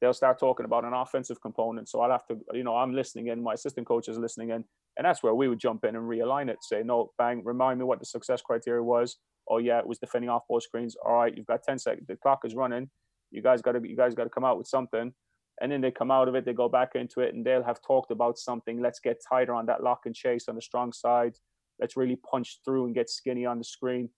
they'll 0.00 0.14
start 0.14 0.38
talking 0.38 0.64
about 0.64 0.84
an 0.84 0.94
offensive 0.94 1.40
component. 1.40 1.88
So 1.88 2.00
I'll 2.00 2.10
have 2.10 2.26
to, 2.28 2.38
you 2.52 2.64
know, 2.64 2.76
I'm 2.76 2.94
listening 2.94 3.26
in, 3.28 3.42
my 3.42 3.54
assistant 3.54 3.86
coach 3.86 4.08
is 4.08 4.18
listening 4.18 4.50
in, 4.50 4.64
and 5.00 5.06
that's 5.06 5.22
where 5.22 5.34
we 5.34 5.48
would 5.48 5.58
jump 5.58 5.86
in 5.86 5.96
and 5.96 6.04
realign 6.04 6.50
it. 6.50 6.58
Say, 6.60 6.82
no, 6.84 7.10
bang, 7.16 7.40
remind 7.42 7.78
me 7.78 7.86
what 7.86 8.00
the 8.00 8.04
success 8.04 8.42
criteria 8.42 8.82
was. 8.82 9.16
Oh 9.48 9.56
yeah, 9.56 9.78
it 9.78 9.86
was 9.86 9.98
defending 9.98 10.28
off 10.28 10.42
ball 10.46 10.60
screens. 10.60 10.94
All 11.02 11.14
right, 11.14 11.34
you've 11.34 11.46
got 11.46 11.62
10 11.62 11.78
seconds. 11.78 12.06
The 12.06 12.16
clock 12.16 12.40
is 12.44 12.54
running. 12.54 12.90
You 13.30 13.40
guys 13.40 13.62
got 13.62 13.72
to, 13.72 13.80
you 13.82 13.96
guys 13.96 14.14
got 14.14 14.24
to 14.24 14.30
come 14.30 14.44
out 14.44 14.58
with 14.58 14.66
something. 14.66 15.14
And 15.62 15.72
then 15.72 15.80
they 15.80 15.90
come 15.90 16.10
out 16.10 16.28
of 16.28 16.34
it, 16.34 16.44
they 16.44 16.52
go 16.52 16.68
back 16.68 16.96
into 16.96 17.20
it, 17.20 17.34
and 17.34 17.46
they'll 17.46 17.62
have 17.62 17.80
talked 17.80 18.10
about 18.10 18.36
something. 18.36 18.82
Let's 18.82 19.00
get 19.00 19.22
tighter 19.26 19.54
on 19.54 19.64
that 19.66 19.82
lock 19.82 20.00
and 20.04 20.14
chase 20.14 20.50
on 20.50 20.54
the 20.54 20.60
strong 20.60 20.92
side. 20.92 21.32
Let's 21.80 21.96
really 21.96 22.16
punch 22.16 22.58
through 22.62 22.84
and 22.84 22.94
get 22.94 23.08
skinny 23.08 23.46
on 23.46 23.56
the 23.56 23.64
screen. 23.64 24.10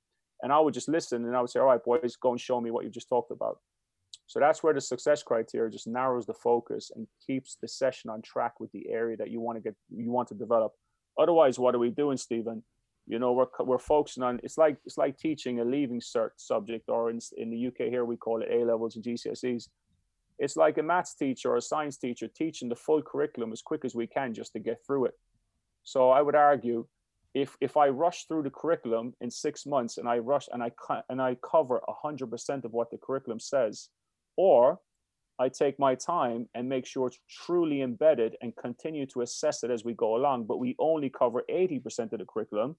And 0.42 0.52
I 0.52 0.58
would 0.58 0.74
just 0.74 0.88
listen 0.88 1.24
and 1.24 1.36
I 1.36 1.42
would 1.42 1.50
say, 1.50 1.60
all 1.60 1.66
right, 1.66 1.84
boys, 1.84 2.16
go 2.20 2.32
and 2.32 2.40
show 2.40 2.60
me 2.60 2.72
what 2.72 2.82
you've 2.82 2.92
just 2.92 3.08
talked 3.08 3.30
about. 3.30 3.58
So 4.26 4.40
that's 4.40 4.62
where 4.62 4.74
the 4.74 4.80
success 4.80 5.22
criteria 5.22 5.70
just 5.70 5.86
narrows 5.86 6.26
the 6.26 6.34
focus 6.34 6.90
and 6.94 7.06
keeps 7.26 7.56
the 7.60 7.68
session 7.68 8.10
on 8.10 8.22
track 8.22 8.60
with 8.60 8.72
the 8.72 8.88
area 8.88 9.16
that 9.18 9.30
you 9.30 9.40
want 9.40 9.56
to 9.56 9.62
get, 9.62 9.74
you 9.90 10.10
want 10.10 10.28
to 10.28 10.34
develop. 10.34 10.72
Otherwise, 11.18 11.58
what 11.58 11.74
are 11.74 11.78
we 11.78 11.90
doing, 11.90 12.16
Stephen? 12.16 12.62
You 13.06 13.18
know, 13.18 13.32
we're, 13.32 13.46
we're 13.60 13.78
focusing 13.78 14.22
on, 14.22 14.40
it's 14.42 14.56
like, 14.56 14.76
it's 14.86 14.96
like 14.96 15.18
teaching 15.18 15.60
a 15.60 15.64
leaving 15.64 16.00
cert 16.00 16.30
subject, 16.36 16.88
or 16.88 17.10
in, 17.10 17.18
in 17.36 17.50
the 17.50 17.66
UK 17.66 17.90
here, 17.90 18.04
we 18.04 18.16
call 18.16 18.40
it 18.42 18.48
A 18.50 18.64
levels 18.64 18.96
and 18.96 19.04
GCSEs. 19.04 19.68
It's 20.38 20.56
like 20.56 20.78
a 20.78 20.82
maths 20.82 21.14
teacher 21.14 21.50
or 21.50 21.56
a 21.56 21.62
science 21.62 21.98
teacher 21.98 22.28
teaching 22.28 22.68
the 22.68 22.76
full 22.76 23.02
curriculum 23.02 23.52
as 23.52 23.60
quick 23.60 23.84
as 23.84 23.94
we 23.94 24.06
can 24.06 24.32
just 24.32 24.52
to 24.54 24.60
get 24.60 24.78
through 24.86 25.06
it. 25.06 25.14
So 25.84 26.10
I 26.10 26.22
would 26.22 26.34
argue 26.34 26.86
if 27.34 27.56
if 27.60 27.76
I 27.76 27.88
rush 27.88 28.26
through 28.26 28.42
the 28.42 28.50
curriculum 28.50 29.14
in 29.20 29.30
six 29.30 29.64
months 29.66 29.98
and 29.98 30.08
I 30.08 30.18
rush 30.18 30.48
and 30.52 30.62
I 30.62 30.70
and 31.08 31.20
I 31.20 31.36
cover 31.48 31.80
hundred 31.88 32.30
percent 32.30 32.64
of 32.64 32.72
what 32.72 32.90
the 32.90 32.98
curriculum 32.98 33.40
says, 33.40 33.88
or 34.36 34.80
I 35.38 35.48
take 35.48 35.78
my 35.78 35.94
time 35.94 36.48
and 36.54 36.68
make 36.68 36.86
sure 36.86 37.08
it's 37.08 37.18
truly 37.28 37.82
embedded 37.82 38.36
and 38.42 38.54
continue 38.56 39.06
to 39.06 39.22
assess 39.22 39.64
it 39.64 39.70
as 39.70 39.84
we 39.84 39.94
go 39.94 40.16
along, 40.16 40.44
but 40.44 40.58
we 40.58 40.76
only 40.78 41.10
cover 41.10 41.42
80% 41.50 42.12
of 42.12 42.18
the 42.18 42.26
curriculum, 42.26 42.76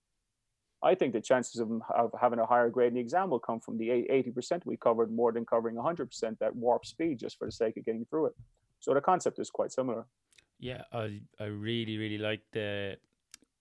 I 0.84 0.96
think 0.96 1.14
the 1.14 1.22
chances 1.22 1.60
of, 1.60 1.70
of 1.96 2.12
having 2.20 2.40
a 2.40 2.46
higher 2.46 2.70
grade 2.70 2.90
in 2.90 2.96
the 2.96 3.00
exam 3.00 3.30
will 3.30 3.40
come 3.40 3.60
from 3.60 3.78
the 3.78 3.88
80% 3.88 4.66
we 4.66 4.78
covered 4.78 5.12
more 5.12 5.32
than 5.32 5.46
covering 5.46 5.76
100% 5.76 6.42
at 6.42 6.56
warp 6.56 6.86
speed 6.86 7.20
just 7.20 7.38
for 7.38 7.46
the 7.46 7.52
sake 7.52 7.78
of 7.78 7.86
getting 7.86 8.06
through 8.06 8.28
it. 8.28 8.34
So 8.80 8.94
the 8.94 9.02
concept 9.02 9.40
is 9.40 9.50
quite 9.50 9.72
similar. 9.72 10.06
Yeah, 10.60 10.84
I, 10.92 11.22
I 11.40 11.46
really, 11.46 11.98
really 11.98 12.18
like 12.18 12.42
the 12.52 12.98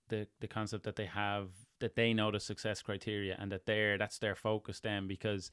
the 0.09 0.27
the 0.41 0.49
concept 0.49 0.85
that 0.85 0.97
they 0.97 1.07
have 1.07 1.49
that 1.79 1.97
they 1.97 2.13
know 2.13 2.31
the 2.31 2.41
success 2.41 2.83
criteria 2.83 3.37
and 3.41 3.51
that 3.51 3.67
they're 3.67 3.97
that's 3.97 4.19
their 4.19 4.35
focus 4.35 4.79
then 4.81 5.09
because 5.09 5.51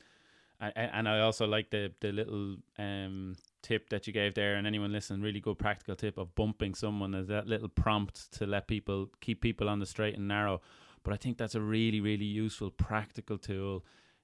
And 0.61 1.07
I 1.07 1.21
also 1.21 1.47
like 1.47 1.69
the 1.69 1.91
the 2.01 2.11
little 2.11 2.57
um 2.77 3.35
tip 3.61 3.89
that 3.89 4.07
you 4.07 4.13
gave 4.13 4.35
there 4.35 4.55
and 4.55 4.65
anyone 4.65 4.91
listening 4.91 5.21
really 5.21 5.39
good 5.39 5.57
practical 5.57 5.95
tip 5.95 6.17
of 6.17 6.33
bumping 6.35 6.73
someone 6.73 7.13
as 7.15 7.27
that 7.27 7.47
little 7.47 7.69
prompt 7.69 8.31
to 8.33 8.45
let 8.45 8.67
people 8.67 9.09
keep 9.21 9.41
people 9.41 9.67
on 9.67 9.79
the 9.79 9.85
straight 9.85 10.15
and 10.15 10.27
narrow 10.27 10.61
but 11.03 11.13
I 11.13 11.17
think 11.17 11.37
that's 11.37 11.55
a 11.55 11.61
really 11.61 11.99
really 11.99 12.25
useful 12.25 12.71
practical 12.71 13.37
tool 13.37 13.83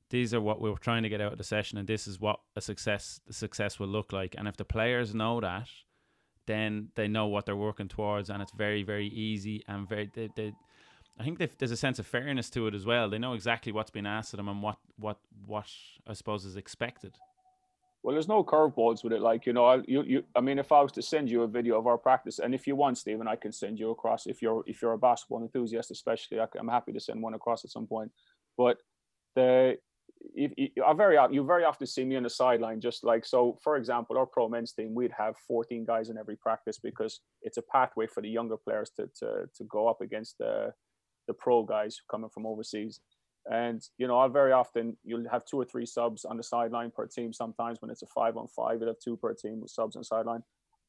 these 0.10 0.34
are 0.34 0.40
what 0.40 0.62
we're 0.62 0.78
trying 0.78 1.04
to 1.04 1.10
get 1.10 1.20
out 1.20 1.34
of 1.34 1.38
the 1.38 1.44
session 1.44 1.78
and 1.78 1.86
this 1.86 2.08
is 2.08 2.22
what 2.22 2.40
a 2.56 2.62
success 2.62 3.20
success 3.30 3.78
will 3.78 3.90
look 3.90 4.14
like 4.14 4.36
and 4.38 4.48
if 4.48 4.56
the 4.56 4.64
players 4.64 5.14
know 5.14 5.42
that 5.42 5.68
then 6.46 6.90
they 6.96 7.08
know 7.08 7.28
what 7.28 7.46
they're 7.46 7.56
working 7.56 7.88
towards, 7.88 8.30
and 8.30 8.42
it's 8.42 8.52
very, 8.52 8.84
very 8.84 9.08
easy 9.08 9.64
and 9.68 9.88
very. 9.88 10.10
They, 10.14 10.30
they, 10.36 10.54
I 11.20 11.24
think 11.24 11.40
there's 11.58 11.72
a 11.72 11.78
sense 11.78 11.98
of 11.98 12.06
fairness 12.06 12.50
to 12.52 12.68
it 12.68 12.76
as 12.76 12.86
well. 12.86 13.10
They 13.10 13.18
know 13.18 13.34
exactly 13.34 13.72
what's 13.72 13.90
been 13.92 14.06
asked 14.06 14.34
of 14.34 14.38
them 14.38 14.50
and 14.50 14.62
what, 14.62 14.78
what, 14.98 15.18
what 15.46 15.70
I 16.08 16.14
suppose 16.14 16.46
is 16.46 16.56
expected. 16.56 17.14
Well, 18.06 18.14
there's 18.14 18.28
no 18.28 18.44
curveballs 18.44 19.04
with 19.04 19.14
it. 19.14 19.22
Like 19.22 19.48
you 19.48 19.54
know, 19.54 19.66
I, 19.66 19.82
you, 19.88 20.04
you. 20.04 20.24
I 20.36 20.42
mean, 20.42 20.60
if 20.60 20.72
I 20.72 20.80
was 20.80 20.92
to 20.92 21.02
send 21.02 21.28
you 21.28 21.42
a 21.42 21.48
video 21.48 21.80
of 21.80 21.88
our 21.88 21.98
practice, 21.98 22.38
and 22.38 22.54
if 22.54 22.68
you 22.68 22.76
want, 22.76 23.00
Stephen, 23.00 23.28
I 23.28 23.36
can 23.36 23.52
send 23.52 23.80
you 23.80 23.90
across. 23.90 24.28
If 24.28 24.44
you're 24.44 24.64
if 24.68 24.80
you're 24.80 24.94
a 24.94 24.98
basketball 24.98 25.42
enthusiast, 25.42 25.90
especially, 25.90 26.40
I, 26.40 26.46
I'm 26.60 26.68
happy 26.68 26.94
to 26.94 27.00
send 27.00 27.20
one 27.20 27.34
across 27.34 27.66
at 27.66 27.72
some 27.72 27.88
point. 27.88 28.12
But 28.60 28.78
the 29.36 29.78
if, 30.36 30.52
you, 30.56 30.70
I 30.86 30.94
very 30.94 31.18
you 31.32 31.44
very 31.46 31.64
often 31.64 31.88
see 31.88 32.06
me 32.06 32.16
on 32.16 32.22
the 32.22 32.30
sideline, 32.30 32.80
just 32.80 33.04
like 33.04 33.26
so. 33.26 33.58
For 33.64 33.76
example, 33.78 34.20
our 34.20 34.28
pro 34.28 34.50
men's 34.50 34.74
team, 34.74 34.94
we'd 34.94 35.12
have 35.18 35.36
14 35.48 35.84
guys 35.86 36.10
in 36.10 36.18
every 36.20 36.36
practice 36.36 36.78
because 36.78 37.22
it's 37.42 37.58
a 37.58 37.64
pathway 37.72 38.06
for 38.06 38.22
the 38.22 38.30
younger 38.30 38.58
players 38.58 38.92
to 38.98 39.10
to 39.20 39.50
to 39.56 39.64
go 39.64 39.88
up 39.88 40.02
against 40.02 40.38
the 40.38 40.74
the 41.28 41.34
pro 41.34 41.64
guys 41.64 42.00
coming 42.10 42.30
from 42.30 42.46
overseas. 42.46 43.00
And 43.52 43.82
you 43.98 44.08
know, 44.08 44.18
I 44.18 44.28
very 44.28 44.52
often 44.52 44.98
you'll 45.04 45.30
have 45.30 45.46
two 45.46 45.60
or 45.60 45.66
three 45.66 45.86
subs 45.86 46.26
on 46.26 46.38
the 46.38 46.44
sideline 46.44 46.92
per 46.92 47.06
team. 47.06 47.32
Sometimes 47.32 47.82
when 47.82 47.92
it's 47.92 48.02
a 48.02 48.08
five 48.08 48.38
on 48.38 48.48
five, 48.48 48.80
you'll 48.80 48.90
have 48.90 49.00
two 49.04 49.18
per 49.18 49.34
team 49.34 49.62
with 49.62 49.72
subs 49.72 49.96
on 49.96 50.04
sideline. 50.04 50.42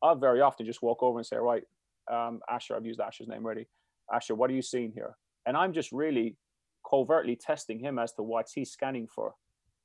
I'll 0.03 0.17
very 0.17 0.41
often 0.41 0.67
just 0.67 0.83
walk 0.83 1.03
over 1.03 1.19
and 1.19 1.27
say, 1.27 1.37
right, 1.37 1.63
um, 2.11 2.41
Asher, 2.49 2.77
I've 2.77 2.87
used 2.87 3.01
Asher's 3.01 3.29
name 3.29 3.45
already. 3.45 3.67
Asher, 4.13 4.35
what 4.35 4.51
are 4.51 4.55
you 4.55 4.63
seeing 4.63 4.93
here? 4.93 5.17
And 5.47 5.57
I'm 5.57 5.73
just 5.73 5.93
really 5.93 6.37
covertly 6.89 7.37
testing 7.37 7.79
him 7.79 7.99
as 7.99 8.13
to 8.13 8.23
what 8.23 8.47
he's 8.55 8.71
scanning 8.71 9.07
for 9.07 9.35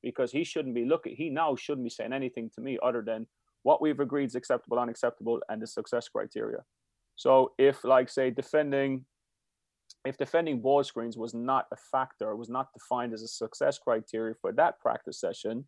because 0.02 0.32
he 0.32 0.44
shouldn't 0.44 0.74
be 0.74 0.84
looking 0.84 1.14
he 1.16 1.30
now 1.30 1.54
shouldn't 1.54 1.84
be 1.84 1.90
saying 1.90 2.12
anything 2.12 2.50
to 2.54 2.60
me 2.60 2.78
other 2.82 3.02
than 3.02 3.26
what 3.62 3.80
we've 3.80 4.00
agreed 4.00 4.26
is 4.26 4.34
acceptable 4.34 4.78
unacceptable 4.78 5.40
and 5.48 5.60
the 5.60 5.66
success 5.66 6.08
criteria 6.08 6.58
so 7.16 7.52
if 7.58 7.84
like 7.84 8.08
say 8.08 8.30
defending 8.30 9.04
if 10.04 10.16
defending 10.16 10.60
ball 10.60 10.82
screens 10.82 11.16
was 11.16 11.34
not 11.34 11.66
a 11.72 11.76
factor 11.76 12.34
was 12.36 12.48
not 12.48 12.72
defined 12.72 13.12
as 13.12 13.22
a 13.22 13.28
success 13.28 13.78
criteria 13.78 14.34
for 14.34 14.52
that 14.52 14.80
practice 14.80 15.20
session 15.20 15.64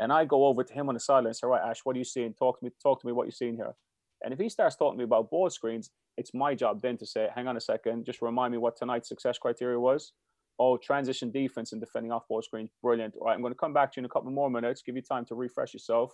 and 0.00 0.12
i 0.12 0.24
go 0.24 0.46
over 0.46 0.64
to 0.64 0.72
him 0.72 0.88
on 0.88 0.94
the 0.94 1.00
sideline 1.00 1.26
and 1.26 1.36
say 1.36 1.46
right 1.46 1.68
ash 1.68 1.80
what 1.84 1.94
are 1.94 1.98
you 1.98 2.04
seeing 2.04 2.32
talk 2.34 2.58
to 2.58 2.64
me 2.64 2.70
talk 2.82 3.00
to 3.00 3.06
me 3.06 3.12
what 3.12 3.24
you're 3.24 3.32
seeing 3.32 3.56
here 3.56 3.74
and 4.24 4.32
if 4.32 4.40
he 4.40 4.48
starts 4.48 4.76
talking 4.76 4.98
to 4.98 4.98
me 4.98 5.04
about 5.04 5.30
ball 5.30 5.50
screens 5.50 5.90
it's 6.16 6.34
my 6.34 6.54
job 6.54 6.80
then 6.82 6.96
to 6.96 7.06
say 7.06 7.28
hang 7.34 7.46
on 7.46 7.56
a 7.56 7.60
second 7.60 8.04
just 8.04 8.22
remind 8.22 8.52
me 8.52 8.58
what 8.58 8.76
tonight's 8.76 9.08
success 9.08 9.38
criteria 9.38 9.78
was 9.78 10.12
oh, 10.58 10.76
transition 10.76 11.30
defense 11.30 11.72
and 11.72 11.80
defending 11.80 12.12
off 12.12 12.26
ball 12.28 12.42
screens, 12.42 12.70
brilliant. 12.82 13.14
All 13.16 13.26
right, 13.26 13.34
I'm 13.34 13.40
going 13.40 13.52
to 13.52 13.58
come 13.58 13.72
back 13.72 13.92
to 13.92 14.00
you 14.00 14.02
in 14.02 14.06
a 14.06 14.08
couple 14.08 14.30
more 14.30 14.50
minutes, 14.50 14.82
give 14.82 14.96
you 14.96 15.02
time 15.02 15.24
to 15.26 15.34
refresh 15.34 15.72
yourself. 15.72 16.12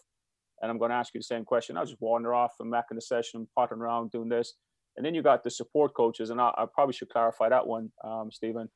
And 0.61 0.71
I'm 0.71 0.79
going 0.79 0.91
to 0.91 0.97
ask 0.97 1.15
you 1.15 1.21
the 1.21 1.25
same 1.25 1.45
question. 1.45 1.77
I'll 1.77 1.87
just 1.87 2.01
wander 2.01 2.35
off 2.35 2.55
and 2.61 2.71
back 2.71 2.87
in 2.91 2.95
the 2.97 3.01
session, 3.01 3.49
pottering 3.55 3.81
around 3.81 4.11
doing 4.11 4.29
this. 4.29 4.55
And 4.97 5.05
then 5.05 5.15
you 5.15 5.23
got 5.23 5.43
the 5.43 5.51
support 5.51 5.95
coaches, 5.95 6.31
and 6.31 6.41
I, 6.41 6.53
I 6.57 6.67
probably 6.73 6.95
should 6.95 7.09
clarify 7.09 7.49
that 7.49 7.67
one, 7.67 7.91
um, 8.05 8.31
Stephen. 8.31 8.69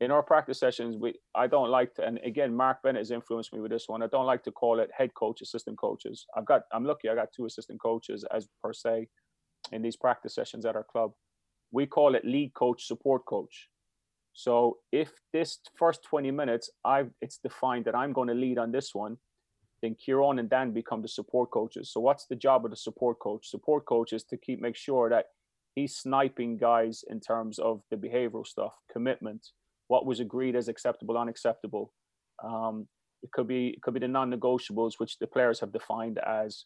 In 0.00 0.10
our 0.10 0.22
practice 0.22 0.60
sessions, 0.60 0.96
we 0.98 1.14
I 1.34 1.46
don't 1.46 1.70
like 1.70 1.94
to, 1.94 2.04
and 2.04 2.18
again, 2.24 2.54
Mark 2.54 2.82
Bennett 2.82 3.00
has 3.00 3.10
influenced 3.10 3.54
me 3.54 3.60
with 3.60 3.70
this 3.70 3.84
one. 3.86 4.02
I 4.02 4.08
don't 4.08 4.26
like 4.26 4.42
to 4.44 4.52
call 4.52 4.80
it 4.80 4.90
head 4.96 5.14
coach, 5.14 5.40
assistant 5.40 5.78
coaches. 5.78 6.26
I've 6.36 6.44
got, 6.44 6.62
I'm 6.72 6.84
lucky, 6.84 7.08
I 7.08 7.14
got 7.14 7.28
two 7.34 7.46
assistant 7.46 7.80
coaches 7.80 8.24
as 8.34 8.46
per 8.62 8.74
se 8.74 9.08
in 9.72 9.80
these 9.80 9.96
practice 9.96 10.34
sessions 10.34 10.66
at 10.66 10.76
our 10.76 10.84
club. 10.84 11.12
We 11.72 11.86
call 11.86 12.14
it 12.14 12.24
lead 12.26 12.52
coach, 12.54 12.86
support 12.86 13.24
coach 13.24 13.68
so 14.36 14.76
if 14.92 15.10
this 15.32 15.60
first 15.78 16.04
20 16.04 16.30
minutes, 16.30 16.70
I 16.84 17.04
it's 17.22 17.38
defined 17.38 17.86
that 17.86 17.94
I'm 17.94 18.12
going 18.12 18.28
to 18.28 18.34
lead 18.34 18.58
on 18.58 18.70
this 18.70 18.94
one, 18.94 19.16
then 19.80 19.94
Kieran 19.94 20.38
and 20.38 20.50
Dan 20.50 20.72
become 20.72 21.00
the 21.00 21.08
support 21.08 21.50
coaches. 21.50 21.90
So 21.90 22.00
what's 22.00 22.26
the 22.26 22.36
job 22.36 22.66
of 22.66 22.70
the 22.70 22.76
support 22.76 23.18
coach? 23.18 23.48
Support 23.48 23.86
coach 23.86 24.12
is 24.12 24.24
to 24.24 24.36
keep 24.36 24.60
make 24.60 24.76
sure 24.76 25.08
that 25.08 25.24
he's 25.76 25.94
sniping 25.94 26.56
guys 26.56 27.04
in 27.08 27.20
terms 27.20 27.60
of 27.60 27.82
the 27.90 27.96
behavioral 27.96 28.46
stuff, 28.46 28.74
commitment, 28.90 29.46
what 29.86 30.06
was 30.06 30.18
agreed 30.18 30.56
as 30.56 30.66
acceptable, 30.66 31.16
unacceptable. 31.16 31.92
Um, 32.42 32.88
it 33.22 33.30
could 33.30 33.46
be 33.46 33.68
it 33.68 33.82
could 33.82 33.94
be 33.94 34.00
the 34.00 34.08
non-negotiables, 34.08 34.94
which 34.98 35.18
the 35.18 35.26
players 35.26 35.60
have 35.60 35.72
defined 35.72 36.18
as 36.26 36.64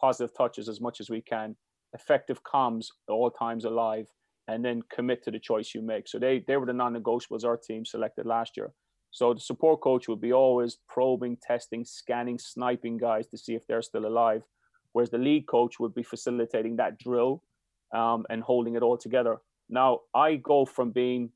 positive 0.00 0.34
touches 0.34 0.68
as 0.68 0.80
much 0.80 1.00
as 1.00 1.10
we 1.10 1.20
can, 1.20 1.56
effective 1.92 2.40
comms 2.42 2.86
all 3.08 3.30
times 3.30 3.64
alive, 3.64 4.06
and 4.48 4.64
then 4.64 4.82
commit 4.94 5.22
to 5.24 5.30
the 5.30 5.38
choice 5.38 5.74
you 5.74 5.82
make. 5.82 6.08
So 6.08 6.18
they 6.18 6.44
they 6.46 6.56
were 6.56 6.66
the 6.66 6.72
non-negotiables 6.72 7.44
our 7.44 7.56
team 7.56 7.84
selected 7.84 8.26
last 8.26 8.56
year. 8.56 8.72
So 9.10 9.34
the 9.34 9.40
support 9.40 9.80
coach 9.80 10.08
would 10.08 10.20
be 10.20 10.32
always 10.32 10.78
probing, 10.88 11.38
testing, 11.40 11.84
scanning, 11.84 12.38
sniping 12.38 12.98
guys 12.98 13.26
to 13.28 13.38
see 13.38 13.54
if 13.54 13.66
they're 13.66 13.82
still 13.82 14.06
alive, 14.06 14.42
whereas 14.92 15.10
the 15.10 15.18
lead 15.18 15.46
coach 15.46 15.80
would 15.80 15.94
be 15.94 16.02
facilitating 16.02 16.76
that 16.76 16.98
drill 16.98 17.42
um, 17.94 18.26
and 18.30 18.42
holding 18.42 18.76
it 18.76 18.82
all 18.82 18.98
together. 18.98 19.38
Now 19.68 20.00
I 20.14 20.36
go 20.36 20.64
from 20.64 20.90
being 20.90 21.30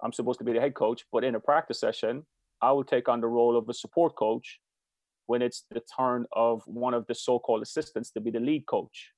I'm 0.00 0.12
supposed 0.12 0.38
to 0.38 0.44
be 0.44 0.52
the 0.52 0.60
head 0.60 0.74
coach, 0.74 1.04
but 1.12 1.24
in 1.24 1.34
a 1.34 1.40
practice 1.40 1.80
session, 1.80 2.24
I 2.62 2.72
will 2.72 2.84
take 2.84 3.08
on 3.08 3.20
the 3.20 3.26
role 3.26 3.56
of 3.56 3.68
a 3.68 3.74
support 3.74 4.14
coach 4.16 4.60
when 5.26 5.42
it's 5.42 5.64
the 5.70 5.82
turn 5.96 6.26
of 6.32 6.62
one 6.66 6.94
of 6.94 7.06
the 7.06 7.14
so-called 7.14 7.62
assistants 7.62 8.10
to 8.12 8.20
be 8.20 8.30
the 8.30 8.40
lead 8.40 8.66
coach. 8.66 9.12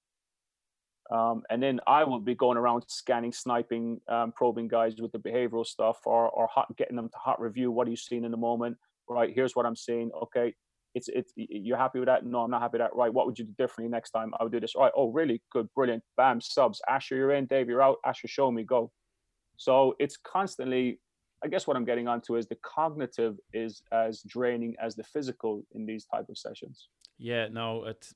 Um, 1.11 1.43
and 1.51 1.63
then 1.63 1.81
I 1.87 2.05
will 2.05 2.21
be 2.21 2.35
going 2.35 2.57
around 2.57 2.85
scanning, 2.89 3.33
sniping, 3.33 4.01
um, 4.09 4.33
probing 4.33 4.69
guys 4.69 4.95
with 5.01 5.13
the 5.13 5.19
behavioral 5.19 5.67
stuff, 5.67 5.99
or 6.05 6.31
or 6.31 6.47
hot, 6.47 6.75
getting 6.77 6.97
them 6.97 7.09
to 7.09 7.17
hot 7.17 7.41
review. 7.41 7.73
What 7.73 7.89
are 7.89 7.91
you 7.91 7.97
seeing 7.97 8.25
in 8.25 8.31
the 8.31 8.37
moment? 8.37 8.77
Right, 9.09 9.33
here's 9.35 9.57
what 9.57 9.67
I'm 9.67 9.75
seeing. 9.77 10.11
Okay, 10.23 10.55
it's 10.95 11.09
it's 11.09 11.33
you're 11.37 11.77
happy 11.77 11.99
with 11.99 12.09
that? 12.09 12.25
No, 12.25 12.41
I'm 12.41 12.51
not 12.51 12.63
happy 12.63 12.79
with 12.79 12.83
that. 12.83 12.97
Right, 12.97 13.13
what 13.13 13.27
would 13.27 13.39
you 13.39 13.45
do 13.45 13.53
differently 13.59 13.91
next 13.91 14.11
time? 14.11 14.33
I 14.39 14.43
would 14.43 14.53
do 14.53 14.61
this. 14.61 14.75
Right, 14.77 14.93
oh 14.97 15.11
really 15.11 15.43
good, 15.53 15.69
brilliant. 15.75 16.03
Bam, 16.17 16.41
subs. 16.41 16.81
Asher, 16.89 17.17
you're 17.17 17.33
in. 17.33 17.47
Dave, 17.47 17.69
you're 17.69 17.83
out. 17.83 17.97
Asher, 18.05 18.29
show 18.29 18.51
me. 18.51 18.65
Go. 18.65 18.91
So 19.57 19.95
it's 19.99 20.17
constantly. 20.17 21.01
I 21.43 21.49
guess 21.49 21.67
what 21.67 21.75
I'm 21.75 21.87
getting 21.87 22.07
onto 22.07 22.37
is 22.37 22.49
the 22.49 22.59
cognitive 22.63 23.37
is 23.55 23.83
as 23.93 24.23
draining 24.27 24.75
as 24.83 24.95
the 24.95 25.05
physical 25.05 25.63
in 25.73 25.87
these 25.87 26.05
type 26.05 26.27
of 26.29 26.37
sessions. 26.37 26.89
Yeah, 27.19 27.49
no, 27.51 27.85
it 27.85 28.07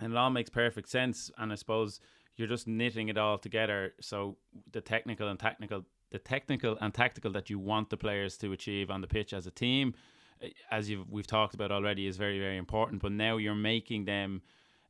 and 0.00 0.12
it 0.12 0.16
all 0.16 0.30
makes 0.30 0.50
perfect 0.50 0.88
sense. 0.88 1.30
And 1.38 1.52
I 1.52 1.56
suppose 1.56 2.00
you're 2.36 2.48
just 2.48 2.68
knitting 2.68 3.08
it 3.08 3.18
all 3.18 3.38
together. 3.38 3.94
So 4.00 4.36
the 4.72 4.80
technical 4.80 5.28
and 5.28 5.38
technical, 5.38 5.84
the 6.10 6.18
technical 6.18 6.78
and 6.80 6.94
tactical 6.94 7.32
that 7.32 7.50
you 7.50 7.58
want 7.58 7.90
the 7.90 7.96
players 7.96 8.36
to 8.38 8.52
achieve 8.52 8.90
on 8.90 9.00
the 9.00 9.06
pitch 9.08 9.32
as 9.32 9.46
a 9.46 9.50
team, 9.50 9.94
as 10.70 10.88
you've 10.88 11.10
we've 11.10 11.26
talked 11.26 11.54
about 11.54 11.70
already, 11.70 12.06
is 12.06 12.16
very 12.16 12.38
very 12.38 12.56
important. 12.56 13.02
But 13.02 13.12
now 13.12 13.36
you're 13.36 13.54
making 13.54 14.04
them. 14.04 14.42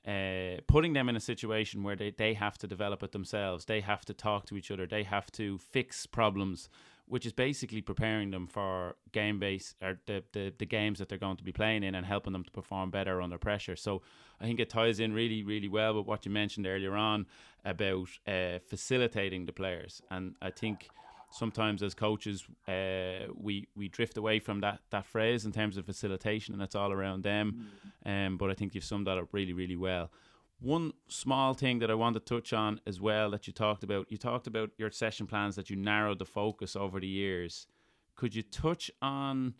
Uh, 0.07 0.59
putting 0.66 0.94
them 0.94 1.11
in 1.11 1.16
a 1.16 1.20
situation 1.20 1.82
where 1.82 1.96
they, 1.96 2.11
they 2.11 2.32
have 2.32 2.57
to 2.57 2.66
develop 2.66 3.03
it 3.03 3.12
themselves, 3.12 3.66
they 3.66 3.82
have 3.82 4.07
to 4.07 4.14
talk 4.14 4.46
to 4.46 4.57
each 4.57 4.70
other, 4.70 4.86
they 4.86 5.03
have 5.03 5.30
to 5.30 5.59
fix 5.59 6.07
problems 6.07 6.70
which 7.09 7.26
is 7.26 7.32
basically 7.32 7.80
preparing 7.80 8.30
them 8.30 8.46
for 8.46 8.96
game 9.12 9.38
base 9.38 9.74
or 9.82 9.99
the, 10.07 10.22
the, 10.32 10.53
the 10.59 10.66
games 10.66 10.99
that 10.99 11.09
they're 11.09 11.18
going 11.18 11.36
to 11.36 11.44
be 11.44 11.53
playing 11.53 11.82
in 11.82 11.94
and 11.94 12.07
helping 12.07 12.32
them 12.32 12.44
to 12.44 12.51
perform 12.51 12.90
better 12.90 13.20
under 13.20 13.38
pressure. 13.38 13.76
So 13.76 14.03
I 14.40 14.44
think 14.44 14.61
it 14.61 14.68
ties 14.68 15.01
in 15.01 15.12
really, 15.12 15.42
really 15.42 15.68
well 15.68 15.94
with 15.94 16.07
what 16.07 16.26
you 16.26 16.32
mentioned 16.32 16.66
earlier 16.66 16.94
on 16.94 17.26
about 17.64 18.09
uh, 18.26 18.59
facilitating 18.59 19.46
the 19.46 19.53
players. 19.53 20.03
And 20.11 20.34
I 20.42 20.51
think 20.51 20.90
sometimes 21.30 21.82
as 21.82 21.94
coaches 21.94 22.46
uh, 22.66 23.30
we 23.34 23.68
we 23.76 23.88
drift 23.88 24.16
away 24.16 24.38
from 24.38 24.60
that 24.60 24.80
that 24.90 25.06
phrase 25.06 25.44
in 25.44 25.52
terms 25.52 25.76
of 25.76 25.84
facilitation 25.84 26.54
and 26.54 26.62
it's 26.62 26.74
all 26.74 26.92
around 26.92 27.22
them. 27.22 27.68
Mm. 28.06 28.26
Um, 28.26 28.36
but 28.38 28.50
I 28.50 28.54
think 28.54 28.74
you've 28.74 28.84
summed 28.84 29.06
that 29.06 29.18
up 29.18 29.28
really, 29.32 29.52
really 29.52 29.76
well. 29.76 30.10
One 30.60 30.92
small 31.06 31.54
thing 31.54 31.78
that 31.80 31.90
I 31.90 31.94
want 31.94 32.14
to 32.14 32.20
touch 32.20 32.52
on 32.52 32.80
as 32.84 33.00
well 33.00 33.30
that 33.30 33.46
you 33.46 33.52
talked 33.52 33.84
about, 33.84 34.10
you 34.10 34.16
talked 34.16 34.48
about 34.48 34.70
your 34.76 34.90
session 34.90 35.26
plans 35.26 35.54
that 35.54 35.70
you 35.70 35.76
narrowed 35.76 36.18
the 36.18 36.24
focus 36.24 36.74
over 36.74 36.98
the 36.98 37.06
years. 37.06 37.68
Could 38.16 38.34
you 38.34 38.42
touch 38.42 38.90
on, 39.00 39.54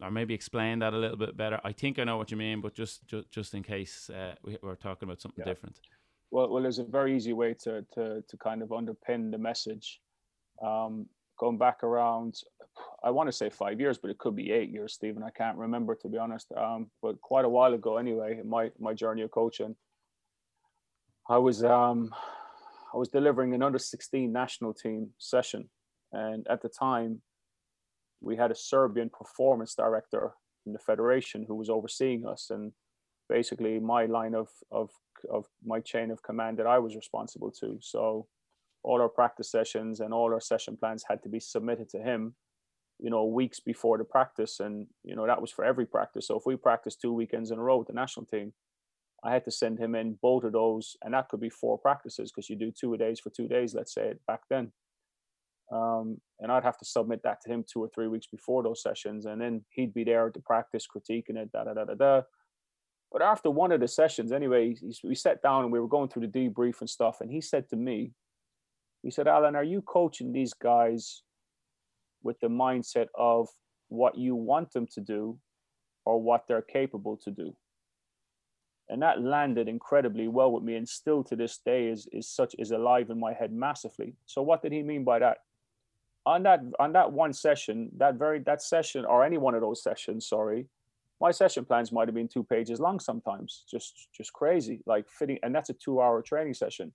or 0.00 0.12
maybe 0.12 0.32
explain 0.32 0.78
that 0.78 0.94
a 0.94 0.96
little 0.96 1.16
bit 1.16 1.36
better? 1.36 1.60
I 1.64 1.72
think 1.72 1.98
I 1.98 2.04
know 2.04 2.18
what 2.18 2.30
you 2.30 2.36
mean, 2.36 2.60
but 2.60 2.72
just 2.72 3.04
just, 3.08 3.30
just 3.32 3.54
in 3.54 3.64
case 3.64 4.10
uh, 4.10 4.34
we, 4.44 4.56
are 4.62 4.76
talking 4.76 5.08
about 5.08 5.20
something 5.20 5.42
yeah. 5.44 5.52
different. 5.52 5.80
Well, 6.30 6.48
well, 6.50 6.62
there's 6.62 6.78
a 6.78 6.84
very 6.84 7.16
easy 7.16 7.32
way 7.32 7.54
to 7.64 7.84
to 7.94 8.22
to 8.22 8.36
kind 8.36 8.62
of 8.62 8.68
underpin 8.68 9.32
the 9.32 9.38
message. 9.38 10.00
Um, 10.62 11.06
going 11.38 11.58
back 11.58 11.82
around, 11.82 12.36
I 13.02 13.10
want 13.10 13.28
to 13.28 13.32
say 13.32 13.50
five 13.50 13.80
years, 13.80 13.98
but 13.98 14.10
it 14.10 14.18
could 14.18 14.36
be 14.36 14.52
eight 14.52 14.70
years, 14.70 14.94
Stephen. 14.94 15.22
I 15.22 15.30
can't 15.30 15.58
remember 15.58 15.94
to 15.96 16.08
be 16.08 16.18
honest. 16.18 16.52
Um, 16.56 16.90
but 17.02 17.20
quite 17.20 17.44
a 17.44 17.48
while 17.48 17.74
ago, 17.74 17.96
anyway, 17.96 18.38
in 18.40 18.48
my 18.48 18.70
my 18.78 18.94
journey 18.94 19.22
of 19.22 19.30
coaching 19.30 19.74
I 21.28 21.38
was 21.38 21.62
um, 21.64 22.10
I 22.92 22.96
was 22.96 23.08
delivering 23.08 23.54
an 23.54 23.62
under 23.62 23.78
16 23.78 24.32
national 24.32 24.74
team 24.74 25.10
session, 25.18 25.68
and 26.12 26.46
at 26.48 26.62
the 26.62 26.68
time, 26.68 27.22
we 28.20 28.36
had 28.36 28.50
a 28.50 28.56
Serbian 28.56 29.08
performance 29.10 29.74
director 29.74 30.32
in 30.66 30.72
the 30.72 30.78
federation 30.78 31.44
who 31.46 31.54
was 31.54 31.70
overseeing 31.70 32.26
us, 32.26 32.48
and 32.50 32.72
basically 33.28 33.78
my 33.78 34.06
line 34.06 34.34
of 34.34 34.48
of 34.70 34.90
of 35.30 35.46
my 35.64 35.80
chain 35.80 36.10
of 36.10 36.22
command 36.22 36.58
that 36.58 36.66
I 36.66 36.78
was 36.78 36.96
responsible 36.96 37.52
to. 37.60 37.78
So 37.80 38.26
all 38.84 39.00
our 39.00 39.08
practice 39.08 39.50
sessions 39.50 40.00
and 40.00 40.12
all 40.12 40.32
our 40.32 40.40
session 40.40 40.76
plans 40.76 41.04
had 41.08 41.22
to 41.22 41.28
be 41.28 41.40
submitted 41.40 41.88
to 41.90 41.98
him 41.98 42.34
you 42.98 43.10
know 43.10 43.24
weeks 43.24 43.58
before 43.58 43.98
the 43.98 44.04
practice. 44.04 44.60
And 44.60 44.86
you 45.04 45.16
know 45.16 45.26
that 45.26 45.40
was 45.40 45.50
for 45.50 45.64
every 45.64 45.86
practice. 45.86 46.26
So 46.26 46.38
if 46.38 46.44
we 46.46 46.56
practiced 46.56 47.00
two 47.00 47.12
weekends 47.12 47.50
in 47.50 47.58
a 47.58 47.62
row 47.62 47.78
with 47.78 47.88
the 47.88 47.94
national 47.94 48.26
team 48.26 48.52
I 49.24 49.32
had 49.32 49.44
to 49.44 49.50
send 49.50 49.78
him 49.78 49.94
in 49.94 50.18
both 50.20 50.44
of 50.44 50.52
those, 50.52 50.96
and 51.02 51.14
that 51.14 51.28
could 51.28 51.40
be 51.40 51.48
four 51.48 51.78
practices 51.78 52.32
because 52.32 52.50
you 52.50 52.56
do 52.56 52.72
two 52.72 52.92
a 52.94 52.98
days 52.98 53.20
for 53.20 53.30
two 53.30 53.46
days, 53.46 53.74
let's 53.74 53.94
say 53.94 54.14
back 54.26 54.40
then. 54.50 54.72
Um, 55.72 56.20
and 56.40 56.50
I'd 56.50 56.64
have 56.64 56.78
to 56.78 56.84
submit 56.84 57.22
that 57.22 57.40
to 57.42 57.52
him 57.52 57.64
two 57.70 57.82
or 57.82 57.88
three 57.94 58.08
weeks 58.08 58.26
before 58.26 58.62
those 58.62 58.82
sessions, 58.82 59.26
and 59.26 59.40
then 59.40 59.64
he'd 59.70 59.94
be 59.94 60.04
there 60.04 60.28
to 60.28 60.40
practice, 60.40 60.86
critiquing 60.86 61.36
it, 61.36 61.52
da 61.52 61.64
da 61.64 61.74
da 61.74 61.84
da 61.84 61.94
da. 61.94 62.22
But 63.12 63.22
after 63.22 63.50
one 63.50 63.72
of 63.72 63.80
the 63.80 63.88
sessions, 63.88 64.32
anyway, 64.32 64.74
we 65.04 65.14
sat 65.14 65.40
down 65.40 65.64
and 65.64 65.72
we 65.72 65.78
were 65.78 65.88
going 65.88 66.08
through 66.08 66.26
the 66.26 66.48
debrief 66.48 66.80
and 66.80 66.90
stuff, 66.90 67.20
and 67.20 67.30
he 67.30 67.40
said 67.40 67.68
to 67.68 67.76
me, 67.76 68.12
he 69.02 69.10
said, 69.10 69.28
"Alan, 69.28 69.56
are 69.56 69.64
you 69.64 69.82
coaching 69.82 70.32
these 70.32 70.54
guys 70.54 71.22
with 72.22 72.38
the 72.40 72.48
mindset 72.48 73.08
of 73.14 73.48
what 73.88 74.16
you 74.16 74.34
want 74.34 74.72
them 74.72 74.86
to 74.94 75.00
do, 75.00 75.38
or 76.04 76.20
what 76.20 76.46
they're 76.46 76.62
capable 76.62 77.16
to 77.18 77.30
do?" 77.30 77.56
and 78.92 79.00
that 79.00 79.22
landed 79.22 79.68
incredibly 79.68 80.28
well 80.28 80.52
with 80.52 80.62
me 80.62 80.76
and 80.76 80.86
still 80.86 81.24
to 81.24 81.34
this 81.34 81.58
day 81.64 81.88
is 81.88 82.06
is 82.12 82.28
such 82.28 82.54
is 82.58 82.72
alive 82.72 83.08
in 83.08 83.18
my 83.18 83.32
head 83.32 83.50
massively. 83.50 84.14
So 84.26 84.42
what 84.42 84.62
did 84.62 84.72
he 84.72 84.82
mean 84.82 85.02
by 85.02 85.18
that? 85.20 85.38
On 86.26 86.42
that 86.42 86.60
on 86.78 86.92
that 86.92 87.10
one 87.10 87.32
session 87.32 87.90
that 87.96 88.16
very 88.16 88.40
that 88.40 88.60
session 88.60 89.06
or 89.06 89.24
any 89.24 89.38
one 89.38 89.54
of 89.54 89.60
those 89.60 89.82
sessions 89.82 90.28
sorry 90.28 90.66
my 91.20 91.30
session 91.30 91.64
plans 91.64 91.92
might 91.92 92.08
have 92.08 92.14
been 92.14 92.28
two 92.28 92.44
pages 92.44 92.80
long 92.80 93.00
sometimes. 93.00 93.64
Just 93.70 94.08
just 94.14 94.32
crazy 94.34 94.82
like 94.86 95.08
fitting 95.08 95.38
and 95.42 95.54
that's 95.54 95.70
a 95.70 95.74
two 95.74 96.00
hour 96.00 96.20
training 96.20 96.54
session 96.54 96.92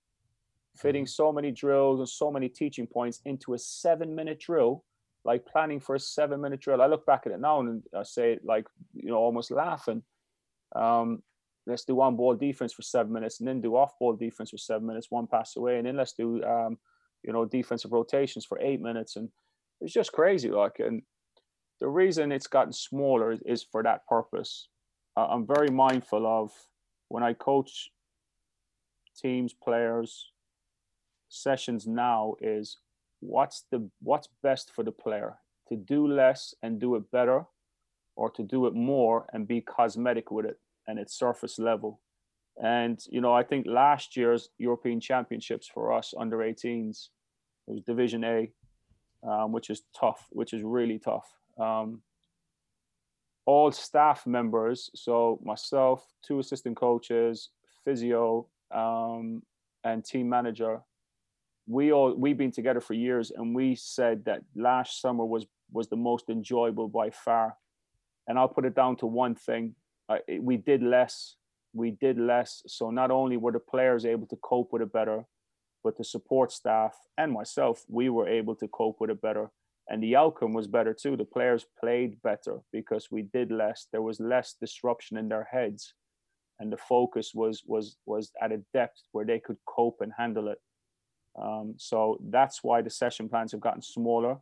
fitting 0.76 1.04
mm-hmm. 1.04 1.08
so 1.08 1.32
many 1.32 1.50
drills 1.50 1.98
and 2.00 2.08
so 2.08 2.30
many 2.30 2.48
teaching 2.48 2.86
points 2.86 3.20
into 3.24 3.54
a 3.54 3.58
seven 3.58 4.14
minute 4.14 4.40
drill 4.40 4.84
like 5.24 5.44
planning 5.46 5.80
for 5.80 5.94
a 5.94 6.00
seven 6.00 6.40
minute 6.40 6.60
drill 6.60 6.80
i 6.80 6.86
look 6.86 7.04
back 7.04 7.22
at 7.26 7.32
it 7.32 7.40
now 7.40 7.60
and 7.60 7.82
i 7.96 8.02
say 8.02 8.38
like 8.44 8.66
you 8.94 9.10
know 9.10 9.16
almost 9.16 9.50
laughing 9.50 10.02
um, 10.76 11.22
let's 11.68 11.84
do 11.84 12.00
on 12.00 12.16
ball 12.16 12.34
defense 12.34 12.72
for 12.72 12.82
seven 12.82 13.12
minutes 13.12 13.40
and 13.40 13.48
then 13.48 13.60
do 13.60 13.76
off 13.76 13.98
ball 13.98 14.14
defense 14.14 14.50
for 14.50 14.58
seven 14.58 14.86
minutes, 14.86 15.10
one 15.10 15.26
pass 15.26 15.56
away, 15.56 15.76
and 15.78 15.86
then 15.86 15.96
let's 15.96 16.14
do 16.14 16.42
um, 16.44 16.78
you 17.22 17.32
know 17.32 17.44
defensive 17.44 17.92
rotations 17.92 18.44
for 18.44 18.58
eight 18.60 18.80
minutes, 18.80 19.16
and 19.16 19.28
it's 19.80 19.92
just 19.92 20.12
crazy. 20.12 20.50
Like, 20.50 20.78
and 20.78 21.02
the 21.80 21.88
reason 21.88 22.32
it's 22.32 22.46
gotten 22.46 22.72
smaller 22.72 23.36
is 23.46 23.62
for 23.62 23.82
that 23.82 24.06
purpose. 24.06 24.68
I'm 25.16 25.46
very 25.46 25.68
mindful 25.68 26.26
of 26.26 26.52
when 27.08 27.24
I 27.24 27.32
coach 27.32 27.90
teams, 29.20 29.52
players, 29.52 30.30
sessions 31.28 31.86
now 31.86 32.34
is 32.40 32.78
what's 33.20 33.64
the 33.70 33.88
what's 34.00 34.28
best 34.42 34.70
for 34.74 34.84
the 34.84 34.92
player 34.92 35.38
to 35.68 35.76
do 35.76 36.06
less 36.06 36.54
and 36.62 36.80
do 36.80 36.94
it 36.94 37.10
better 37.10 37.44
or 38.16 38.30
to 38.30 38.42
do 38.42 38.66
it 38.66 38.74
more 38.74 39.26
and 39.32 39.46
be 39.46 39.60
cosmetic 39.60 40.30
with 40.30 40.46
it 40.46 40.58
and 40.86 40.98
it's 40.98 41.14
surface 41.16 41.58
level. 41.58 42.00
And 42.60 43.00
you 43.10 43.20
know, 43.20 43.32
I 43.32 43.44
think 43.44 43.66
last 43.68 44.16
year's 44.16 44.48
European 44.58 45.00
Championships 45.00 45.68
for 45.72 45.92
us 45.92 46.14
under 46.18 46.38
18s, 46.38 47.08
it 47.68 47.72
was 47.72 47.82
Division 47.82 48.24
A, 48.24 48.50
um, 49.22 49.52
which 49.52 49.70
is 49.70 49.82
tough, 49.98 50.26
which 50.30 50.52
is 50.52 50.62
really 50.62 50.98
tough. 50.98 51.28
Um, 51.60 52.02
all 53.46 53.70
staff 53.70 54.26
members, 54.26 54.90
so 54.94 55.40
myself, 55.42 56.04
two 56.26 56.38
assistant 56.38 56.76
coaches, 56.76 57.50
physio, 57.84 58.46
um, 58.74 59.42
and 59.84 60.04
team 60.04 60.28
manager, 60.28 60.80
we 61.68 61.92
all 61.92 62.14
we've 62.14 62.38
been 62.38 62.50
together 62.50 62.80
for 62.80 62.94
years, 62.94 63.30
and 63.30 63.54
we 63.54 63.74
said 63.74 64.24
that 64.24 64.40
last 64.56 65.00
summer 65.00 65.24
was 65.24 65.46
was 65.70 65.88
the 65.88 65.96
most 65.96 66.30
enjoyable 66.30 66.88
by 66.88 67.10
far. 67.10 67.56
And 68.26 68.38
I'll 68.38 68.48
put 68.48 68.64
it 68.64 68.74
down 68.74 68.96
to 68.96 69.06
one 69.06 69.34
thing: 69.34 69.74
we 70.40 70.56
did 70.56 70.82
less. 70.82 71.36
We 71.74 71.90
did 71.90 72.18
less. 72.18 72.62
So 72.66 72.90
not 72.90 73.10
only 73.10 73.36
were 73.36 73.52
the 73.52 73.60
players 73.60 74.06
able 74.06 74.26
to 74.28 74.36
cope 74.36 74.72
with 74.72 74.82
it 74.82 74.92
better, 74.92 75.24
but 75.84 75.98
the 75.98 76.04
support 76.04 76.50
staff 76.50 76.96
and 77.18 77.30
myself, 77.32 77.84
we 77.88 78.08
were 78.08 78.26
able 78.26 78.54
to 78.56 78.68
cope 78.68 79.00
with 79.00 79.10
it 79.10 79.20
better. 79.20 79.50
And 79.90 80.02
the 80.02 80.16
outcome 80.16 80.54
was 80.54 80.66
better 80.66 80.94
too. 80.94 81.16
The 81.16 81.24
players 81.24 81.66
played 81.80 82.20
better 82.22 82.60
because 82.72 83.10
we 83.10 83.22
did 83.22 83.50
less. 83.50 83.88
There 83.92 84.02
was 84.02 84.20
less 84.20 84.54
disruption 84.60 85.16
in 85.18 85.28
their 85.28 85.48
heads, 85.50 85.94
and 86.58 86.72
the 86.72 86.78
focus 86.78 87.32
was 87.34 87.62
was 87.66 87.96
was 88.06 88.32
at 88.40 88.52
a 88.52 88.62
depth 88.72 89.02
where 89.12 89.26
they 89.26 89.38
could 89.38 89.58
cope 89.66 89.98
and 90.00 90.12
handle 90.16 90.48
it. 90.48 90.58
Um, 91.40 91.74
so 91.76 92.18
that's 92.28 92.64
why 92.64 92.82
the 92.82 92.90
session 92.90 93.28
plans 93.28 93.52
have 93.52 93.60
gotten 93.60 93.82
smaller 93.82 94.38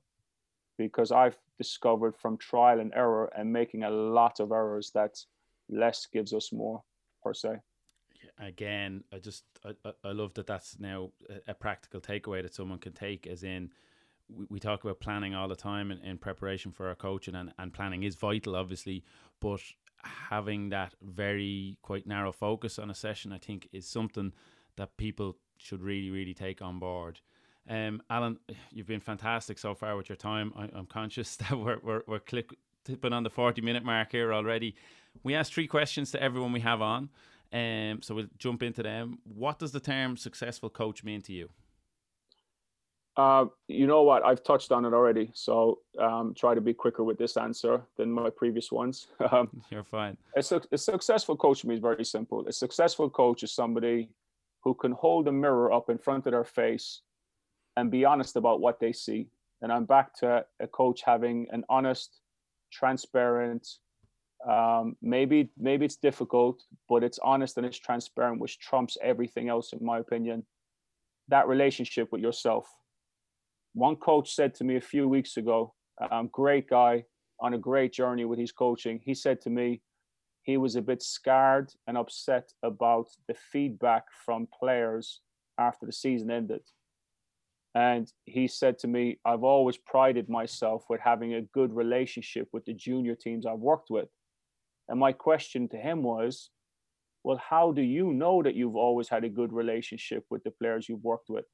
because 0.79 1.13
I've 1.13 1.39
discovered 1.59 2.17
from 2.17 2.37
trial 2.37 2.81
and 2.81 2.93
error 2.95 3.31
and 3.37 3.53
making 3.53 3.83
a 3.83 3.91
lot 3.91 4.41
of 4.41 4.53
errors 4.53 4.91
that 4.95 5.19
less 5.69 6.07
gives 6.13 6.33
us 6.33 6.53
more 6.53 6.83
per 7.23 7.35
se. 7.35 7.57
Again 8.39 9.05
i 9.13 9.19
just 9.19 9.45
i, 9.65 9.93
I 10.05 10.13
love 10.13 10.35
that 10.35 10.47
that's 10.47 10.79
now 10.79 11.11
a, 11.47 11.55
practical 11.55 12.01
takeaway 12.01 12.43
that 12.43 12.55
someone 12.55 12.79
can 12.79 12.93
take 12.93 13.27
as 13.27 13.45
in 13.45 13.71
we, 14.29 14.47
we 14.51 14.61
talk 14.61 14.85
about 14.85 15.01
planning 15.01 15.35
all 15.35 15.49
the 15.49 15.57
time 15.57 15.91
in, 15.91 15.99
in 16.01 16.19
preparation 16.19 16.73
for 16.73 16.89
our 16.89 16.95
coaching 16.95 17.35
and, 17.35 17.53
and 17.59 17.73
planning 17.73 18.03
is 18.03 18.15
vital 18.17 18.57
obviously 18.57 19.05
but 19.41 19.61
having 20.03 20.71
that 20.71 20.95
very 21.01 21.79
quite 21.83 22.07
narrow 22.07 22.33
focus 22.33 22.79
on 22.79 22.91
a 22.91 22.95
session 22.95 23.33
i 23.33 23.39
think 23.39 23.69
is 23.73 23.87
something 23.87 24.33
that 24.77 24.97
people 24.97 25.37
should 25.59 25.83
really, 25.83 26.11
really 26.11 26.35
take 26.35 26.63
on 26.63 26.79
board. 26.79 27.21
Um, 27.69 28.01
Alan, 28.09 28.39
you've 28.73 28.87
been 28.87 29.01
fantastic 29.01 29.59
so 29.59 29.75
far 29.75 29.97
with 29.97 30.09
your 30.09 30.17
time. 30.17 30.53
I, 30.57 30.65
am 30.77 30.87
conscious 30.87 31.37
that 31.37 31.59
we're, 31.59 31.79
we're, 31.83 32.03
we're 32.07 32.21
click, 32.21 32.51
tipping 32.85 33.13
on 33.13 33.23
the 33.23 33.31
40 33.31 33.61
minute 33.61 33.85
mark 33.85 34.13
here 34.13 34.33
already. 34.33 34.77
We 35.23 35.35
ask 35.35 35.53
three 35.53 35.67
questions 35.67 36.11
to 36.13 36.23
everyone 36.23 36.53
we 36.53 36.61
have 36.61 36.81
on. 36.81 37.09
Um, 37.53 38.03
so 38.03 38.15
we'll 38.15 38.27
jump 38.39 38.63
into 38.63 38.83
them. 38.83 39.19
What 39.25 39.59
does 39.59 39.73
the 39.73 39.81
term 39.81 40.17
successful 40.17 40.69
coach 40.69 41.05
mean 41.05 41.23
to 41.23 41.33
you? 41.33 41.49
Uh, 43.17 43.47
you 43.67 43.87
know 43.87 44.03
what? 44.03 44.23
I've 44.25 44.43
touched 44.45 44.73
on 44.73 44.85
it 44.85 44.93
already, 44.93 45.31
so 45.33 45.79
um, 45.99 46.35
try 46.37 46.55
to 46.55 46.61
be 46.61 46.75
quicker 46.75 47.03
with 47.03 47.17
this 47.17 47.39
answer 47.39 47.81
than 47.97 48.13
my 48.13 48.31
previous 48.31 48.71
ones. 48.71 49.09
Um, 49.33 49.63
You're 49.71 49.83
fine. 49.83 50.17
A, 50.37 50.43
su- 50.43 50.61
a 50.71 50.79
successful 50.79 51.37
coach 51.37 51.65
means 51.65 51.81
very 51.81 52.05
simple. 52.05 52.47
A 52.47 52.53
successful 52.53 53.11
coach 53.11 53.43
is 53.43 53.53
somebody 53.53 54.09
who 54.67 54.75
can 54.75 54.91
hold 54.91 55.29
a 55.29 55.33
mirror 55.33 55.73
up 55.73 55.89
in 55.89 55.97
front 55.97 56.27
of 56.27 56.33
their 56.33 56.45
face 56.45 57.03
and 57.77 57.89
be 57.89 58.05
honest 58.05 58.35
about 58.35 58.61
what 58.61 58.81
they 58.81 58.93
see. 58.93 59.29
And 59.63 59.71
I'm 59.71 59.85
back 59.85 60.13
to 60.17 60.45
a 60.59 60.67
coach 60.67 61.03
having 61.07 61.47
an 61.53 61.63
honest, 61.69 62.19
transparent, 62.73 63.65
um, 64.51 64.97
maybe 65.01 65.51
maybe 65.57 65.85
it's 65.85 65.95
difficult, 66.09 66.65
but 66.89 67.05
it's 67.05 67.21
honest 67.21 67.57
and 67.59 67.65
it's 67.65 67.79
transparent, 67.79 68.41
which 68.41 68.59
trumps 68.59 68.99
everything 69.01 69.49
else, 69.49 69.73
in 69.73 69.87
my 69.87 70.01
opinion. 70.01 70.45
That 71.29 71.47
relationship 71.47 72.09
with 72.11 72.21
yourself 72.21 72.67
one 73.77 73.97
coach 73.97 74.35
said 74.35 74.55
to 74.55 74.65
me 74.65 74.77
a 74.77 74.81
few 74.81 75.07
weeks 75.07 75.37
ago, 75.37 75.75
um, 76.11 76.31
great 76.33 76.67
guy 76.67 77.05
on 77.39 77.53
a 77.53 77.59
great 77.59 77.93
journey 77.93 78.25
with 78.25 78.39
his 78.39 78.51
coaching. 78.51 78.99
He 79.05 79.15
said 79.15 79.39
to 79.43 79.51
me, 79.51 79.83
he 80.47 80.57
was 80.57 80.77
a 80.77 80.83
bit 80.83 81.03
scarred 81.03 81.73
and 81.89 81.99
upset 81.99 82.53
about 82.63 83.09
the 83.27 83.35
feedback 83.35 84.05
from 84.25 84.47
players 84.59 85.21
after 85.59 85.85
the 85.85 85.93
season 85.93 86.31
ended. 86.31 86.63
And 87.75 88.11
he 88.25 88.47
said 88.47 88.79
to 88.79 88.89
me, 88.89 89.19
I've 89.25 89.43
always 89.43 89.77
prided 89.77 90.31
myself 90.31 90.85
with 90.89 91.01
having 91.01 91.35
a 91.35 91.43
good 91.43 91.75
relationship 91.75 92.49
with 92.53 92.65
the 92.65 92.73
junior 92.73 93.17
teams 93.17 93.45
I've 93.45 93.59
worked 93.59 93.91
with. 93.91 94.09
And 94.89 95.01
my 95.01 95.13
question 95.13 95.69
to 95.71 95.77
him 95.77 96.05
was, 96.05 96.51
well, 97.25 97.43
how 97.51 97.73
do 97.73 97.83
you 97.83 98.13
know 98.13 98.41
that 98.45 98.55
you've 98.55 98.77
always 98.77 99.09
had 99.09 99.25
a 99.25 99.29
good 99.29 99.53
relationship 99.53 100.25
with 100.31 100.45
the 100.45 100.53
players 100.53 100.89
you've 100.89 101.03
worked 101.03 101.29
with? 101.29 101.45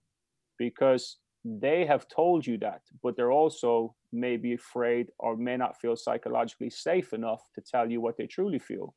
Because 0.58 1.16
they 1.44 1.84
have 1.86 2.06
told 2.08 2.46
you 2.46 2.56
that, 2.58 2.82
but 3.02 3.16
they're 3.16 3.32
also 3.32 3.94
maybe 4.12 4.52
afraid 4.54 5.08
or 5.18 5.36
may 5.36 5.56
not 5.56 5.80
feel 5.80 5.96
psychologically 5.96 6.70
safe 6.70 7.12
enough 7.12 7.42
to 7.54 7.60
tell 7.60 7.90
you 7.90 8.00
what 8.00 8.16
they 8.16 8.26
truly 8.26 8.58
feel. 8.58 8.94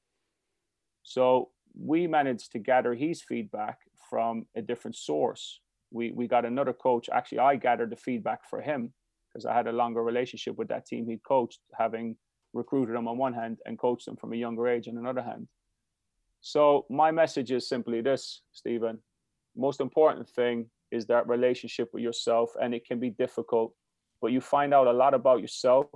So 1.03 1.49
we 1.77 2.07
managed 2.07 2.51
to 2.51 2.59
gather 2.59 2.93
his 2.93 3.21
feedback 3.21 3.79
from 4.09 4.45
a 4.55 4.61
different 4.61 4.95
source. 4.95 5.59
We 5.91 6.11
we 6.11 6.27
got 6.27 6.45
another 6.45 6.73
coach. 6.73 7.09
Actually, 7.11 7.39
I 7.39 7.55
gathered 7.55 7.89
the 7.89 7.95
feedback 7.95 8.47
for 8.49 8.61
him 8.61 8.93
because 9.27 9.45
I 9.45 9.53
had 9.53 9.67
a 9.67 9.71
longer 9.71 10.03
relationship 10.03 10.55
with 10.57 10.67
that 10.69 10.85
team 10.85 11.07
he 11.07 11.17
coached, 11.17 11.59
having 11.77 12.15
recruited 12.53 12.95
them 12.95 13.07
on 13.07 13.17
one 13.17 13.33
hand 13.33 13.59
and 13.65 13.77
coached 13.77 14.05
them 14.05 14.15
from 14.15 14.33
a 14.33 14.37
younger 14.37 14.67
age 14.67 14.87
on 14.87 14.97
another 14.97 15.21
hand. 15.21 15.47
So 16.41 16.85
my 16.89 17.11
message 17.11 17.51
is 17.51 17.67
simply 17.67 18.01
this, 18.01 18.41
Stephen. 18.51 18.99
Most 19.55 19.79
important 19.79 20.29
thing 20.29 20.69
is 20.95 21.05
that 21.05 21.27
relationship 21.27 21.89
with 21.93 22.03
yourself 22.03 22.51
and 22.61 22.73
it 22.73 22.85
can 22.85 22.99
be 22.99 23.09
difficult 23.09 23.73
but 24.21 24.31
you 24.31 24.41
find 24.41 24.73
out 24.73 24.87
a 24.87 24.91
lot 24.91 25.13
about 25.13 25.41
yourself 25.41 25.87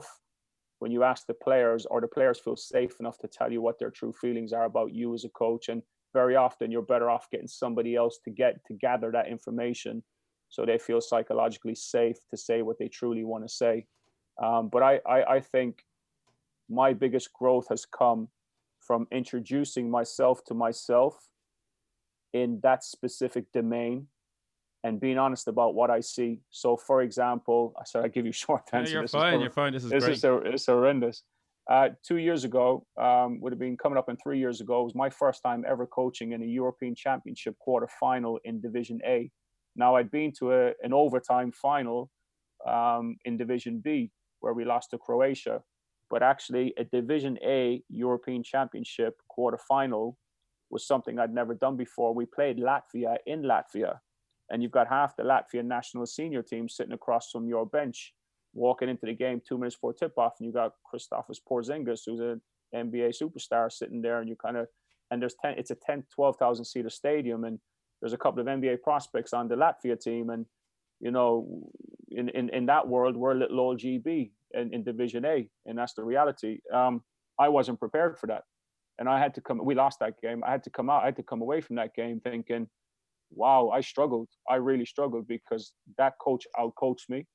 when 0.80 0.92
you 0.92 1.04
ask 1.04 1.26
the 1.26 1.34
players 1.34 1.86
or 1.90 2.00
the 2.02 2.08
players 2.08 2.40
feel 2.40 2.56
safe 2.56 3.00
enough 3.00 3.18
to 3.18 3.28
tell 3.28 3.52
you 3.52 3.62
what 3.62 3.80
their 3.80 3.92
true 3.92 4.14
feelings 4.14 4.54
are 4.54 4.66
about 4.66 4.94
you 4.94 5.14
as 5.14 5.26
a 5.26 5.30
coach 5.30 5.70
and 5.70 5.82
very 6.14 6.36
often 6.36 6.72
you're 6.72 6.82
better 6.82 7.10
off 7.10 7.30
getting 7.32 7.48
somebody 7.48 7.96
else 7.96 8.20
to 8.24 8.32
get 8.32 8.64
to 8.66 8.74
gather 8.74 9.12
that 9.12 9.28
information 9.28 10.04
so 10.50 10.66
they 10.66 10.80
feel 10.80 11.00
psychologically 11.00 11.76
safe 11.76 12.18
to 12.32 12.38
say 12.38 12.64
what 12.64 12.80
they 12.80 12.88
truly 12.88 13.24
want 13.24 13.48
to 13.48 13.50
say. 13.50 13.86
Um, 14.42 14.70
but 14.70 14.82
I, 14.84 15.00
I 15.06 15.24
i 15.36 15.40
think 15.40 15.84
my 16.70 16.94
biggest 16.94 17.34
growth 17.34 17.68
has 17.70 17.86
come 17.86 18.30
from 18.80 19.08
introducing 19.12 19.90
myself 19.90 20.44
to 20.46 20.54
myself 20.54 21.16
in 22.34 22.60
that 22.64 22.84
specific 22.84 23.52
domain 23.52 24.08
and 24.84 25.00
being 25.00 25.18
honest 25.18 25.48
about 25.48 25.76
what 25.76 25.90
I 25.90 26.00
see. 26.00 26.40
So, 26.50 26.78
for 26.78 27.02
example, 27.02 27.74
I 27.80 27.84
said 27.86 28.04
I 28.04 28.08
give 28.08 28.26
you 28.26 28.32
short 28.46 28.64
answer. 28.74 28.92
Yeah, 28.92 29.00
you're 29.00 29.08
fine. 29.08 29.42
you're 29.42 29.50
fine. 29.50 29.74
This 29.74 29.84
is 29.84 29.90
this 29.90 30.04
great. 30.04 30.18
Is 30.18 30.24
a, 30.24 30.36
it's 30.38 30.66
horrendous. 30.66 31.24
Uh, 31.70 31.90
two 32.04 32.18
years 32.18 32.46
ago, 32.46 32.84
um, 33.00 33.40
would 33.42 33.52
have 33.52 33.60
been 33.60 33.78
coming 33.78 33.98
up 33.98 34.10
in 34.10 34.18
three 34.18 34.40
years 34.40 34.60
ago. 34.60 34.82
It 34.82 34.86
was 34.86 34.96
my 34.96 35.10
first 35.10 35.44
time 35.44 35.64
ever 35.68 35.86
coaching 35.86 36.32
in 36.32 36.42
a 36.42 36.46
European 36.46 36.96
Championship 36.96 37.56
quarter 37.60 37.88
final 38.00 38.40
in 38.44 38.60
Division 38.60 39.00
A. 39.06 39.30
Now 39.76 39.96
I'd 39.96 40.10
been 40.10 40.34
to 40.40 40.52
a, 40.52 40.72
an 40.82 40.94
overtime 40.94 41.52
final 41.52 42.10
um, 42.68 43.18
in 43.24 43.38
Division 43.38 43.82
B 43.84 44.12
where 44.40 44.54
we 44.54 44.66
lost 44.66 44.90
to 44.92 44.98
Croatia, 44.98 45.62
but 46.10 46.24
actually 46.24 46.74
a 46.78 46.86
Division 46.86 47.38
A 47.44 47.84
European 47.88 48.42
Championship 48.42 49.18
quarter 49.28 49.60
final 49.68 50.18
was 50.72 50.88
something 50.88 51.20
I'd 51.20 51.34
never 51.34 51.54
done 51.54 51.78
before. 51.78 52.16
We 52.16 52.26
played 52.26 52.58
Latvia 52.58 53.18
in 53.28 53.44
Latvia 53.44 54.00
and 54.50 54.62
you've 54.64 54.72
got 54.72 54.88
half 54.88 55.16
the 55.16 55.24
Latvian 55.24 55.66
national 55.66 56.06
senior 56.06 56.42
team 56.42 56.68
sitting 56.68 56.94
across 56.94 57.32
from 57.32 57.48
your 57.48 57.66
bench, 57.66 58.14
walking 58.54 58.90
into 58.90 59.06
the 59.06 59.14
game 59.14 59.42
two 59.48 59.58
minutes 59.58 59.76
before 59.76 59.94
tip-off, 59.94 60.36
and 60.40 60.48
you 60.48 60.54
got 60.54 60.74
Kristaps 60.92 61.38
Porzingis, 61.50 62.02
who's 62.06 62.20
an 62.20 62.42
NBA 62.76 63.14
superstar, 63.22 63.72
sitting 63.72 64.02
there, 64.02 64.20
and 64.20 64.30
you 64.30 64.36
kind 64.36 64.58
of, 64.58 64.68
and 65.12 65.22
there's 65.22 65.36
ten, 65.42 65.56
it's 65.58 65.72
a 65.72 65.76
10, 65.76 66.04
12,000 66.14 66.66
seater 66.66 66.90
stadium, 66.90 67.44
and 67.44 67.60
there's 68.02 68.14
a 68.14 68.18
couple 68.18 68.42
of 68.42 68.48
NBA 68.48 68.82
prospects 68.82 69.34
on 69.34 69.48
the 69.48 69.56
Latvia 69.56 70.00
team, 70.00 70.30
and 70.30 70.46
you 71.00 71.12
know, 71.12 71.70
in 72.12 72.30
in, 72.30 72.50
in 72.50 72.66
that 72.68 72.88
world, 72.88 73.16
we're 73.16 73.32
a 73.32 73.40
little 73.40 73.60
old 73.60 73.80
GB 73.80 74.32
in, 74.54 74.74
in 74.74 74.84
Division 74.84 75.26
A, 75.26 75.48
and 75.66 75.78
that's 75.78 75.94
the 75.94 76.04
reality. 76.04 76.60
Um, 76.74 77.04
I 77.40 77.50
wasn't 77.50 77.80
prepared 77.80 78.18
for 78.18 78.28
that, 78.28 78.44
and 78.98 79.08
I 79.08 79.20
had 79.20 79.36
to 79.36 79.42
come. 79.42 79.64
We 79.64 79.76
lost 79.76 80.00
that 80.00 80.20
game. 80.22 80.44
I 80.46 80.52
had 80.52 80.64
to 80.64 80.70
come 80.70 80.90
out. 80.90 81.04
I 81.04 81.06
had 81.06 81.16
to 81.18 81.24
come 81.24 81.42
away 81.42 81.62
from 81.62 81.76
that 81.78 81.96
game 81.96 82.20
thinking 82.20 82.68
wow, 83.32 83.70
I 83.70 83.82
struggled. 83.82 84.30
I 84.50 84.56
really 84.56 84.86
struggled 84.86 85.28
because 85.28 85.74
that 85.98 86.14
coach 86.20 86.46
outcoached 86.60 87.10
me. 87.10 87.26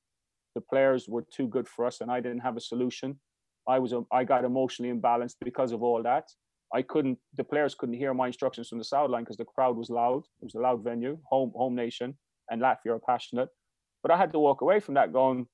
The 0.55 0.61
players 0.61 1.07
were 1.07 1.25
too 1.33 1.47
good 1.47 1.67
for 1.67 1.85
us, 1.85 2.01
and 2.01 2.11
I 2.11 2.19
didn't 2.19 2.39
have 2.39 2.57
a 2.57 2.61
solution. 2.61 3.19
I 3.67 3.79
was 3.79 3.93
I 4.11 4.23
got 4.23 4.45
emotionally 4.45 4.93
imbalanced 4.93 5.35
because 5.43 5.71
of 5.71 5.83
all 5.83 6.01
that. 6.03 6.25
I 6.73 6.81
couldn't. 6.81 7.17
The 7.35 7.43
players 7.43 7.75
couldn't 7.75 7.95
hear 7.95 8.13
my 8.13 8.27
instructions 8.27 8.69
from 8.69 8.77
the 8.77 8.83
sideline 8.83 9.23
because 9.23 9.37
the 9.37 9.45
crowd 9.45 9.77
was 9.77 9.89
loud. 9.89 10.23
It 10.41 10.45
was 10.45 10.55
a 10.55 10.59
loud 10.59 10.83
venue, 10.83 11.17
home 11.29 11.51
home 11.55 11.75
nation, 11.75 12.17
and 12.49 12.61
Latvia 12.61 12.95
are 12.95 12.99
passionate. 12.99 13.49
But 14.01 14.11
I 14.11 14.17
had 14.17 14.31
to 14.33 14.39
walk 14.39 14.61
away 14.61 14.79
from 14.79 14.93
that, 14.95 15.11
going, 15.11 15.47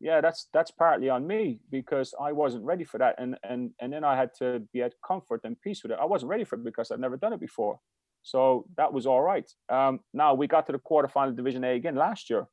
yeah, 0.00 0.20
that's 0.20 0.48
that's 0.52 0.70
partly 0.70 1.08
on 1.08 1.26
me 1.26 1.60
because 1.70 2.14
I 2.20 2.32
wasn't 2.32 2.64
ready 2.64 2.84
for 2.84 2.98
that, 2.98 3.14
and 3.18 3.36
and 3.42 3.70
and 3.80 3.92
then 3.92 4.04
I 4.04 4.16
had 4.16 4.30
to 4.38 4.62
be 4.72 4.82
at 4.82 4.92
comfort 5.06 5.40
and 5.44 5.60
peace 5.60 5.82
with 5.82 5.92
it. 5.92 5.98
I 6.00 6.04
wasn't 6.04 6.30
ready 6.30 6.44
for 6.44 6.56
it 6.56 6.64
because 6.64 6.90
I'd 6.90 7.00
never 7.00 7.16
done 7.16 7.32
it 7.32 7.40
before. 7.40 7.78
So 8.26 8.66
that 8.76 8.92
was 8.92 9.06
all 9.06 9.22
right. 9.22 9.48
Um, 9.68 10.00
now 10.12 10.34
we 10.34 10.48
got 10.48 10.66
to 10.66 10.72
the 10.72 10.80
quarterfinal 10.80 11.36
Division 11.36 11.62
A 11.62 11.76
again 11.76 11.94
last 11.94 12.28
year, 12.28 12.48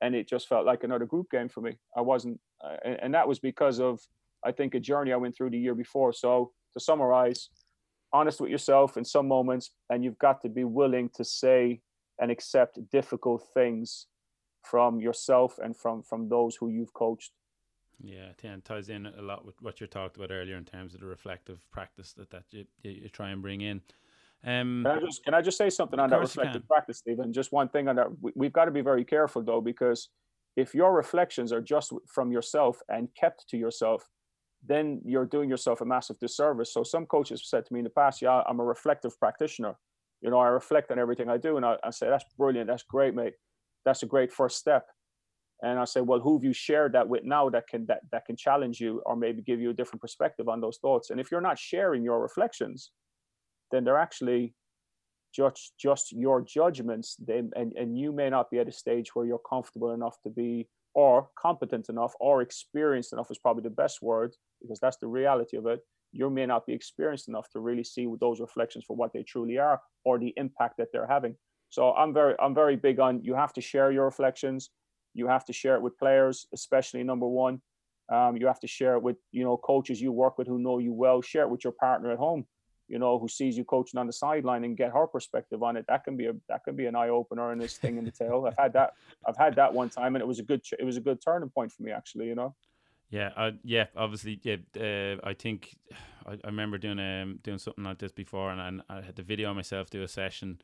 and 0.00 0.14
it 0.14 0.26
just 0.26 0.48
felt 0.48 0.64
like 0.64 0.84
another 0.84 1.04
group 1.04 1.30
game 1.30 1.50
for 1.50 1.60
me. 1.60 1.76
I 1.94 2.00
wasn't, 2.00 2.40
uh, 2.64 2.76
and, 2.82 3.12
that 3.12 3.28
was 3.28 3.38
because 3.38 3.78
of 3.78 4.00
I 4.42 4.52
think 4.52 4.74
a 4.74 4.80
journey 4.80 5.12
I 5.12 5.16
went 5.16 5.36
through 5.36 5.50
the 5.50 5.58
year 5.58 5.74
before. 5.74 6.14
So 6.14 6.52
to 6.72 6.80
summarize, 6.80 7.50
honest 8.10 8.40
with 8.40 8.50
yourself 8.50 8.96
in 8.96 9.04
some 9.04 9.28
moments, 9.28 9.70
and 9.90 10.02
you've 10.02 10.18
got 10.18 10.40
to 10.42 10.48
be 10.48 10.64
willing 10.64 11.10
to 11.16 11.24
say 11.24 11.82
and 12.18 12.30
accept 12.30 12.78
difficult 12.90 13.46
things 13.52 14.06
from 14.62 14.98
yourself 14.98 15.58
and 15.62 15.76
from 15.76 16.02
from 16.04 16.30
those 16.30 16.56
who 16.56 16.70
you've 16.70 16.94
coached. 16.94 17.32
Yeah, 18.02 18.30
it 18.30 18.64
ties 18.64 18.88
in 18.88 19.04
a 19.04 19.20
lot 19.20 19.44
with 19.44 19.60
what 19.60 19.78
you 19.78 19.86
talked 19.86 20.16
about 20.16 20.30
earlier 20.30 20.56
in 20.56 20.64
terms 20.64 20.94
of 20.94 21.00
the 21.00 21.06
reflective 21.06 21.70
practice 21.70 22.14
that 22.14 22.30
that 22.30 22.44
you, 22.50 22.64
you 22.82 23.10
try 23.10 23.28
and 23.28 23.42
bring 23.42 23.60
in. 23.60 23.82
Um, 24.44 24.82
can 24.84 24.98
I 24.98 25.00
just 25.00 25.24
can 25.24 25.34
I 25.34 25.42
just 25.42 25.58
say 25.58 25.70
something 25.70 25.98
on 25.98 26.10
that 26.10 26.20
reflective 26.20 26.66
practice, 26.68 26.98
Stephen? 26.98 27.32
Just 27.32 27.52
one 27.52 27.68
thing 27.68 27.88
on 27.88 27.96
that. 27.96 28.08
We, 28.20 28.32
we've 28.36 28.52
got 28.52 28.66
to 28.66 28.70
be 28.70 28.82
very 28.82 29.04
careful 29.04 29.42
though, 29.42 29.60
because 29.60 30.10
if 30.56 30.74
your 30.74 30.94
reflections 30.94 31.52
are 31.52 31.60
just 31.60 31.92
from 32.06 32.32
yourself 32.32 32.80
and 32.88 33.08
kept 33.18 33.48
to 33.48 33.56
yourself, 33.56 34.08
then 34.64 35.00
you're 35.04 35.26
doing 35.26 35.50
yourself 35.50 35.80
a 35.80 35.84
massive 35.84 36.18
disservice. 36.18 36.72
So 36.72 36.82
some 36.82 37.06
coaches 37.06 37.40
have 37.40 37.46
said 37.46 37.66
to 37.66 37.72
me 37.74 37.80
in 37.80 37.84
the 37.84 37.90
past, 37.90 38.22
"Yeah, 38.22 38.42
I'm 38.46 38.60
a 38.60 38.64
reflective 38.64 39.18
practitioner. 39.18 39.76
You 40.22 40.30
know, 40.30 40.38
I 40.38 40.48
reflect 40.48 40.90
on 40.90 40.98
everything 40.98 41.28
I 41.28 41.36
do," 41.38 41.56
and 41.56 41.66
I, 41.66 41.76
I 41.82 41.90
say, 41.90 42.08
"That's 42.08 42.24
brilliant. 42.38 42.68
That's 42.68 42.84
great, 42.84 43.14
mate. 43.14 43.34
That's 43.84 44.02
a 44.02 44.06
great 44.06 44.32
first 44.32 44.58
step." 44.58 44.86
And 45.62 45.78
I 45.78 45.84
say, 45.84 46.00
"Well, 46.02 46.20
who 46.20 46.38
have 46.38 46.44
you 46.44 46.52
shared 46.52 46.92
that 46.92 47.08
with 47.08 47.24
now 47.24 47.48
that 47.50 47.66
can 47.66 47.86
that 47.86 48.00
that 48.12 48.26
can 48.26 48.36
challenge 48.36 48.80
you 48.80 49.02
or 49.06 49.16
maybe 49.16 49.42
give 49.42 49.60
you 49.60 49.70
a 49.70 49.74
different 49.74 50.02
perspective 50.02 50.48
on 50.48 50.60
those 50.60 50.78
thoughts?" 50.78 51.10
And 51.10 51.20
if 51.20 51.30
you're 51.30 51.40
not 51.40 51.58
sharing 51.58 52.02
your 52.04 52.20
reflections, 52.20 52.92
then 53.70 53.84
they're 53.84 53.98
actually 53.98 54.54
just 55.34 55.72
just 55.78 56.12
your 56.12 56.40
judgments 56.40 57.16
then 57.18 57.50
and, 57.56 57.72
and 57.74 57.98
you 57.98 58.12
may 58.12 58.30
not 58.30 58.50
be 58.50 58.58
at 58.58 58.68
a 58.68 58.72
stage 58.72 59.14
where 59.14 59.26
you're 59.26 59.38
comfortable 59.38 59.92
enough 59.92 60.16
to 60.22 60.30
be 60.30 60.68
or 60.94 61.28
competent 61.38 61.88
enough 61.88 62.14
or 62.20 62.40
experienced 62.40 63.12
enough 63.12 63.30
is 63.30 63.38
probably 63.38 63.62
the 63.62 63.70
best 63.70 64.00
word 64.00 64.34
because 64.62 64.80
that's 64.80 64.96
the 64.96 65.06
reality 65.06 65.56
of 65.56 65.66
it 65.66 65.80
you 66.16 66.30
may 66.30 66.46
not 66.46 66.66
be 66.66 66.72
experienced 66.72 67.28
enough 67.28 67.48
to 67.50 67.60
really 67.60 67.84
see 67.84 68.08
those 68.20 68.40
reflections 68.40 68.84
for 68.84 68.96
what 68.96 69.12
they 69.12 69.22
truly 69.22 69.58
are 69.58 69.80
or 70.04 70.18
the 70.18 70.32
impact 70.36 70.76
that 70.78 70.88
they're 70.92 71.06
having. 71.06 71.36
So 71.70 71.92
I'm 71.92 72.14
very 72.14 72.34
I'm 72.40 72.54
very 72.54 72.76
big 72.76 73.00
on 73.00 73.22
you 73.22 73.34
have 73.34 73.52
to 73.54 73.60
share 73.60 73.90
your 73.90 74.04
reflections. 74.04 74.70
You 75.14 75.26
have 75.28 75.44
to 75.46 75.52
share 75.52 75.76
it 75.76 75.82
with 75.82 75.98
players, 75.98 76.46
especially 76.54 77.02
number 77.02 77.26
one. 77.26 77.60
Um, 78.12 78.36
you 78.36 78.46
have 78.46 78.60
to 78.60 78.68
share 78.68 78.94
it 78.94 79.02
with 79.02 79.16
you 79.32 79.44
know 79.44 79.56
coaches 79.56 80.00
you 80.00 80.12
work 80.12 80.38
with 80.38 80.46
who 80.46 80.58
know 80.58 80.78
you 80.78 80.92
well. 80.92 81.20
Share 81.20 81.42
it 81.42 81.50
with 81.50 81.64
your 81.64 81.72
partner 81.72 82.12
at 82.12 82.18
home, 82.18 82.46
you 82.88 82.98
know, 82.98 83.18
who 83.18 83.28
sees 83.28 83.56
you 83.56 83.64
coaching 83.64 83.98
on 83.98 84.06
the 84.06 84.12
sideline 84.12 84.64
and 84.64 84.76
get 84.76 84.92
her 84.92 85.06
perspective 85.06 85.62
on 85.62 85.76
it. 85.76 85.84
That 85.88 86.04
can 86.04 86.16
be 86.16 86.26
a 86.26 86.34
that 86.48 86.64
can 86.64 86.76
be 86.76 86.86
an 86.86 86.94
eye 86.94 87.08
opener 87.08 87.52
in 87.52 87.58
this 87.58 87.76
thing 87.76 87.98
in 87.98 88.04
the 88.04 88.10
tail. 88.10 88.44
I've 88.46 88.58
had 88.58 88.72
that 88.74 88.94
I've 89.26 89.36
had 89.36 89.56
that 89.56 89.72
one 89.72 89.88
time 89.88 90.14
and 90.14 90.22
it 90.22 90.26
was 90.26 90.38
a 90.38 90.42
good 90.42 90.62
it 90.78 90.84
was 90.84 90.96
a 90.96 91.00
good 91.00 91.20
turning 91.22 91.50
point 91.50 91.72
for 91.72 91.82
me 91.82 91.90
actually. 91.90 92.26
You 92.26 92.34
know. 92.34 92.54
Yeah, 93.10 93.30
uh, 93.36 93.52
yeah. 93.62 93.86
Obviously, 93.96 94.40
yeah. 94.42 94.56
Uh, 94.78 95.16
I 95.22 95.34
think 95.34 95.76
I, 96.26 96.32
I 96.32 96.46
remember 96.46 96.78
doing 96.78 96.98
um 96.98 97.38
doing 97.42 97.58
something 97.58 97.84
like 97.84 97.98
this 97.98 98.12
before, 98.12 98.50
and, 98.50 98.60
and 98.60 98.82
I 98.88 99.02
had 99.02 99.16
to 99.16 99.22
video 99.22 99.54
myself 99.54 99.90
do 99.90 100.02
a 100.02 100.08
session, 100.08 100.60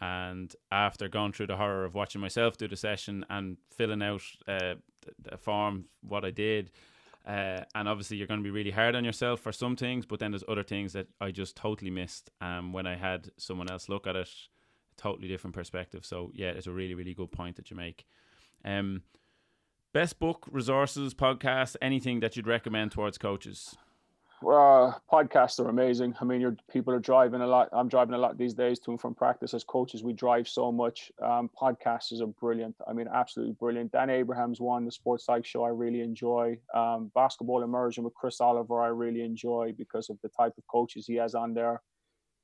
and 0.00 0.54
after 0.70 1.08
going 1.08 1.32
through 1.32 1.48
the 1.48 1.56
horror 1.56 1.84
of 1.84 1.94
watching 1.94 2.20
myself 2.20 2.56
do 2.56 2.68
the 2.68 2.76
session 2.76 3.24
and 3.28 3.58
filling 3.70 4.02
out 4.02 4.22
uh, 4.48 4.74
the 5.22 5.36
form, 5.36 5.86
what 6.00 6.24
I 6.24 6.30
did, 6.30 6.70
uh, 7.26 7.62
and 7.74 7.88
obviously 7.88 8.16
you're 8.16 8.26
going 8.26 8.40
to 8.40 8.44
be 8.44 8.50
really 8.50 8.70
hard 8.70 8.94
on 8.94 9.04
yourself 9.04 9.40
for 9.40 9.52
some 9.52 9.76
things, 9.76 10.06
but 10.06 10.18
then 10.18 10.30
there's 10.30 10.44
other 10.48 10.62
things 10.62 10.92
that 10.92 11.08
I 11.20 11.30
just 11.30 11.56
totally 11.56 11.90
missed. 11.90 12.30
Um, 12.40 12.72
when 12.72 12.86
I 12.86 12.96
had 12.96 13.30
someone 13.36 13.70
else 13.70 13.88
look 13.88 14.06
at 14.06 14.16
it, 14.16 14.30
totally 14.96 15.28
different 15.28 15.54
perspective. 15.54 16.04
So 16.04 16.30
yeah, 16.34 16.48
it's 16.50 16.66
a 16.66 16.72
really 16.72 16.94
really 16.94 17.14
good 17.14 17.32
point 17.32 17.56
that 17.56 17.70
you 17.70 17.76
make. 17.76 18.06
Um 18.64 19.02
Best 19.92 20.18
book, 20.18 20.46
resources, 20.50 21.14
podcasts, 21.14 21.74
anything 21.80 22.20
that 22.20 22.36
you'd 22.36 22.46
recommend 22.46 22.92
towards 22.92 23.16
coaches? 23.16 23.76
Uh, 24.42 24.92
podcasts 25.10 25.58
are 25.58 25.68
amazing. 25.68 26.14
I 26.20 26.24
mean, 26.24 26.40
your 26.40 26.56
people 26.70 26.92
are 26.92 27.00
driving 27.00 27.40
a 27.40 27.46
lot. 27.46 27.68
I'm 27.72 27.88
driving 27.88 28.14
a 28.14 28.18
lot 28.18 28.36
these 28.36 28.52
days 28.52 28.78
to 28.80 28.90
and 28.90 29.00
from 29.00 29.14
practice. 29.14 29.54
As 29.54 29.64
coaches, 29.64 30.04
we 30.04 30.12
drive 30.12 30.46
so 30.46 30.70
much. 30.70 31.10
Um, 31.22 31.48
podcasts 31.60 32.20
are 32.20 32.26
brilliant. 32.26 32.76
I 32.86 32.92
mean, 32.92 33.08
absolutely 33.12 33.54
brilliant. 33.54 33.92
Dan 33.92 34.10
Abraham's 34.10 34.60
one, 34.60 34.84
the 34.84 34.92
Sports 34.92 35.24
Psych 35.24 35.46
Show, 35.46 35.64
I 35.64 35.70
really 35.70 36.02
enjoy. 36.02 36.58
Um, 36.74 37.10
Basketball 37.14 37.62
Immersion 37.62 38.04
with 38.04 38.14
Chris 38.14 38.40
Oliver, 38.40 38.82
I 38.82 38.88
really 38.88 39.22
enjoy 39.22 39.72
because 39.76 40.10
of 40.10 40.18
the 40.22 40.28
type 40.28 40.52
of 40.58 40.64
coaches 40.70 41.06
he 41.06 41.14
has 41.14 41.34
on 41.34 41.54
there. 41.54 41.80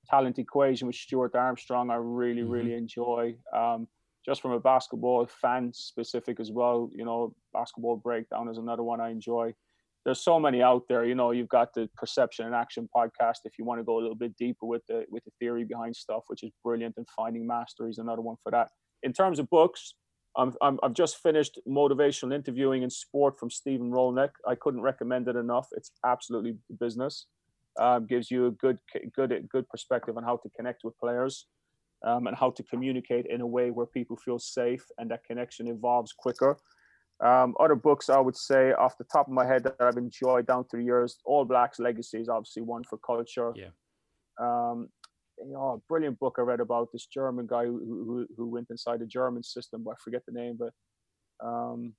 Talent 0.08 0.38
Equation 0.38 0.86
with 0.86 0.96
Stuart 0.96 1.34
Armstrong, 1.34 1.90
I 1.90 1.96
really, 1.96 2.40
mm-hmm. 2.40 2.50
really 2.50 2.74
enjoy. 2.74 3.36
Um, 3.54 3.86
just 4.24 4.40
from 4.40 4.52
a 4.52 4.60
basketball 4.60 5.26
fan 5.26 5.72
specific 5.72 6.40
as 6.40 6.50
well. 6.50 6.90
You 6.94 7.04
know, 7.04 7.34
basketball 7.52 7.96
breakdown 7.96 8.48
is 8.48 8.56
another 8.56 8.82
one 8.82 9.00
I 9.00 9.10
enjoy. 9.10 9.52
There's 10.04 10.20
so 10.20 10.40
many 10.40 10.62
out 10.62 10.82
there. 10.88 11.04
You 11.04 11.14
know, 11.14 11.30
you've 11.30 11.48
got 11.48 11.74
the 11.74 11.88
Perception 11.96 12.46
and 12.46 12.54
Action 12.54 12.88
podcast 12.94 13.38
if 13.44 13.52
you 13.58 13.64
want 13.64 13.80
to 13.80 13.84
go 13.84 13.98
a 13.98 14.02
little 14.02 14.16
bit 14.16 14.36
deeper 14.36 14.66
with 14.66 14.82
the 14.88 15.04
with 15.10 15.24
the 15.24 15.30
theory 15.38 15.64
behind 15.64 15.94
stuff, 15.94 16.24
which 16.26 16.42
is 16.42 16.50
brilliant. 16.64 16.94
And 16.96 17.06
Finding 17.16 17.46
Mastery 17.46 17.90
is 17.90 17.98
another 17.98 18.22
one 18.22 18.36
for 18.42 18.50
that. 18.50 18.68
In 19.02 19.12
terms 19.12 19.38
of 19.38 19.48
books, 19.48 19.94
I'm, 20.36 20.52
I'm 20.60 20.80
I've 20.82 20.94
just 20.94 21.18
finished 21.18 21.58
motivational 21.68 22.34
interviewing 22.34 22.82
in 22.82 22.90
sport 22.90 23.38
from 23.38 23.50
Stephen 23.50 23.90
Rollnick. 23.90 24.30
I 24.46 24.54
couldn't 24.56 24.80
recommend 24.80 25.28
it 25.28 25.36
enough. 25.36 25.68
It's 25.72 25.92
absolutely 26.04 26.56
business. 26.80 27.26
Um, 27.80 28.06
gives 28.06 28.30
you 28.30 28.48
a 28.48 28.50
good, 28.50 28.78
good, 29.16 29.48
good 29.50 29.68
perspective 29.70 30.18
on 30.18 30.24
how 30.24 30.36
to 30.36 30.50
connect 30.50 30.84
with 30.84 30.98
players 30.98 31.46
um, 32.04 32.26
and 32.26 32.36
how 32.36 32.50
to 32.50 32.62
communicate 32.64 33.26
in 33.26 33.40
a 33.40 33.46
way 33.46 33.70
where 33.70 33.86
people 33.86 34.16
feel 34.16 34.38
safe 34.38 34.84
and 34.98 35.10
that 35.10 35.24
connection 35.24 35.68
evolves 35.68 36.12
quicker. 36.12 36.58
Um, 37.22 37.54
other 37.60 37.76
books 37.76 38.10
I 38.10 38.18
would 38.18 38.36
say 38.36 38.72
off 38.72 38.98
the 38.98 39.04
top 39.04 39.28
of 39.28 39.32
my 39.32 39.46
head 39.46 39.62
that 39.62 39.76
I've 39.78 39.96
enjoyed 39.96 40.46
down 40.46 40.64
through 40.64 40.80
the 40.80 40.86
years, 40.86 41.18
All 41.24 41.44
Blacks 41.44 41.78
Legacy 41.78 42.20
is 42.20 42.28
obviously 42.28 42.62
one 42.62 42.82
for 42.82 42.98
culture. 42.98 43.52
Yeah. 43.54 43.68
Um, 44.40 44.88
you 45.38 45.52
know, 45.52 45.74
a 45.74 45.78
brilliant 45.88 46.18
book 46.18 46.36
I 46.38 46.42
read 46.42 46.60
about 46.60 46.90
this 46.92 47.06
German 47.06 47.46
guy 47.46 47.64
who, 47.64 47.78
who, 47.78 48.26
who 48.36 48.48
went 48.48 48.70
inside 48.70 49.00
the 49.00 49.06
German 49.06 49.42
system, 49.42 49.82
but 49.84 49.92
I 49.92 49.94
forget 50.02 50.22
the 50.26 50.32
name, 50.32 50.58
but 50.58 50.72
um, 51.44 51.94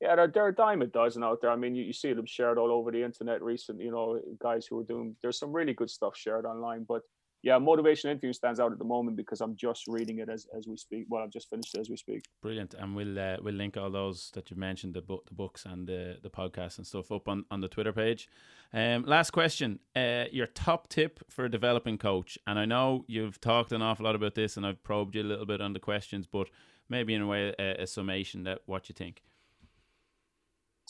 yeah, 0.00 0.16
there, 0.16 0.26
there 0.28 0.44
are 0.44 0.48
a 0.48 0.54
dime 0.54 0.82
a 0.82 0.86
dozen 0.86 1.24
out 1.24 1.40
there. 1.40 1.50
I 1.50 1.56
mean, 1.56 1.74
you, 1.74 1.84
you 1.84 1.92
see 1.92 2.12
them 2.12 2.26
shared 2.26 2.58
all 2.58 2.70
over 2.70 2.90
the 2.90 3.02
internet 3.02 3.42
recently, 3.42 3.84
you 3.84 3.92
know, 3.92 4.20
guys 4.42 4.66
who 4.66 4.80
are 4.80 4.84
doing, 4.84 5.16
there's 5.22 5.38
some 5.38 5.52
really 5.52 5.74
good 5.74 5.90
stuff 5.90 6.16
shared 6.16 6.44
online, 6.44 6.84
but 6.88 7.02
yeah, 7.44 7.58
motivation 7.58 8.10
interview 8.10 8.32
stands 8.32 8.58
out 8.58 8.72
at 8.72 8.78
the 8.78 8.86
moment 8.86 9.18
because 9.18 9.42
I'm 9.42 9.54
just 9.54 9.86
reading 9.86 10.20
it 10.20 10.30
as, 10.30 10.46
as 10.56 10.66
we 10.66 10.78
speak. 10.78 11.04
Well, 11.10 11.22
I've 11.22 11.30
just 11.30 11.50
finished 11.50 11.74
it 11.74 11.80
as 11.80 11.90
we 11.90 11.96
speak. 11.98 12.24
Brilliant, 12.40 12.72
and 12.72 12.96
we'll 12.96 13.18
uh, 13.18 13.36
we'll 13.42 13.54
link 13.54 13.76
all 13.76 13.90
those 13.90 14.30
that 14.32 14.50
you 14.50 14.56
mentioned 14.56 14.94
the 14.94 15.02
book, 15.02 15.26
the 15.26 15.34
books, 15.34 15.66
and 15.66 15.86
the 15.86 16.16
the 16.22 16.30
podcast 16.30 16.78
and 16.78 16.86
stuff 16.86 17.12
up 17.12 17.28
on, 17.28 17.44
on 17.50 17.60
the 17.60 17.68
Twitter 17.68 17.92
page. 17.92 18.30
Um, 18.72 19.04
last 19.04 19.32
question: 19.32 19.78
uh, 19.94 20.24
your 20.32 20.46
top 20.46 20.88
tip 20.88 21.20
for 21.28 21.44
a 21.44 21.50
developing 21.50 21.98
coach? 21.98 22.38
And 22.46 22.58
I 22.58 22.64
know 22.64 23.04
you've 23.08 23.38
talked 23.42 23.72
an 23.72 23.82
awful 23.82 24.06
lot 24.06 24.14
about 24.14 24.34
this, 24.34 24.56
and 24.56 24.64
I've 24.64 24.82
probed 24.82 25.14
you 25.14 25.20
a 25.20 25.24
little 25.24 25.46
bit 25.46 25.60
on 25.60 25.74
the 25.74 25.80
questions, 25.80 26.26
but 26.26 26.48
maybe 26.88 27.12
in 27.12 27.20
a 27.20 27.26
way 27.26 27.54
a, 27.58 27.82
a 27.82 27.86
summation 27.86 28.44
that 28.44 28.60
what 28.64 28.88
you 28.88 28.94
think. 28.94 29.22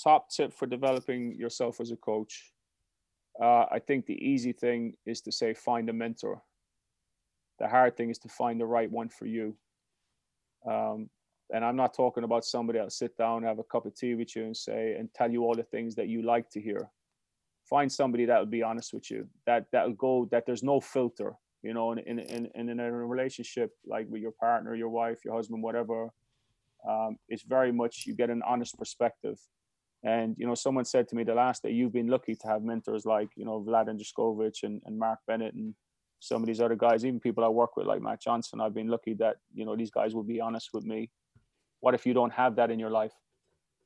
Top 0.01 0.31
tip 0.31 0.53
for 0.53 0.67
developing 0.67 1.35
yourself 1.35 1.81
as 1.81 1.91
a 1.91 1.97
coach 1.97 2.54
uh, 3.41 3.66
I 3.70 3.78
think 3.80 4.07
the 4.07 4.22
easy 4.24 4.53
thing 4.53 4.95
is 5.07 5.20
to 5.22 5.32
say 5.32 5.55
find 5.55 5.89
a 5.89 5.93
mentor. 5.93 6.43
The 7.59 7.68
hard 7.68 7.97
thing 7.97 8.11
is 8.11 8.18
to 8.18 8.28
find 8.28 8.61
the 8.61 8.66
right 8.66 8.91
one 8.91 9.09
for 9.09 9.26
you. 9.26 9.57
Um, 10.68 11.11
and 11.53 11.64
I'm 11.64 11.76
not 11.76 11.95
talking 11.95 12.24
about 12.24 12.45
somebody 12.45 12.78
that'll 12.78 12.91
sit 12.91 13.16
down, 13.16 13.43
have 13.43 13.59
a 13.59 13.64
cup 13.64 13.87
of 13.87 13.95
tea 13.95 14.14
with 14.14 14.35
you, 14.35 14.45
and 14.45 14.57
say 14.57 14.97
and 14.99 15.12
tell 15.14 15.30
you 15.30 15.45
all 15.45 15.55
the 15.55 15.62
things 15.62 15.95
that 15.97 16.09
you 16.09 16.22
like 16.22 16.49
to 16.51 16.61
hear. 16.61 16.89
Find 17.68 17.91
somebody 17.91 18.24
that 18.26 18.39
will 18.39 18.47
be 18.47 18.62
honest 18.62 18.93
with 18.93 19.11
you. 19.11 19.28
That 19.47 19.66
that'll 19.72 19.93
go. 19.93 20.28
That 20.30 20.47
there's 20.47 20.62
no 20.62 20.80
filter. 20.80 21.35
You 21.62 21.74
know, 21.74 21.93
in 21.93 21.99
in 21.99 22.49
in, 22.55 22.68
in 22.68 22.80
a 22.80 22.91
relationship 22.91 23.72
like 23.87 24.07
with 24.09 24.22
your 24.22 24.32
partner, 24.32 24.74
your 24.74 24.89
wife, 24.89 25.24
your 25.24 25.35
husband, 25.35 25.62
whatever. 25.62 26.11
Um, 26.89 27.16
it's 27.28 27.43
very 27.43 27.72
much 27.72 28.05
you 28.07 28.14
get 28.14 28.30
an 28.30 28.43
honest 28.47 28.78
perspective 28.78 29.39
and 30.05 30.37
you 30.39 30.47
know, 30.47 30.55
someone 30.55 30.85
said 30.85 31.09
to 31.09 31.17
me 31.17 31.25
the 31.25 31.35
last 31.35 31.63
day, 31.63 31.71
you've 31.71 31.93
been 31.93 32.09
lucky 32.09 32.35
to 32.35 32.47
have 32.47 32.63
mentors 32.63 33.07
like 33.07 33.31
you 33.37 33.45
know 33.45 33.65
Vlad 33.67 33.89
Andrskovic 33.89 34.63
and, 34.63 34.83
and 34.85 34.99
Mark 34.99 35.19
Bennett 35.27 35.55
and 35.55 35.75
some 36.21 36.43
of 36.43 36.47
these 36.47 36.61
other 36.61 36.77
guys, 36.77 37.05
even 37.05 37.21
people 37.21 37.45
I 37.45 37.49
work 37.49 37.77
with 37.77 37.87
like 37.87 38.03
Matt 38.03 38.21
Johnson. 38.21 38.61
I've 38.61 38.75
been 38.75 38.89
lucky 38.89 39.15
that 39.15 39.37
you 39.55 39.65
know 39.65 39.75
these 39.75 39.91
guys 39.91 40.15
will 40.15 40.23
be 40.23 40.41
honest 40.41 40.71
with 40.75 40.85
me. 40.85 41.11
What 41.81 41.95
if 41.95 42.05
you 42.05 42.13
don't 42.13 42.33
have 42.33 42.57
that 42.57 42.71
in 42.71 42.79
your 42.79 42.91
life? 42.91 43.13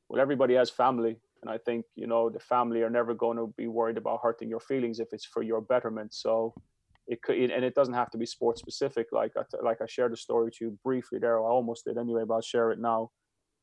Well, 0.09 0.21
everybody 0.21 0.55
has 0.55 0.69
family, 0.69 1.17
and 1.41 1.49
I 1.49 1.57
think 1.57 1.85
you 1.95 2.05
know 2.05 2.29
the 2.29 2.39
family 2.39 2.81
are 2.81 2.89
never 2.89 3.13
going 3.13 3.37
to 3.37 3.53
be 3.55 3.67
worried 3.67 3.97
about 3.97 4.19
hurting 4.21 4.49
your 4.49 4.59
feelings 4.59 4.99
if 4.99 5.13
it's 5.13 5.25
for 5.25 5.41
your 5.41 5.61
betterment. 5.61 6.13
So 6.13 6.53
it 7.07 7.21
could, 7.21 7.37
and 7.37 7.63
it 7.63 7.75
doesn't 7.75 7.93
have 7.93 8.11
to 8.11 8.17
be 8.17 8.25
sports 8.25 8.59
specific. 8.59 9.07
Like 9.13 9.31
I, 9.37 9.43
like 9.63 9.81
I 9.81 9.85
shared 9.87 10.11
a 10.11 10.17
story 10.17 10.45
with 10.45 10.59
you 10.59 10.77
briefly 10.83 11.19
there. 11.19 11.39
I 11.39 11.43
almost 11.43 11.85
did 11.85 11.97
anyway, 11.97 12.23
but 12.27 12.33
I'll 12.33 12.41
share 12.41 12.71
it 12.71 12.79
now 12.79 13.09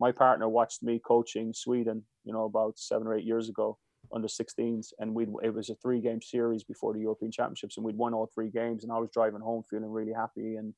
my 0.01 0.13
partner 0.13 0.49
watched 0.49 0.83
me 0.83 1.01
coaching 1.05 1.53
Sweden, 1.55 2.05
you 2.25 2.33
know, 2.33 2.45
about 2.45 2.79
seven 2.79 3.07
or 3.07 3.15
eight 3.15 3.25
years 3.25 3.49
ago 3.49 3.79
under 4.15 4.29
16s, 4.29 4.93
and 4.99 5.15
we 5.15 5.27
it 5.43 5.55
was 5.55 5.71
a 5.71 5.75
three 5.77 6.01
game 6.01 6.23
series 6.23 6.63
before 6.63 6.93
the 6.93 7.01
European 7.01 7.33
Championships, 7.33 7.77
and 7.77 7.85
we'd 7.85 7.97
won 7.97 8.15
all 8.15 8.31
three 8.33 8.51
games, 8.51 8.85
and 8.85 8.93
I 8.93 8.99
was 8.99 9.11
driving 9.13 9.41
home 9.41 9.63
feeling 9.69 9.91
really 9.91 10.13
happy 10.13 10.57
and. 10.57 10.75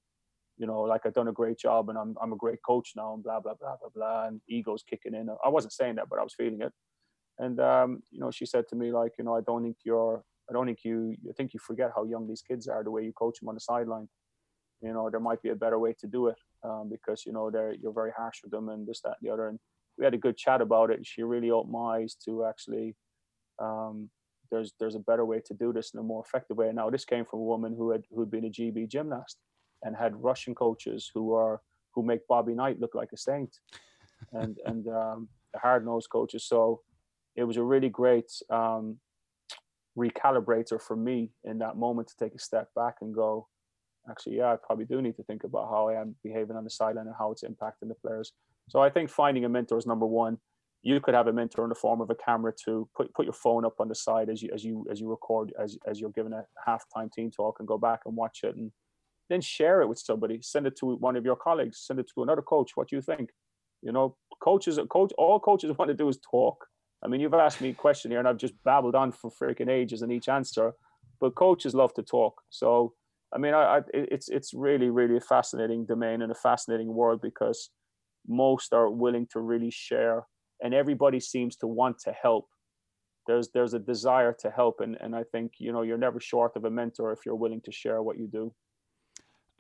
You 0.60 0.66
know, 0.66 0.80
like 0.80 1.02
I've 1.06 1.14
done 1.14 1.28
a 1.28 1.32
great 1.32 1.56
job 1.56 1.88
and 1.88 1.96
I'm, 1.96 2.16
I'm 2.20 2.32
a 2.32 2.36
great 2.36 2.58
coach 2.66 2.94
now 2.96 3.14
and 3.14 3.22
blah, 3.22 3.38
blah, 3.38 3.54
blah, 3.54 3.76
blah, 3.80 3.90
blah. 3.94 4.26
And 4.26 4.40
ego's 4.48 4.82
kicking 4.82 5.14
in. 5.14 5.28
I 5.44 5.48
wasn't 5.48 5.72
saying 5.72 5.94
that, 5.94 6.08
but 6.10 6.18
I 6.18 6.24
was 6.24 6.34
feeling 6.34 6.62
it. 6.62 6.72
And, 7.38 7.60
um, 7.60 8.02
you 8.10 8.18
know, 8.18 8.32
she 8.32 8.44
said 8.44 8.66
to 8.70 8.74
me, 8.74 8.90
like, 8.90 9.12
you 9.20 9.24
know, 9.24 9.36
I 9.36 9.40
don't 9.40 9.62
think 9.62 9.76
you're, 9.84 10.20
I 10.50 10.52
don't 10.52 10.66
think 10.66 10.80
you, 10.82 11.14
I 11.30 11.32
think 11.34 11.54
you 11.54 11.60
forget 11.60 11.92
how 11.94 12.02
young 12.06 12.26
these 12.26 12.42
kids 12.42 12.66
are, 12.66 12.82
the 12.82 12.90
way 12.90 13.04
you 13.04 13.12
coach 13.12 13.38
them 13.38 13.48
on 13.48 13.54
the 13.54 13.60
sideline. 13.60 14.08
You 14.82 14.92
know, 14.92 15.08
there 15.10 15.20
might 15.20 15.42
be 15.42 15.50
a 15.50 15.54
better 15.54 15.78
way 15.78 15.94
to 16.00 16.08
do 16.08 16.26
it 16.26 16.38
um, 16.64 16.88
because 16.90 17.24
you 17.26 17.32
know 17.32 17.50
they're 17.50 17.74
you're 17.74 17.92
very 17.92 18.12
harsh 18.16 18.40
with 18.42 18.52
them 18.52 18.68
and 18.68 18.86
this 18.86 19.00
that 19.02 19.16
and 19.20 19.28
the 19.28 19.32
other. 19.32 19.48
And 19.48 19.58
we 19.96 20.04
had 20.04 20.14
a 20.14 20.18
good 20.18 20.36
chat 20.36 20.60
about 20.60 20.90
it. 20.90 21.00
She 21.04 21.22
really 21.22 21.50
opened 21.50 21.72
my 21.72 21.98
eyes 21.98 22.16
to 22.24 22.44
actually 22.44 22.96
um, 23.58 24.10
there's 24.50 24.72
there's 24.78 24.94
a 24.94 25.00
better 25.00 25.24
way 25.24 25.40
to 25.46 25.54
do 25.54 25.72
this 25.72 25.92
in 25.94 26.00
a 26.00 26.02
more 26.02 26.22
effective 26.24 26.56
way. 26.56 26.70
Now 26.72 26.90
this 26.90 27.04
came 27.04 27.24
from 27.24 27.40
a 27.40 27.44
woman 27.44 27.74
who 27.76 27.90
had 27.90 28.04
who'd 28.14 28.30
been 28.30 28.46
a 28.46 28.50
GB 28.50 28.88
gymnast 28.88 29.38
and 29.82 29.96
had 29.96 30.22
Russian 30.22 30.54
coaches 30.54 31.10
who 31.12 31.34
are 31.34 31.60
who 31.94 32.02
make 32.02 32.26
Bobby 32.28 32.54
Knight 32.54 32.80
look 32.80 32.94
like 32.94 33.10
a 33.12 33.16
saint, 33.16 33.58
and 34.32 34.58
and 34.64 34.86
um, 34.88 35.28
the 35.52 35.60
hard 35.60 35.84
nosed 35.84 36.10
coaches. 36.10 36.44
So 36.44 36.82
it 37.36 37.44
was 37.44 37.56
a 37.56 37.62
really 37.62 37.88
great 37.88 38.30
um, 38.50 38.98
recalibrator 39.96 40.80
for 40.80 40.96
me 40.96 41.30
in 41.44 41.58
that 41.58 41.76
moment 41.76 42.08
to 42.08 42.16
take 42.16 42.34
a 42.34 42.38
step 42.38 42.68
back 42.74 42.96
and 43.00 43.14
go, 43.14 43.48
actually, 44.10 44.36
yeah, 44.36 44.52
I 44.52 44.56
probably 44.56 44.84
do 44.84 45.02
need 45.02 45.16
to 45.16 45.22
think 45.24 45.44
about 45.44 45.68
how 45.68 45.88
I 45.88 46.00
am 46.00 46.14
behaving 46.22 46.56
on 46.56 46.64
the 46.64 46.70
sideline 46.70 47.06
and 47.06 47.14
how 47.18 47.32
it's 47.32 47.44
impacting 47.44 47.88
the 47.88 47.94
players. 47.94 48.32
So 48.68 48.80
I 48.80 48.90
think 48.90 49.10
finding 49.10 49.44
a 49.44 49.48
mentor 49.48 49.78
is 49.78 49.86
number 49.86 50.06
one. 50.06 50.38
You 50.82 51.00
could 51.00 51.14
have 51.14 51.26
a 51.26 51.32
mentor 51.32 51.64
in 51.64 51.70
the 51.70 51.74
form 51.74 52.00
of 52.00 52.10
a 52.10 52.14
camera 52.14 52.52
to 52.64 52.88
put 52.96 53.12
put 53.12 53.26
your 53.26 53.32
phone 53.32 53.64
up 53.64 53.74
on 53.80 53.88
the 53.88 53.94
side 53.94 54.28
as 54.28 54.42
you 54.42 54.50
as 54.54 54.64
you 54.64 54.86
as 54.90 55.00
you 55.00 55.10
record 55.10 55.52
as 55.60 55.76
as 55.86 55.98
you're 55.98 56.10
giving 56.10 56.32
a 56.32 56.44
halftime 56.68 57.10
team 57.12 57.30
talk 57.30 57.56
and 57.58 57.66
go 57.66 57.76
back 57.76 58.00
and 58.06 58.14
watch 58.14 58.40
it 58.44 58.54
and 58.54 58.70
then 59.28 59.40
share 59.40 59.80
it 59.82 59.88
with 59.88 59.98
somebody. 59.98 60.40
Send 60.42 60.66
it 60.66 60.76
to 60.78 60.94
one 60.96 61.16
of 61.16 61.24
your 61.24 61.36
colleagues. 61.36 61.82
Send 61.86 62.00
it 62.00 62.10
to 62.14 62.22
another 62.22 62.42
coach. 62.42 62.72
What 62.74 62.88
do 62.88 62.96
you 62.96 63.02
think? 63.02 63.30
You 63.82 63.92
know, 63.92 64.16
coaches, 64.40 64.78
coach, 64.90 65.12
all 65.18 65.38
coaches 65.40 65.72
want 65.78 65.90
to 65.90 65.94
do 65.94 66.08
is 66.08 66.18
talk. 66.18 66.66
I 67.04 67.08
mean, 67.08 67.20
you've 67.20 67.34
asked 67.34 67.60
me 67.60 67.70
a 67.70 67.74
question 67.74 68.10
here, 68.10 68.18
and 68.18 68.28
I've 68.28 68.38
just 68.38 68.54
babbled 68.64 68.96
on 68.96 69.12
for 69.12 69.30
freaking 69.30 69.68
ages 69.68 70.02
in 70.02 70.10
each 70.10 70.28
answer. 70.28 70.72
But 71.20 71.34
coaches 71.34 71.74
love 71.74 71.94
to 71.94 72.02
talk, 72.02 72.40
so 72.48 72.94
I 73.34 73.38
mean, 73.38 73.54
I, 73.54 73.78
I, 73.78 73.80
it's 73.92 74.28
it's 74.28 74.54
really 74.54 74.90
really 74.90 75.16
a 75.16 75.20
fascinating 75.20 75.84
domain 75.86 76.22
and 76.22 76.32
a 76.32 76.34
fascinating 76.34 76.92
world 76.92 77.20
because 77.22 77.70
most 78.26 78.72
are 78.72 78.90
willing 78.90 79.26
to 79.32 79.40
really 79.40 79.70
share, 79.70 80.26
and 80.62 80.74
everybody 80.74 81.20
seems 81.20 81.56
to 81.56 81.66
want 81.66 81.98
to 82.00 82.12
help. 82.12 82.46
There's 83.26 83.50
there's 83.52 83.74
a 83.74 83.78
desire 83.78 84.34
to 84.40 84.50
help, 84.50 84.80
and 84.80 84.96
and 85.00 85.14
I 85.14 85.24
think 85.32 85.52
you 85.58 85.72
know 85.72 85.82
you're 85.82 85.98
never 85.98 86.20
short 86.20 86.56
of 86.56 86.64
a 86.64 86.70
mentor 86.70 87.12
if 87.12 87.20
you're 87.26 87.34
willing 87.34 87.60
to 87.62 87.72
share 87.72 88.02
what 88.02 88.18
you 88.18 88.28
do. 88.28 88.54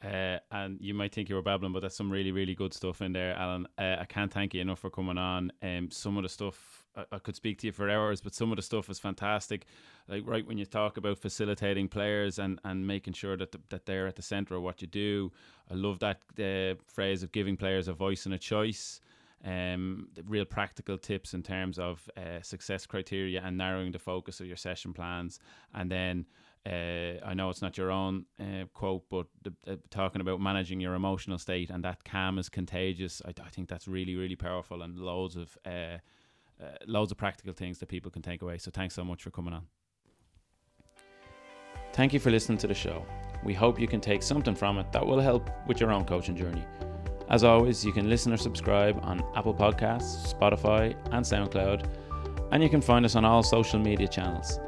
Uh, 0.04 0.38
and 0.52 0.78
you 0.80 0.94
might 0.94 1.12
think 1.12 1.28
you 1.28 1.34
were 1.34 1.42
babbling, 1.42 1.72
but 1.72 1.82
that's 1.82 1.96
some 1.96 2.10
really, 2.10 2.30
really 2.30 2.54
good 2.54 2.72
stuff 2.72 3.02
in 3.02 3.12
there, 3.12 3.34
Alan. 3.34 3.66
Uh, 3.76 3.96
I 3.98 4.04
can't 4.04 4.32
thank 4.32 4.54
you 4.54 4.60
enough 4.60 4.78
for 4.78 4.90
coming 4.90 5.18
on. 5.18 5.50
Um, 5.60 5.90
some 5.90 6.16
of 6.16 6.22
the 6.22 6.28
stuff 6.28 6.84
I, 6.96 7.04
I, 7.10 7.18
could 7.18 7.34
speak 7.34 7.58
to 7.58 7.66
you 7.66 7.72
for 7.72 7.90
hours, 7.90 8.20
but 8.20 8.32
some 8.32 8.52
of 8.52 8.56
the 8.56 8.62
stuff 8.62 8.88
is 8.90 9.00
fantastic. 9.00 9.66
Like 10.06 10.22
right 10.24 10.46
when 10.46 10.56
you 10.56 10.66
talk 10.66 10.98
about 10.98 11.18
facilitating 11.18 11.88
players 11.88 12.38
and, 12.38 12.60
and 12.64 12.86
making 12.86 13.14
sure 13.14 13.36
that 13.36 13.50
the, 13.50 13.60
that 13.70 13.86
they're 13.86 14.06
at 14.06 14.14
the 14.14 14.22
center 14.22 14.54
of 14.54 14.62
what 14.62 14.80
you 14.80 14.86
do. 14.86 15.32
I 15.68 15.74
love 15.74 15.98
that 15.98 16.20
uh, 16.38 16.80
phrase 16.86 17.24
of 17.24 17.32
giving 17.32 17.56
players 17.56 17.88
a 17.88 17.92
voice 17.92 18.24
and 18.24 18.34
a 18.34 18.38
choice. 18.38 19.00
Um, 19.44 20.08
real 20.26 20.44
practical 20.44 20.98
tips 20.98 21.32
in 21.32 21.42
terms 21.44 21.78
of 21.78 22.08
uh, 22.16 22.42
success 22.42 22.86
criteria 22.86 23.40
and 23.44 23.56
narrowing 23.56 23.92
the 23.92 23.98
focus 23.98 24.40
of 24.40 24.46
your 24.46 24.56
session 24.56 24.92
plans, 24.92 25.38
and 25.74 25.88
then 25.88 26.26
uh, 26.68 27.24
I 27.24 27.34
know 27.34 27.48
it's 27.48 27.62
not 27.62 27.78
your 27.78 27.90
own 27.90 28.26
uh, 28.38 28.64
quote, 28.74 29.04
but 29.08 29.26
the, 29.42 29.54
uh, 29.66 29.76
talking 29.90 30.20
about 30.20 30.40
managing 30.40 30.80
your 30.80 30.94
emotional 30.94 31.38
state 31.38 31.70
and 31.70 31.82
that 31.84 32.04
calm 32.04 32.38
is 32.38 32.48
contagious. 32.50 33.22
I, 33.24 33.30
I 33.42 33.48
think 33.48 33.68
that's 33.68 33.88
really, 33.88 34.16
really 34.16 34.36
powerful 34.36 34.82
and 34.82 34.98
loads 34.98 35.36
of 35.36 35.56
uh, 35.64 35.98
uh, 36.60 36.76
loads 36.86 37.10
of 37.10 37.16
practical 37.16 37.54
things 37.54 37.78
that 37.78 37.88
people 37.88 38.10
can 38.10 38.20
take 38.20 38.42
away. 38.42 38.58
So 38.58 38.70
thanks 38.70 38.94
so 38.94 39.02
much 39.04 39.22
for 39.22 39.30
coming 39.30 39.54
on. 39.54 39.62
Thank 41.94 42.12
you 42.12 42.20
for 42.20 42.30
listening 42.30 42.58
to 42.58 42.66
the 42.66 42.74
show. 42.74 43.06
We 43.44 43.54
hope 43.54 43.80
you 43.80 43.88
can 43.88 44.00
take 44.00 44.22
something 44.22 44.54
from 44.54 44.78
it 44.78 44.92
that 44.92 45.06
will 45.06 45.20
help 45.20 45.48
with 45.66 45.80
your 45.80 45.90
own 45.90 46.04
coaching 46.04 46.36
journey. 46.36 46.64
As 47.30 47.44
always, 47.44 47.84
you 47.84 47.92
can 47.92 48.10
listen 48.10 48.32
or 48.32 48.36
subscribe 48.36 48.98
on 49.02 49.22
Apple 49.34 49.54
Podcasts, 49.54 50.34
Spotify, 50.34 50.94
and 51.12 51.24
SoundCloud, 51.24 51.88
and 52.52 52.62
you 52.62 52.68
can 52.68 52.80
find 52.80 53.04
us 53.04 53.16
on 53.16 53.24
all 53.24 53.42
social 53.42 53.78
media 53.78 54.08
channels 54.08 54.58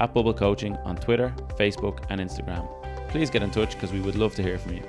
at 0.00 0.14
Bubble 0.14 0.34
Coaching 0.34 0.76
on 0.84 0.96
Twitter, 0.96 1.34
Facebook, 1.58 2.04
and 2.10 2.20
Instagram. 2.20 2.68
Please 3.08 3.30
get 3.30 3.42
in 3.42 3.50
touch 3.50 3.74
because 3.74 3.92
we 3.92 4.00
would 4.00 4.16
love 4.16 4.34
to 4.34 4.42
hear 4.42 4.58
from 4.58 4.74
you. 4.74 4.82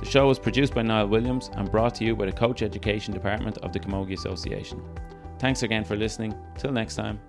The 0.00 0.06
show 0.06 0.26
was 0.28 0.38
produced 0.38 0.74
by 0.74 0.82
Niall 0.82 1.08
Williams 1.08 1.50
and 1.54 1.70
brought 1.70 1.94
to 1.96 2.04
you 2.04 2.16
by 2.16 2.26
the 2.26 2.32
Coach 2.32 2.62
Education 2.62 3.12
Department 3.12 3.58
of 3.58 3.72
the 3.72 3.80
Camogie 3.80 4.14
Association. 4.14 4.82
Thanks 5.38 5.62
again 5.62 5.84
for 5.84 5.96
listening. 5.96 6.34
Till 6.56 6.72
next 6.72 6.96
time. 6.96 7.20